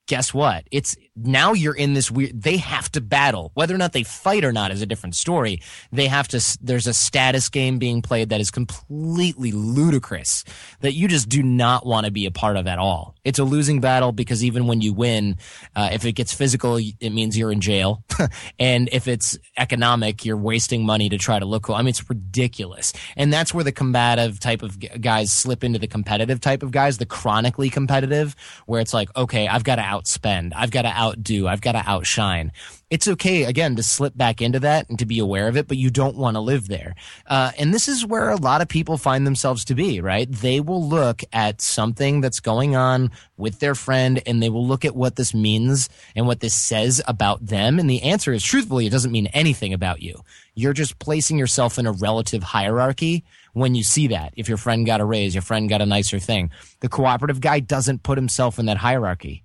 guess 0.09 0.35
what? 0.35 0.67
It's 0.73 0.97
now 1.25 1.53
you're 1.53 1.75
in 1.75 1.95
this 1.95 2.11
weird, 2.11 2.41
they 2.41 2.57
have 2.59 2.91
to 2.93 3.01
battle. 3.01 3.51
Whether 3.55 3.75
or 3.75 3.79
not 3.79 3.93
they 3.93 4.03
fight 4.03 4.45
or 4.45 4.53
not 4.53 4.71
is 4.71 4.83
a 4.83 4.87
different 4.87 5.15
story. 5.15 5.61
They 5.93 6.07
have 6.07 6.29
to, 6.29 6.59
there's 6.61 6.87
a 6.87 6.95
status 6.95 7.49
game 7.49 7.79
being 7.79 8.03
played 8.03 8.31
that 8.31 8.41
is 8.41 8.51
completely 8.51 9.53
ludicrous 9.53 10.45
that 10.81 10.93
you 10.93 11.09
just 11.09 11.29
do 11.29 11.43
not 11.43 11.87
want 11.87 12.07
to 12.07 12.13
be 12.13 12.27
a 12.27 12.31
part 12.31 12.57
of 12.57 12.67
at 12.67 12.79
all. 12.79 13.15
It's 13.25 13.39
a 13.39 13.45
losing 13.45 13.81
battle 13.81 14.13
because 14.13 14.45
even 14.45 14.67
when 14.67 14.81
you 14.81 14.93
win, 14.93 15.37
uh, 15.77 15.91
if 15.93 16.05
it 16.05 16.13
gets 16.13 16.33
physical, 16.33 16.77
it 16.79 17.11
means 17.11 17.37
you're 17.37 17.53
in 17.53 17.61
jail. 17.61 18.05
and 18.59 18.89
if 18.93 19.09
it's 19.09 19.39
economic, 19.57 20.25
you're 20.25 20.37
wasting 20.37 20.87
money 20.87 21.09
to 21.09 21.19
try 21.19 21.39
to 21.39 21.45
look 21.45 21.65
cool. 21.65 21.75
I 21.75 21.81
mean, 21.81 21.89
it's 21.89 22.09
ridiculous. 22.09 22.93
And 23.17 23.33
that's 23.33 23.53
where 23.53 23.65
the 23.65 23.73
combative 23.73 24.41
type 24.41 24.63
of 24.63 24.79
guys 25.01 25.33
slip 25.33 25.65
into 25.65 25.79
the 25.79 25.87
competitive 25.87 26.41
type 26.41 26.63
of 26.63 26.71
guys, 26.71 26.99
the 26.99 27.07
chronically 27.07 27.71
competitive, 27.71 28.35
where 28.67 28.81
it's 28.81 28.95
like, 28.95 29.15
okay, 29.17 29.49
I've 29.49 29.65
got 29.65 29.77
to 29.77 29.83
outspend. 29.83 30.53
I've 30.55 30.71
got 30.71 30.83
to 30.83 30.89
outdo. 31.09 31.49
I've 31.49 31.61
got 31.61 31.73
to 31.73 31.83
outshine. 31.87 32.53
It's 32.91 33.09
okay 33.09 33.45
again 33.45 33.77
to 33.77 33.83
slip 33.83 34.17
back 34.17 34.41
into 34.41 34.61
that 34.61 34.89
and 34.89 34.99
to 34.99 35.07
be 35.07 35.19
aware 35.19 35.49
of 35.49 35.57
it, 35.57 35.69
but 35.69 35.77
you 35.77 35.91
don't 35.91 36.17
want 36.17 36.37
to 36.37 36.41
live 36.41 36.69
there. 36.69 36.95
Uh, 37.27 37.53
and 37.59 37.75
this 37.75 37.87
is 37.87 38.07
where 38.07 38.31
a 38.31 38.37
lot 38.37 38.63
of 38.63 38.69
people 38.69 38.97
find 38.97 39.27
themselves 39.27 39.65
to 39.67 39.75
be, 39.75 40.01
right? 40.01 40.31
They 40.31 40.61
will 40.61 40.87
look 40.87 41.23
at 41.33 41.61
something 41.61 42.21
that's 42.21 42.41
going 42.41 42.77
on 42.77 43.11
with 43.37 43.61
their 43.61 43.75
friend 43.75 44.23
and 44.27 44.43
they 44.43 44.49
will 44.49 44.67
look 44.67 44.85
at 44.85 44.97
what 44.97 45.17
this 45.17 45.35
means 45.35 45.91
and 46.17 46.27
what 46.27 46.41
this 46.41 46.55
says 46.55 47.03
about 47.07 47.45
them. 47.45 47.79
And 47.79 47.91
the 47.91 48.03
answer 48.03 48.33
is 48.33 48.43
truthfully, 48.43 48.87
it 48.87 48.91
doesn't 48.91 49.13
mean 49.13 49.27
anything 49.29 49.75
about 49.75 50.01
you. 50.01 50.23
You're 50.55 50.73
just 50.73 50.99
placing 50.99 51.39
yourself 51.39 51.79
in 51.79 51.87
a 51.87 51.93
relative 51.93 52.43
hierarchy 52.43 53.25
when 53.53 53.75
you 53.75 53.83
see 53.83 54.09
that. 54.09 54.33
If 54.37 54.49
your 54.49 54.59
friend 54.59 54.87
got 54.87 55.01
a 55.01 55.05
raise, 55.05 55.35
your 55.35 55.43
friend 55.43 55.69
got 55.69 55.83
a 55.83 55.87
nicer 55.87 56.19
thing. 56.19 56.51
The 56.81 56.89
cooperative 56.89 57.41
guy 57.41 57.61
doesn't 57.61 58.03
put 58.03 58.19
himself 58.19 58.59
in 58.59 58.67
that 58.67 58.79
hierarchy 58.79 59.45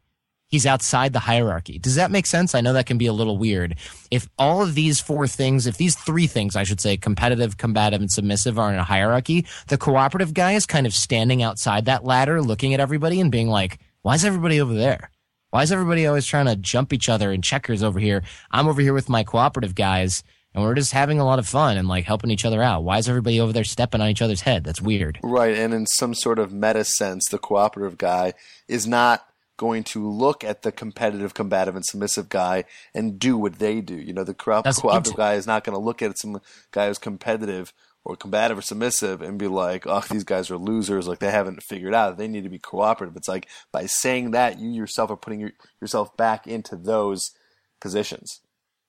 he's 0.54 0.68
outside 0.68 1.14
the 1.14 1.20
hierarchy. 1.20 1.80
Does 1.80 1.96
that 1.96 2.12
make 2.12 2.28
sense? 2.28 2.54
I 2.54 2.62
know 2.62 2.74
that 2.74 2.86
can 2.86 3.00
be 3.00 3.08
a 3.08 3.12
little 3.12 3.40
weird. 3.40 3.76
If 4.12 4.30
all 4.38 4.62
of 4.62 4.76
these 4.76 5.00
four 5.00 5.26
things, 5.26 5.66
if 5.66 5.78
these 5.78 5.96
three 5.96 6.28
things, 6.28 6.56
I 6.56 6.62
should 6.62 6.80
say, 6.80 6.96
competitive, 6.96 7.58
combative, 7.58 8.02
and 8.02 8.12
submissive 8.12 8.60
are 8.60 8.72
in 8.72 8.78
a 8.78 8.84
hierarchy, 8.84 9.48
the 9.70 9.80
cooperative 9.80 10.32
guy 10.32 10.52
is 10.52 10.68
kind 10.68 10.86
of 10.86 10.94
standing 10.94 11.42
outside 11.42 11.86
that 11.86 12.06
ladder, 12.06 12.40
looking 12.40 12.76
at 12.76 12.80
everybody 12.80 13.20
and 13.20 13.32
being 13.32 13.48
like, 13.48 13.80
why 14.04 14.14
is 14.14 14.24
everybody 14.24 14.62
over 14.62 14.76
there? 14.76 15.10
Why 15.50 15.64
is 15.64 15.72
everybody 15.72 16.06
always 16.06 16.28
trying 16.28 16.46
to 16.46 16.56
jump 16.56 16.94
each 16.94 17.10
other 17.10 17.32
and 17.32 17.44
checkers 17.44 17.82
over 17.82 18.00
here? 18.00 18.22
I'm 18.52 18.68
over 18.68 18.80
here 18.80 18.94
with 18.94 19.10
my 19.10 19.24
cooperative 19.24 19.74
guys 19.74 20.24
and 20.54 20.64
we're 20.64 20.76
just 20.76 20.92
having 20.92 21.20
a 21.20 21.26
lot 21.26 21.40
of 21.40 21.48
fun 21.48 21.78
and 21.78 21.88
like 21.88 22.06
helping 22.06 22.30
each 22.30 22.46
other 22.46 22.62
out. 22.62 22.84
Why 22.84 23.00
is 23.00 23.10
everybody 23.10 23.40
over 23.40 23.54
there 23.54 23.64
stepping 23.64 24.02
on 24.02 24.10
each 24.10 24.22
other's 24.22 24.42
head? 24.42 24.64
That's 24.64 24.82
weird. 24.82 25.18
Right. 25.24 25.58
And 25.58 25.74
in 25.74 25.88
some 25.88 26.14
sort 26.14 26.38
of 26.38 26.54
meta 26.54 26.84
sense, 26.84 27.28
the 27.30 27.40
cooperative 27.40 27.98
guy 27.98 28.34
is 28.68 28.86
not 28.86 29.28
going 29.58 29.84
to 29.84 30.10
look 30.10 30.44
at 30.44 30.64
the 30.64 30.72
competitive, 30.72 31.34
combative, 31.34 31.76
and 31.76 31.86
submissive 31.86 32.30
guy 32.30 32.66
and 32.94 33.20
do 33.20 33.38
what 33.38 33.60
they 33.60 33.82
do. 33.82 33.96
You 33.96 34.14
know, 34.14 34.24
the 34.24 34.34
cooperative 34.34 35.16
guy 35.16 35.36
is 35.36 35.48
not 35.48 35.64
going 35.64 35.76
to 35.76 35.84
look 35.84 36.02
at 36.02 36.18
some 36.18 36.42
guy 36.72 36.88
who's 36.88 36.98
competitive 36.98 37.74
or 38.06 38.16
combative 38.16 38.58
or 38.58 38.62
submissive 38.62 39.22
and 39.22 39.40
be 39.40 39.48
like, 39.48 39.88
oh, 39.88 40.04
these 40.10 40.24
guys 40.24 40.52
are 40.52 40.58
losers. 40.58 41.08
Like 41.08 41.20
they 41.20 41.32
haven't 41.32 41.64
figured 41.64 41.94
out. 41.94 42.18
They 42.18 42.28
need 42.28 42.44
to 42.44 42.50
be 42.50 42.60
cooperative. 42.60 43.16
It's 43.16 43.28
like 43.28 43.48
by 43.72 43.86
saying 43.86 44.32
that, 44.32 44.60
you 44.60 44.70
yourself 44.70 45.10
are 45.10 45.18
putting 45.18 45.40
your, 45.40 45.52
yourself 45.80 46.16
back 46.18 46.46
into 46.48 46.76
those 46.76 47.32
positions. 47.80 48.42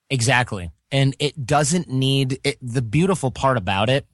Exactly. 0.09 0.71
And 0.91 1.15
it 1.19 1.45
doesn't 1.45 1.89
need 1.89 2.39
it, 2.43 2.57
the 2.61 2.81
beautiful 2.81 3.31
part 3.31 3.57
about 3.57 3.89
it 3.89 4.05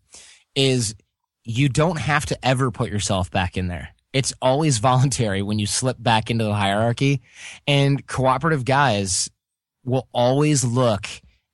is 0.56 0.96
you 1.44 1.70
don't 1.70 2.00
have 2.00 2.26
to 2.28 2.46
ever 2.46 2.72
put 2.72 2.92
yourself 2.92 3.32
back 3.32 3.58
in 3.58 3.68
there. 3.68 3.90
It's 4.14 4.34
always 4.42 4.78
voluntary 4.80 5.42
when 5.42 5.60
you 5.60 5.66
slip 5.66 5.98
back 6.00 6.30
into 6.30 6.44
the 6.44 6.54
hierarchy. 6.54 7.22
And 7.68 8.06
cooperative 8.06 8.66
guys 8.66 9.30
will 9.84 10.08
always 10.14 10.64
look 10.64 11.08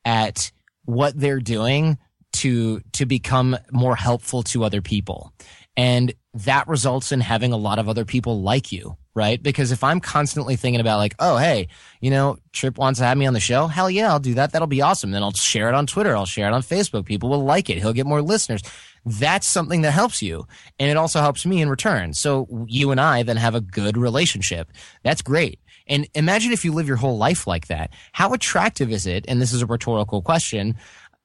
at 0.06 0.52
what 0.86 1.20
they're 1.20 1.39
doing 1.39 1.98
to 2.34 2.82
to 2.93 3.06
become 3.06 3.58
more 3.72 3.96
helpful 3.96 4.43
to 4.43 4.63
other 4.63 4.82
people. 4.82 5.34
And 5.76 6.13
that 6.34 6.67
results 6.67 7.12
in 7.12 7.20
having 7.20 7.52
a 7.52 7.58
lot 7.58 7.80
of 7.80 7.88
other 7.88 8.06
people 8.06 8.41
like 8.41 8.72
you, 8.72 8.98
right? 9.13 9.41
Because 9.41 9.72
if 9.72 9.84
I'm 9.84 10.00
constantly 10.00 10.56
thinking 10.56 10.82
about 10.82 10.98
like, 10.98 11.15
oh, 11.20 11.38
hey, 11.38 11.67
you 12.02 12.10
know, 12.10 12.38
Trip 12.52 12.78
wants 12.78 13.00
to 13.00 13.06
have 13.06 13.17
me 13.17 13.28
on 13.28 13.34
the 13.34 13.39
show. 13.39 13.67
Hell 13.67 13.89
yeah, 13.89 14.10
I'll 14.10 14.20
do 14.20 14.36
that. 14.36 14.52
That'll 14.52 14.67
be 14.67 14.82
awesome. 14.82 15.12
Then 15.12 15.24
I'll 15.24 15.34
share 15.34 15.70
it 15.70 15.76
on 15.76 15.86
Twitter. 15.86 16.15
I'll 16.15 16.26
share 16.26 16.48
it 16.48 16.54
on 16.54 16.62
Facebook. 16.62 17.06
People 17.06 17.30
will 17.30 17.43
like 17.43 17.70
it. 17.70 17.78
He'll 17.78 17.93
get 17.93 18.08
more 18.08 18.22
listeners 18.22 18.62
that's 19.08 19.48
something 19.48 19.82
that 19.82 19.91
helps 19.91 20.22
you. 20.22 20.46
And 20.80 20.89
it 20.89 20.98
also 20.98 21.20
helps 21.20 21.46
me 21.46 21.62
in 21.62 21.70
return. 21.70 22.13
So 22.13 22.65
you 22.67 22.91
and 22.91 23.00
I 23.00 23.24
then 23.24 23.38
have 23.38 23.56
a 23.56 23.62
good 23.62 23.98
relationship. 23.98 24.72
That's 25.04 25.22
great. 25.22 25.60
And 25.88 26.08
imagine 26.13 26.52
if 26.52 26.65
you 26.65 26.74
live 26.74 26.88
your 26.88 26.98
whole 26.98 27.17
life 27.17 27.48
like 27.48 27.67
that. 27.67 27.91
How 28.12 28.34
attractive 28.34 28.91
is 28.91 29.08
it? 29.08 29.26
And 29.28 29.41
this 29.41 29.54
is 29.54 29.62
a 29.62 29.65
rhetorical 29.65 30.22
question. 30.22 30.76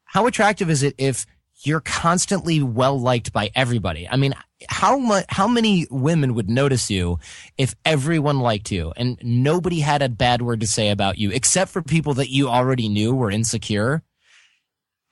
How 0.05 0.27
attractive 0.27 0.71
is 0.71 0.83
it 0.83 0.95
if 0.99 1.27
you're 1.64 1.81
constantly 1.81 2.62
well 2.62 2.99
liked 2.99 3.33
by 3.33 3.51
everybody? 3.55 4.09
I 4.09 4.16
mean, 4.16 4.35
how 4.68 4.99
much, 4.99 5.25
how 5.29 5.49
many 5.49 5.87
women 5.90 6.35
would 6.35 6.49
notice 6.49 6.90
you 6.90 7.18
if 7.59 7.75
everyone 7.85 8.38
liked 8.38 8.71
you 8.71 8.92
and 8.97 9.18
nobody 9.23 9.81
had 9.81 10.03
a 10.03 10.09
bad 10.09 10.42
word 10.42 10.61
to 10.61 10.66
say 10.66 10.90
about 10.90 11.18
you 11.18 11.31
except 11.31 11.71
for 11.71 11.83
people 11.83 12.14
that 12.14 12.31
you 12.31 12.49
already 12.49 12.88
knew 12.88 13.14
were 13.14 13.31
insecure? 13.31 14.03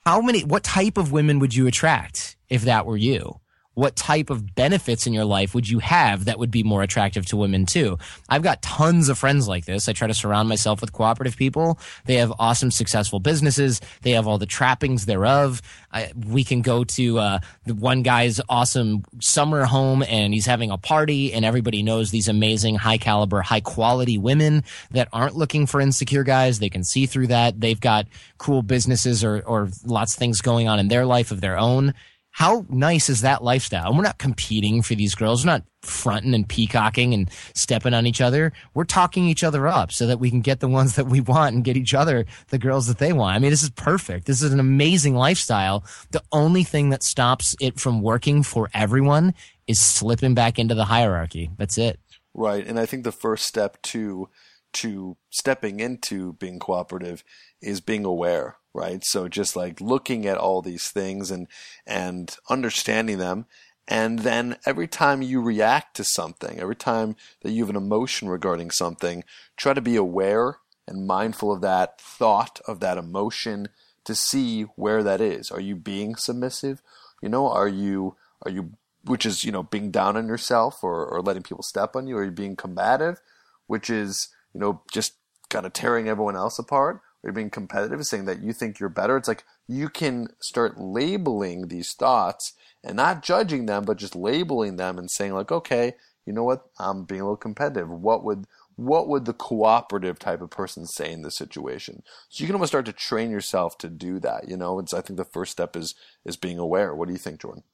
How 0.07 0.23
many, 0.23 0.45
what 0.45 0.65
type 0.65 0.97
of 0.97 1.13
women 1.13 1.39
would 1.41 1.55
you 1.55 1.67
attract? 1.67 2.37
if 2.51 2.63
that 2.63 2.85
were 2.85 2.97
you? 2.97 3.41
What 3.81 3.97
type 3.97 4.29
of 4.29 4.55
benefits 4.55 5.07
in 5.07 5.15
your 5.15 5.25
life 5.25 5.55
would 5.55 5.67
you 5.67 5.79
have 5.79 6.27
that 6.27 6.39
would 6.39 6.51
be 6.51 6.63
more 6.63 6.83
attractive 6.83 7.25
to 7.29 7.37
women 7.39 7.65
too? 7.65 7.97
I've 8.29 8.43
got 8.43 8.61
tons 8.61 9.09
of 9.09 9.17
friends 9.17 9.49
like 9.49 9.65
this. 9.65 9.89
I 9.89 9.95
try 9.95 10.07
to 10.07 10.13
surround 10.13 10.51
myself 10.51 10.83
with 10.83 10.93
cooperative 10.93 11.35
people. 11.35 11.79
They 12.05 12.17
have 12.17 12.31
awesome, 12.39 12.71
successful 12.71 13.21
businesses. 13.21 13.81
They 14.03 14.11
have 14.11 14.29
all 14.29 14.37
the 14.37 14.45
trappings 14.45 15.07
thereof. 15.07 15.63
I, 15.91 16.13
we 16.15 16.45
can 16.45 16.61
go 16.61 16.85
to 16.85 17.19
uh, 17.21 17.39
the 17.65 17.75
one 17.75 18.03
guy's 18.03 18.39
awesome 18.51 19.03
summer 19.19 19.65
home 19.65 20.03
and 20.03 20.35
he's 20.35 20.45
having 20.45 20.71
a 20.71 20.77
party 20.77 21.33
and 21.33 21.47
everybody 21.47 21.83
knows 21.83 22.11
these 22.11 22.29
amazing 22.29 22.75
high 22.75 22.99
caliber 22.99 23.41
high 23.41 23.61
quality 23.61 24.19
women 24.19 24.63
that 24.91 25.09
aren't 25.11 25.37
looking 25.37 25.67
for 25.67 25.81
insecure 25.81 26.23
guys 26.23 26.59
they 26.59 26.69
can 26.69 26.85
see 26.85 27.07
through 27.07 27.29
that 27.29 27.61
they've 27.61 27.81
got 27.81 28.07
cool 28.39 28.63
businesses 28.63 29.25
or, 29.25 29.43
or 29.47 29.69
lots 29.85 30.13
of 30.13 30.19
things 30.19 30.43
going 30.43 30.69
on 30.69 30.79
in 30.79 30.89
their 30.89 31.07
life 31.07 31.31
of 31.31 31.41
their 31.41 31.59
own 31.59 31.95
how 32.33 32.65
nice 32.69 33.09
is 33.09 33.23
that 33.23 33.43
lifestyle? 33.43 33.89
And 33.89 33.97
we're 33.97 34.05
not 34.05 34.19
competing 34.19 34.83
for 34.83 34.95
these 34.95 35.15
girls. 35.15 35.45
We're 35.45 35.53
not 35.53 35.65
fronting 35.83 36.35
and 36.35 36.49
peacocking 36.49 37.13
and 37.13 37.29
stepping 37.55 37.93
on 37.93 38.07
each 38.07 38.21
other. 38.21 38.53
We're 38.73 38.85
talking 38.85 39.27
each 39.27 39.43
other 39.43 39.67
up 39.67 39.91
so 39.93 40.07
that 40.07 40.21
we 40.21 40.31
can 40.31 40.41
get 40.41 40.61
the 40.61 40.69
ones 40.69 40.95
that 40.97 41.07
we 41.07 41.21
want 41.21 41.55
and 41.55 41.65
get 41.65 41.77
each 41.77 41.95
other 41.95 42.27
the 42.49 42.59
girls 42.59 42.87
that 42.87 42.99
they 42.99 43.13
want. 43.13 43.37
I 43.37 43.39
mean, 43.41 43.51
this 43.51 43.63
is 43.63 43.71
perfect. 43.71 44.27
This 44.27 44.43
is 44.43 44.53
an 44.53 44.61
amazing 44.61 45.15
lifestyle. 45.15 45.85
The 46.13 46.23
only 46.31 46.63
thing 46.63 46.91
that 46.91 47.03
stops 47.03 47.57
it 47.61 47.81
from 47.81 48.01
working 48.01 48.43
for 48.43 48.71
everyone 48.73 49.35
is 49.67 49.81
slipping 49.81 50.35
back 50.35 50.59
into 50.59 50.75
the 50.75 50.85
hierarchy. 50.85 51.51
That's 51.59 51.79
it. 51.79 51.99
Right. 52.33 52.67
And 52.67 52.79
I 52.79 52.87
think 52.87 53.05
the 53.05 53.13
first 53.13 53.47
step 53.47 53.81
to 53.83 54.29
to 54.73 55.17
stepping 55.31 55.81
into 55.81 56.35
being 56.35 56.61
cooperative 56.61 57.25
is 57.61 57.81
being 57.81 58.05
aware 58.05 58.57
right? 58.73 59.05
So 59.05 59.29
just 59.29 59.57
like 59.57 59.81
looking 59.81 60.27
at 60.27 60.39
all 60.39 60.63
these 60.63 60.89
things 60.91 61.31
and 61.31 61.47
and 61.87 62.37
understanding 62.49 63.19
them 63.19 63.47
and 63.91 64.21
then 64.21 64.57
every 64.65 64.87
time 64.87 65.21
you 65.21 65.43
react 65.43 65.97
to 65.97 66.05
something, 66.05 66.61
every 66.61 66.77
time 66.77 67.17
that 67.43 67.51
you 67.51 67.65
have 67.65 67.71
an 67.71 67.77
emotion 67.77 68.29
regarding 68.29 68.71
something, 68.71 69.25
try 69.57 69.75
to 69.75 69.81
be 69.81 69.97
aware 69.97 70.59
and 70.87 71.09
mindful 71.09 71.51
of 71.51 71.61
that 71.63 72.01
thought, 72.01 72.61
of 72.69 72.79
that 72.81 72.99
emotion 72.99 73.69
to 74.05 74.15
see 74.15 74.63
where 74.63 75.03
that 75.03 75.21
is. 75.21 75.51
Are 75.51 75.61
you 75.61 75.75
being 75.75 76.15
submissive? 76.15 76.81
You 77.21 77.29
know, 77.29 77.49
are 77.49 77.69
you 77.69 78.17
are 78.43 78.51
you 78.51 78.71
which 79.05 79.27
is 79.27 79.45
you 79.45 79.51
know 79.51 79.65
being 79.65 79.91
down 79.91 80.17
on 80.17 80.29
yourself 80.29 80.85
or, 80.85 81.05
or 81.05 81.21
letting 81.21 81.43
people 81.43 81.65
step 81.65 81.97
on 81.97 82.07
you, 82.07 82.17
or 82.17 82.23
you're 82.23 82.33
being 82.33 82.57
combative, 82.57 83.21
which 83.67 83.91
is 83.91 84.29
you 84.55 84.61
know 84.61 84.83
just 84.93 85.15
kind 85.49 85.67
of 85.67 85.73
tearing 85.73 86.09
everyone 86.09 86.37
else 86.37 86.61
apart, 86.61 87.01
you're 87.23 87.33
being 87.33 87.51
competitive, 87.51 88.05
saying 88.05 88.25
that 88.27 88.43
you 88.43 88.53
think 88.53 88.79
you're 88.79 88.89
better. 88.89 89.17
It's 89.17 89.29
like 89.29 89.45
you 89.69 89.89
can 89.89 90.29
start 90.41 90.81
labeling 90.81 91.69
these 91.69 91.93
thoughts 91.93 92.55
and 92.83 92.97
not 92.97 93.23
judging 93.23 93.67
them, 93.67 93.85
but 93.85 93.99
just 93.99 94.17
labeling 94.17 94.77
them 94.77 94.99
and 94.99 95.11
saying 95.11 95.35
like, 95.35 95.53
okay, 95.53 95.95
you 96.27 96.33
know 96.33 96.45
what, 96.45 96.67
I'm 96.79 97.05
being 97.05 97.21
a 97.21 97.25
little 97.25 97.37
competitive. 97.37 97.89
What 97.89 98.25
would 98.25 98.47
what 98.77 99.09
would 99.09 99.27
the 99.27 99.35
cooperative 99.35 100.19
type 100.19 100.41
of 100.41 100.49
person 100.49 100.87
say 100.87 101.13
in 101.13 101.21
this 101.21 101.37
situation? 101.37 102.03
So 102.31 102.43
you 102.43 102.47
can 102.47 102.55
almost 102.55 102.71
start 102.71 102.87
to 102.87 102.95
train 102.95 103.31
yourself 103.31 103.77
to 103.79 103.91
do 103.91 104.19
that. 104.21 104.49
You 104.49 104.57
know, 104.57 104.79
it's 104.79 104.95
I 104.95 105.03
think 105.03 105.19
the 105.19 105.25
first 105.25 105.53
step 105.53 105.77
is 105.77 105.95
is 106.25 106.37
being 106.37 106.59
aware. 106.59 106.95
What 106.95 107.07
do 107.07 107.13
you 107.13 107.19
think, 107.19 107.43
Jordan? 107.43 107.65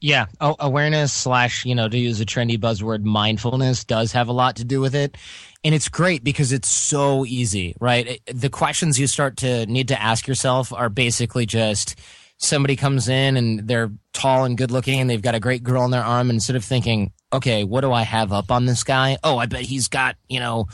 Yeah, 0.00 0.26
oh, 0.40 0.56
awareness 0.58 1.12
slash, 1.12 1.64
you 1.64 1.74
know, 1.74 1.88
to 1.88 1.98
use 1.98 2.20
a 2.20 2.26
trendy 2.26 2.58
buzzword, 2.58 3.02
mindfulness 3.02 3.84
does 3.84 4.12
have 4.12 4.28
a 4.28 4.32
lot 4.32 4.56
to 4.56 4.64
do 4.64 4.80
with 4.80 4.94
it. 4.94 5.16
And 5.64 5.74
it's 5.74 5.88
great 5.88 6.24
because 6.24 6.52
it's 6.52 6.68
so 6.68 7.26
easy, 7.26 7.74
right? 7.80 8.20
The 8.26 8.48
questions 8.48 8.98
you 8.98 9.06
start 9.06 9.38
to 9.38 9.66
need 9.66 9.88
to 9.88 10.00
ask 10.00 10.26
yourself 10.26 10.72
are 10.72 10.88
basically 10.88 11.44
just 11.44 11.98
somebody 12.38 12.76
comes 12.76 13.08
in 13.08 13.36
and 13.36 13.66
they're 13.66 13.90
tall 14.12 14.44
and 14.44 14.56
good 14.56 14.70
looking 14.70 15.00
and 15.00 15.08
they've 15.08 15.22
got 15.22 15.34
a 15.34 15.40
great 15.40 15.62
girl 15.62 15.82
on 15.82 15.90
their 15.90 16.04
arm. 16.04 16.30
And 16.30 16.36
instead 16.36 16.56
of 16.56 16.64
thinking, 16.64 17.12
okay, 17.32 17.64
what 17.64 17.80
do 17.80 17.92
I 17.92 18.02
have 18.02 18.32
up 18.32 18.50
on 18.50 18.66
this 18.66 18.84
guy? 18.84 19.18
Oh, 19.24 19.38
I 19.38 19.46
bet 19.46 19.62
he's 19.62 19.88
got, 19.88 20.16
you 20.28 20.40
know, 20.40 20.66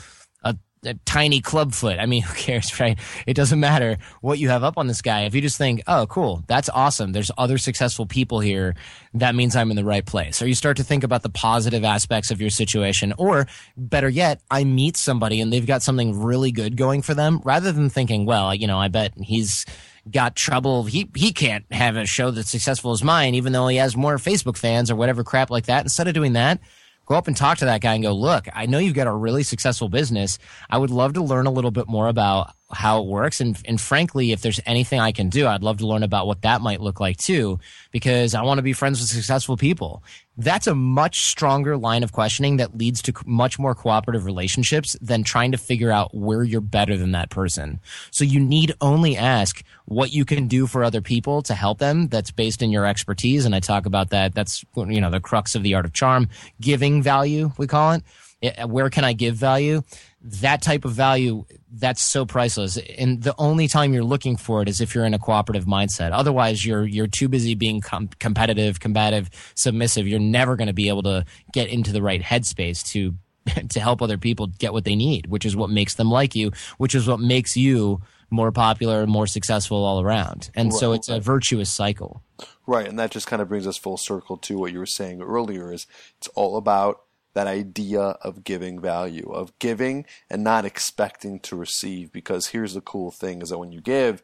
a 0.85 0.93
tiny 1.05 1.41
club 1.41 1.73
foot. 1.73 1.99
I 1.99 2.05
mean, 2.05 2.21
who 2.23 2.33
cares, 2.33 2.79
right? 2.79 2.97
It 3.25 3.35
doesn't 3.35 3.59
matter 3.59 3.97
what 4.21 4.39
you 4.39 4.49
have 4.49 4.63
up 4.63 4.77
on 4.77 4.87
this 4.87 5.01
guy. 5.01 5.21
If 5.21 5.35
you 5.35 5.41
just 5.41 5.57
think, 5.57 5.81
oh, 5.87 6.05
cool, 6.07 6.43
that's 6.47 6.69
awesome. 6.69 7.11
There's 7.11 7.31
other 7.37 7.57
successful 7.57 8.05
people 8.05 8.39
here. 8.39 8.75
That 9.13 9.35
means 9.35 9.55
I'm 9.55 9.69
in 9.69 9.75
the 9.75 9.85
right 9.85 10.05
place. 10.05 10.41
Or 10.41 10.47
you 10.47 10.55
start 10.55 10.77
to 10.77 10.83
think 10.83 11.03
about 11.03 11.23
the 11.23 11.29
positive 11.29 11.83
aspects 11.83 12.31
of 12.31 12.41
your 12.41 12.49
situation. 12.49 13.13
Or 13.17 13.47
better 13.77 14.09
yet, 14.09 14.41
I 14.49 14.63
meet 14.63 14.97
somebody 14.97 15.41
and 15.41 15.51
they've 15.51 15.65
got 15.65 15.83
something 15.83 16.19
really 16.19 16.51
good 16.51 16.77
going 16.77 17.01
for 17.01 17.13
them 17.13 17.41
rather 17.43 17.71
than 17.71 17.89
thinking, 17.89 18.25
well, 18.25 18.53
you 18.53 18.67
know, 18.67 18.79
I 18.79 18.87
bet 18.87 19.13
he's 19.17 19.65
got 20.09 20.35
trouble. 20.35 20.83
He, 20.83 21.09
he 21.15 21.31
can't 21.31 21.65
have 21.71 21.95
a 21.95 22.05
show 22.05 22.31
that's 22.31 22.49
successful 22.49 22.91
as 22.91 23.03
mine, 23.03 23.35
even 23.35 23.53
though 23.53 23.67
he 23.67 23.77
has 23.77 23.95
more 23.95 24.17
Facebook 24.17 24.57
fans 24.57 24.91
or 24.91 24.95
whatever 24.95 25.23
crap 25.23 25.49
like 25.49 25.67
that. 25.67 25.83
Instead 25.83 26.07
of 26.07 26.13
doing 26.13 26.33
that, 26.33 26.59
go 27.05 27.15
up 27.15 27.27
and 27.27 27.35
talk 27.35 27.57
to 27.59 27.65
that 27.65 27.81
guy 27.81 27.93
and 27.93 28.03
go, 28.03 28.13
look, 28.13 28.47
I 28.53 28.65
know 28.65 28.77
you've 28.77 28.93
got 28.93 29.07
a 29.07 29.13
really 29.13 29.43
successful 29.43 29.89
business. 29.89 30.39
I 30.69 30.77
would 30.77 30.89
love 30.89 31.13
to 31.13 31.23
learn 31.23 31.45
a 31.45 31.51
little 31.51 31.71
bit 31.71 31.87
more 31.87 32.07
about 32.07 32.51
how 32.71 33.01
it 33.01 33.07
works. 33.07 33.39
And, 33.39 33.57
and 33.65 33.79
frankly, 33.79 34.31
if 34.31 34.41
there's 34.41 34.59
anything 34.65 34.99
I 34.99 35.11
can 35.11 35.29
do, 35.29 35.47
I'd 35.47 35.63
love 35.63 35.77
to 35.77 35.87
learn 35.87 36.03
about 36.03 36.27
what 36.27 36.41
that 36.41 36.61
might 36.61 36.81
look 36.81 36.99
like 36.99 37.17
too, 37.17 37.59
because 37.91 38.33
I 38.33 38.41
want 38.41 38.57
to 38.57 38.63
be 38.63 38.73
friends 38.73 38.99
with 38.99 39.09
successful 39.09 39.57
people. 39.57 40.03
That's 40.37 40.65
a 40.65 40.73
much 40.73 41.21
stronger 41.21 41.77
line 41.77 42.01
of 42.01 42.11
questioning 42.11 42.57
that 42.57 42.75
leads 42.75 43.01
to 43.03 43.13
much 43.25 43.59
more 43.59 43.75
cooperative 43.75 44.25
relationships 44.25 44.97
than 45.01 45.23
trying 45.23 45.51
to 45.51 45.57
figure 45.57 45.91
out 45.91 46.15
where 46.15 46.43
you're 46.43 46.61
better 46.61 46.97
than 46.97 47.11
that 47.11 47.29
person. 47.29 47.79
So 48.09 48.23
you 48.25 48.39
need 48.39 48.73
only 48.81 49.15
ask 49.15 49.63
what 49.85 50.11
you 50.11 50.25
can 50.25 50.47
do 50.47 50.65
for 50.65 50.83
other 50.83 51.01
people 51.01 51.43
to 51.43 51.53
help 51.53 51.77
them. 51.77 52.07
That's 52.07 52.31
based 52.31 52.63
in 52.63 52.71
your 52.71 52.85
expertise. 52.85 53.45
And 53.45 53.53
I 53.53 53.59
talk 53.59 53.85
about 53.85 54.09
that. 54.09 54.33
That's, 54.33 54.65
you 54.75 55.01
know, 55.01 55.11
the 55.11 55.19
crux 55.19 55.53
of 55.53 55.61
the 55.61 55.75
art 55.75 55.85
of 55.85 55.93
charm, 55.93 56.29
giving 56.59 57.03
value, 57.03 57.51
we 57.57 57.67
call 57.67 57.91
it. 57.91 58.03
Eh, 58.43 58.63
where 58.65 58.89
can 58.89 59.05
I 59.05 59.13
give 59.13 59.35
value? 59.35 59.81
That 60.23 60.61
type 60.61 60.85
of 60.85 60.91
value 60.91 61.45
that's 61.71 62.01
so 62.01 62.25
priceless. 62.25 62.77
And 62.97 63.21
the 63.21 63.35
only 63.37 63.67
time 63.67 63.93
you're 63.93 64.03
looking 64.03 64.37
for 64.37 64.61
it 64.61 64.69
is 64.69 64.79
if 64.79 64.95
you're 64.95 65.05
in 65.05 65.13
a 65.13 65.19
cooperative 65.19 65.65
mindset. 65.65 66.11
Otherwise 66.13 66.65
you're 66.65 66.85
you're 66.85 67.07
too 67.07 67.27
busy 67.27 67.55
being 67.55 67.81
com- 67.81 68.09
competitive 68.19 68.79
combative 68.79 69.29
submissive. 69.55 70.07
You're 70.07 70.19
never 70.19 70.55
going 70.55 70.67
to 70.67 70.73
be 70.73 70.87
able 70.87 71.03
to 71.03 71.25
get 71.51 71.67
into 71.67 71.91
the 71.91 72.01
right 72.01 72.21
headspace 72.21 72.85
to 72.91 73.15
to 73.69 73.79
help 73.79 74.01
other 74.01 74.17
people 74.17 74.47
get 74.47 74.71
what 74.71 74.85
they 74.85 74.95
need 74.95 75.27
which 75.27 75.45
is 75.45 75.53
what 75.53 75.69
makes 75.69 75.95
them 75.95 76.09
like 76.09 76.33
you 76.33 76.49
which 76.77 76.95
is 76.95 77.05
what 77.09 77.19
makes 77.19 77.57
you 77.57 78.01
more 78.33 78.51
popular 78.51 79.05
more 79.07 79.27
successful 79.27 79.85
all 79.85 80.01
around. 80.01 80.49
And 80.55 80.71
right. 80.71 80.79
so 80.79 80.91
it's 80.91 81.07
a 81.07 81.19
virtuous 81.19 81.69
cycle. 81.69 82.21
Right. 82.65 82.87
And 82.87 82.97
that 82.99 83.11
just 83.11 83.27
kind 83.27 83.41
of 83.41 83.47
brings 83.47 83.67
us 83.67 83.77
full 83.77 83.97
circle 83.97 84.37
to 84.37 84.57
what 84.57 84.73
you 84.73 84.79
were 84.79 84.85
saying 84.85 85.21
earlier 85.21 85.71
is 85.71 85.85
it's 86.17 86.27
all 86.29 86.57
about 86.57 87.02
that 87.33 87.47
idea 87.47 88.01
of 88.01 88.43
giving 88.43 88.79
value, 88.79 89.29
of 89.31 89.57
giving 89.59 90.05
and 90.29 90.43
not 90.43 90.65
expecting 90.65 91.39
to 91.41 91.55
receive. 91.55 92.11
Because 92.11 92.47
here's 92.47 92.73
the 92.73 92.81
cool 92.81 93.11
thing 93.11 93.41
is 93.41 93.49
that 93.49 93.57
when 93.57 93.71
you 93.71 93.81
give, 93.81 94.23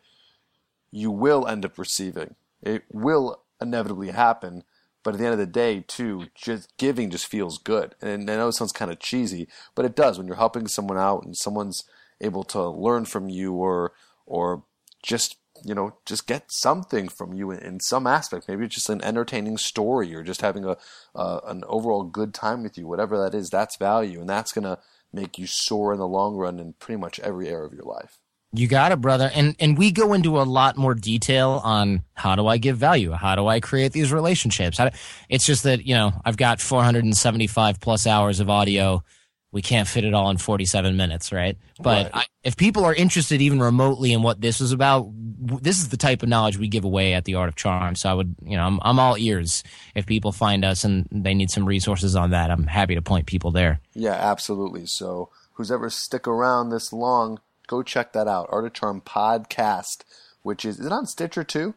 you 0.91 1.11
will 1.11 1.47
end 1.47 1.65
up 1.65 1.77
receiving. 1.77 2.35
It 2.61 2.83
will 2.91 3.43
inevitably 3.61 4.09
happen. 4.09 4.63
But 5.03 5.13
at 5.13 5.19
the 5.19 5.25
end 5.25 5.33
of 5.33 5.39
the 5.39 5.45
day, 5.45 5.83
too, 5.87 6.27
just 6.35 6.75
giving 6.77 7.09
just 7.09 7.27
feels 7.27 7.57
good. 7.57 7.95
And 8.01 8.29
I 8.29 8.35
know 8.35 8.49
it 8.49 8.53
sounds 8.53 8.73
kind 8.73 8.91
of 8.91 8.99
cheesy, 8.99 9.47
but 9.73 9.85
it 9.85 9.95
does 9.95 10.17
when 10.17 10.27
you're 10.27 10.35
helping 10.35 10.67
someone 10.67 10.97
out 10.97 11.23
and 11.23 11.37
someone's 11.37 11.83
able 12.21 12.43
to 12.43 12.67
learn 12.67 13.05
from 13.05 13.29
you 13.29 13.53
or 13.53 13.93
or 14.25 14.63
just 15.01 15.37
you 15.63 15.75
know, 15.75 15.97
just 16.05 16.27
get 16.27 16.51
something 16.51 17.09
from 17.09 17.33
you 17.33 17.51
in, 17.51 17.59
in, 17.59 17.79
some 17.79 18.07
aspect. 18.07 18.47
Maybe 18.47 18.65
it's 18.65 18.75
just 18.75 18.89
an 18.89 19.03
entertaining 19.03 19.57
story 19.57 20.13
or 20.15 20.23
just 20.23 20.41
having 20.41 20.65
a 20.65 20.77
uh, 21.15 21.39
an 21.45 21.63
overall 21.67 22.03
good 22.03 22.33
time 22.33 22.63
with 22.63 22.77
you. 22.77 22.87
Whatever 22.87 23.17
that 23.17 23.35
is, 23.35 23.49
that's 23.49 23.77
value, 23.77 24.21
and 24.21 24.29
that's 24.29 24.51
gonna 24.51 24.79
make 25.13 25.37
you 25.37 25.47
soar 25.47 25.93
in 25.93 25.99
the 25.99 26.07
long 26.07 26.35
run 26.35 26.59
in 26.59 26.73
pretty 26.73 26.99
much 26.99 27.19
every 27.19 27.49
area 27.49 27.65
of 27.65 27.73
your 27.73 27.83
life. 27.83 28.19
You 28.51 28.67
got 28.67 28.91
it, 28.91 28.99
brother. 28.99 29.29
And 29.33 29.55
and 29.59 29.77
we 29.77 29.91
go 29.91 30.13
into 30.13 30.41
a 30.41 30.43
lot 30.43 30.75
more 30.75 30.95
detail 30.95 31.61
on 31.63 32.03
how 32.15 32.35
do 32.35 32.47
I 32.47 32.57
give 32.57 32.77
value? 32.77 33.11
How 33.11 33.35
do 33.35 33.47
I 33.47 33.59
create 33.59 33.91
these 33.91 34.11
relationships? 34.11 34.77
Do, 34.77 34.89
it's 35.29 35.45
just 35.45 35.63
that 35.63 35.85
you 35.85 35.93
know 35.93 36.13
I've 36.25 36.37
got 36.37 36.59
475 36.59 37.79
plus 37.79 38.07
hours 38.07 38.39
of 38.39 38.49
audio 38.49 39.03
we 39.51 39.61
can't 39.61 39.87
fit 39.87 40.03
it 40.03 40.13
all 40.13 40.29
in 40.29 40.37
47 40.37 40.95
minutes, 40.95 41.31
right? 41.31 41.57
But 41.79 42.11
right. 42.13 42.23
I, 42.23 42.25
if 42.43 42.55
people 42.55 42.85
are 42.85 42.93
interested 42.93 43.41
even 43.41 43.59
remotely 43.59 44.13
in 44.13 44.21
what 44.21 44.41
this 44.41 44.61
is 44.61 44.71
about, 44.71 45.09
this 45.11 45.79
is 45.79 45.89
the 45.89 45.97
type 45.97 46.21
of 46.21 46.29
knowledge 46.29 46.57
we 46.57 46.67
give 46.67 46.83
away 46.83 47.13
at 47.13 47.25
the 47.25 47.35
Art 47.35 47.49
of 47.49 47.55
Charm. 47.55 47.95
So 47.95 48.09
I 48.09 48.13
would, 48.13 48.35
you 48.43 48.55
know, 48.55 48.63
I'm, 48.63 48.79
I'm 48.83 48.99
all 48.99 49.17
ears 49.17 49.63
if 49.95 50.05
people 50.05 50.31
find 50.31 50.63
us 50.63 50.83
and 50.83 51.07
they 51.11 51.33
need 51.33 51.49
some 51.49 51.65
resources 51.65 52.15
on 52.15 52.29
that. 52.29 52.51
I'm 52.51 52.67
happy 52.67 52.95
to 52.95 53.01
point 53.01 53.25
people 53.25 53.51
there. 53.51 53.79
Yeah, 53.93 54.13
absolutely. 54.13 54.85
So 54.85 55.29
who's 55.53 55.71
ever 55.71 55.89
stick 55.89 56.27
around 56.27 56.69
this 56.69 56.93
long, 56.93 57.39
go 57.67 57.81
check 57.81 58.13
that 58.13 58.27
out. 58.27 58.49
Art 58.51 58.65
of 58.65 58.73
Charm 58.73 59.01
podcast, 59.01 60.03
which 60.43 60.63
is, 60.63 60.79
is 60.79 60.85
it 60.85 60.91
on 60.91 61.07
Stitcher 61.07 61.43
too? 61.43 61.73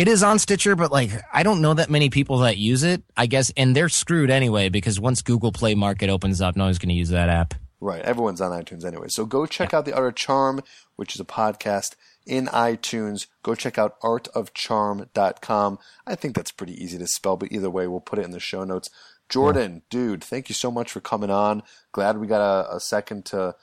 It 0.00 0.08
is 0.08 0.22
on 0.22 0.38
Stitcher, 0.38 0.76
but 0.76 0.90
like 0.90 1.10
I 1.30 1.42
don't 1.42 1.60
know 1.60 1.74
that 1.74 1.90
many 1.90 2.08
people 2.08 2.38
that 2.38 2.56
use 2.56 2.84
it. 2.84 3.02
I 3.18 3.26
guess, 3.26 3.52
and 3.54 3.76
they're 3.76 3.90
screwed 3.90 4.30
anyway 4.30 4.70
because 4.70 4.98
once 4.98 5.20
Google 5.20 5.52
Play 5.52 5.74
Market 5.74 6.08
opens 6.08 6.40
up, 6.40 6.56
no 6.56 6.64
one's 6.64 6.78
going 6.78 6.88
to 6.88 6.94
use 6.94 7.10
that 7.10 7.28
app. 7.28 7.52
Right, 7.80 8.00
everyone's 8.00 8.40
on 8.40 8.50
iTunes 8.50 8.86
anyway. 8.86 9.08
So 9.08 9.26
go 9.26 9.44
check 9.44 9.72
yeah. 9.72 9.78
out 9.78 9.84
the 9.84 9.92
Art 9.92 10.08
of 10.08 10.14
Charm, 10.14 10.62
which 10.96 11.14
is 11.14 11.20
a 11.20 11.24
podcast 11.26 11.96
in 12.24 12.46
iTunes. 12.46 13.26
Go 13.42 13.54
check 13.54 13.76
out 13.76 14.00
artofcharm.com. 14.00 15.78
I 16.06 16.14
think 16.14 16.34
that's 16.34 16.50
pretty 16.50 16.82
easy 16.82 16.96
to 16.96 17.06
spell, 17.06 17.36
but 17.36 17.52
either 17.52 17.68
way, 17.68 17.86
we'll 17.86 18.00
put 18.00 18.18
it 18.18 18.24
in 18.24 18.30
the 18.30 18.40
show 18.40 18.64
notes. 18.64 18.88
Jordan, 19.28 19.74
yeah. 19.74 19.80
dude, 19.90 20.24
thank 20.24 20.48
you 20.48 20.54
so 20.54 20.70
much 20.70 20.90
for 20.90 21.00
coming 21.00 21.30
on. 21.30 21.62
Glad 21.92 22.16
we 22.16 22.26
got 22.26 22.40
a, 22.40 22.76
a 22.76 22.80
second 22.80 23.26
to 23.26 23.54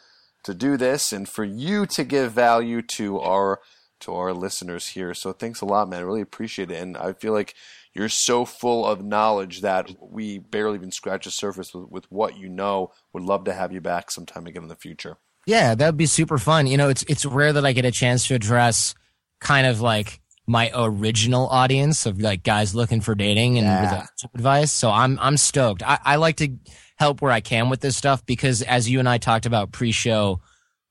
to 0.44 0.54
do 0.54 0.78
this 0.78 1.12
and 1.12 1.28
for 1.28 1.44
you 1.44 1.88
to 1.88 2.04
give 2.04 2.32
value 2.32 2.84
to 2.84 3.20
our 3.20 3.60
to 4.02 4.14
our 4.14 4.34
listeners 4.34 4.90
here. 4.90 5.14
So 5.14 5.34
thanks 5.34 5.62
a 5.62 5.66
lot, 5.66 5.90
man. 5.90 6.00
I 6.00 6.04
really 6.04 6.22
appreciate 6.22 6.72
it. 6.72 6.82
And 6.82 6.98
I 6.98 7.14
feel 7.14 7.34
like 7.34 7.56
you're 7.94 8.10
so 8.10 8.46
full 8.46 8.86
of 8.86 9.04
knowledge 9.04 9.62
that 9.62 9.96
we 10.00 10.38
barely 10.38 10.78
even 10.78 10.92
scratch 10.92 11.26
the 11.26 11.32
surface 11.32 11.74
with, 11.74 11.90
with 11.90 12.12
what 12.12 12.38
you 12.38 12.48
know. 12.50 12.92
Would 13.14 13.24
love 13.24 13.46
to 13.46 13.54
have 13.54 13.72
you 13.72 13.82
back 13.82 14.12
sometime 14.12 14.46
again 14.46 14.64
in 14.64 14.70
the 14.70 14.76
future. 14.76 15.18
Yeah, 15.48 15.76
that'd 15.76 15.98
be 15.98 16.06
super 16.06 16.38
fun. 16.38 16.68
You 16.68 16.78
know, 16.78 16.90
it's 16.90 17.04
it's 17.04 17.26
rare 17.26 17.54
that 17.54 17.66
I 17.66 17.72
get 17.72 17.86
a 17.86 17.92
chance 17.92 18.28
to 18.28 18.36
address 18.36 18.94
kind 19.40 19.66
of 19.66 19.82
like 19.82 20.20
my 20.46 20.72
original 20.76 21.48
audience 21.48 22.06
of 22.06 22.20
like 22.22 22.44
guys 22.44 22.76
looking 22.76 23.02
for 23.02 23.16
dating 23.16 23.58
and 23.58 23.66
yeah. 23.66 24.06
advice. 24.34 24.72
So 24.72 24.90
I'm 24.90 25.18
I'm 25.20 25.38
stoked. 25.38 25.84
I, 25.84 26.00
I 26.04 26.16
like 26.18 26.38
to 26.38 26.56
help 26.98 27.22
where 27.22 27.32
I 27.32 27.42
can 27.42 27.70
with 27.70 27.82
this 27.82 27.98
stuff 27.98 28.26
because 28.26 28.62
as 28.62 28.90
you 28.90 29.00
and 29.00 29.08
I 29.08 29.18
talked 29.18 29.46
about 29.46 29.72
pre-show, 29.72 30.42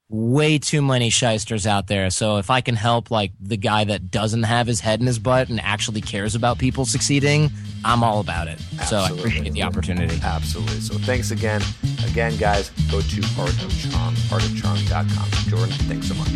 way 0.08 0.58
too 0.58 0.82
many 0.82 1.10
shysters 1.10 1.66
out 1.66 1.88
there. 1.88 2.10
So 2.10 2.36
if 2.38 2.48
I 2.50 2.60
can 2.60 2.76
help 2.76 3.10
like 3.10 3.32
the 3.40 3.56
guy 3.56 3.84
that 3.84 4.10
doesn't 4.10 4.44
have 4.44 4.66
his 4.66 4.80
head 4.80 5.00
in 5.00 5.06
his 5.06 5.18
butt 5.18 5.48
and 5.48 5.60
actually 5.60 6.00
cares 6.00 6.34
about 6.34 6.58
people 6.58 6.84
succeeding, 6.84 7.50
I'm 7.84 8.04
all 8.04 8.20
about 8.20 8.48
it. 8.48 8.60
Absolutely. 8.78 8.86
So 8.86 8.98
I 8.98 9.10
appreciate 9.18 9.52
the 9.52 9.62
opportunity. 9.62 10.20
Absolutely. 10.22 10.80
So 10.80 10.94
thanks 10.98 11.30
again. 11.32 11.62
Again, 12.06 12.36
guys, 12.36 12.70
go 12.90 13.00
to 13.00 13.22
Art 13.38 13.50
of 13.62 13.90
Charm, 13.90 14.14
artofcharm.com. 14.30 15.30
Jordan, 15.50 15.74
thanks 15.86 16.08
so 16.08 16.14
much. 16.14 16.28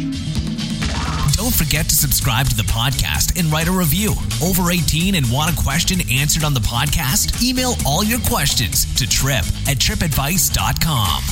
Don't 1.37 1.55
forget 1.55 1.89
to 1.89 1.95
subscribe 1.95 2.49
to 2.49 2.57
the 2.57 2.64
podcast 2.64 3.39
and 3.39 3.51
write 3.51 3.66
a 3.66 3.73
review. 3.73 4.14
Over 4.43 4.71
18 4.71 5.14
and 5.14 5.31
want 5.31 5.51
a 5.51 5.62
question 5.62 6.01
answered 6.11 6.45
on 6.45 6.53
the 6.53 6.61
podcast? 6.61 7.43
Email 7.43 7.77
all 7.87 8.05
your 8.05 8.21
questions 8.21 8.85
to 8.97 9.09
trip 9.09 9.45
at 9.66 9.79
tripadvice.com. 9.79 11.23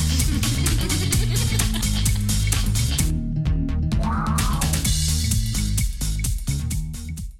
Wow. 4.09 4.58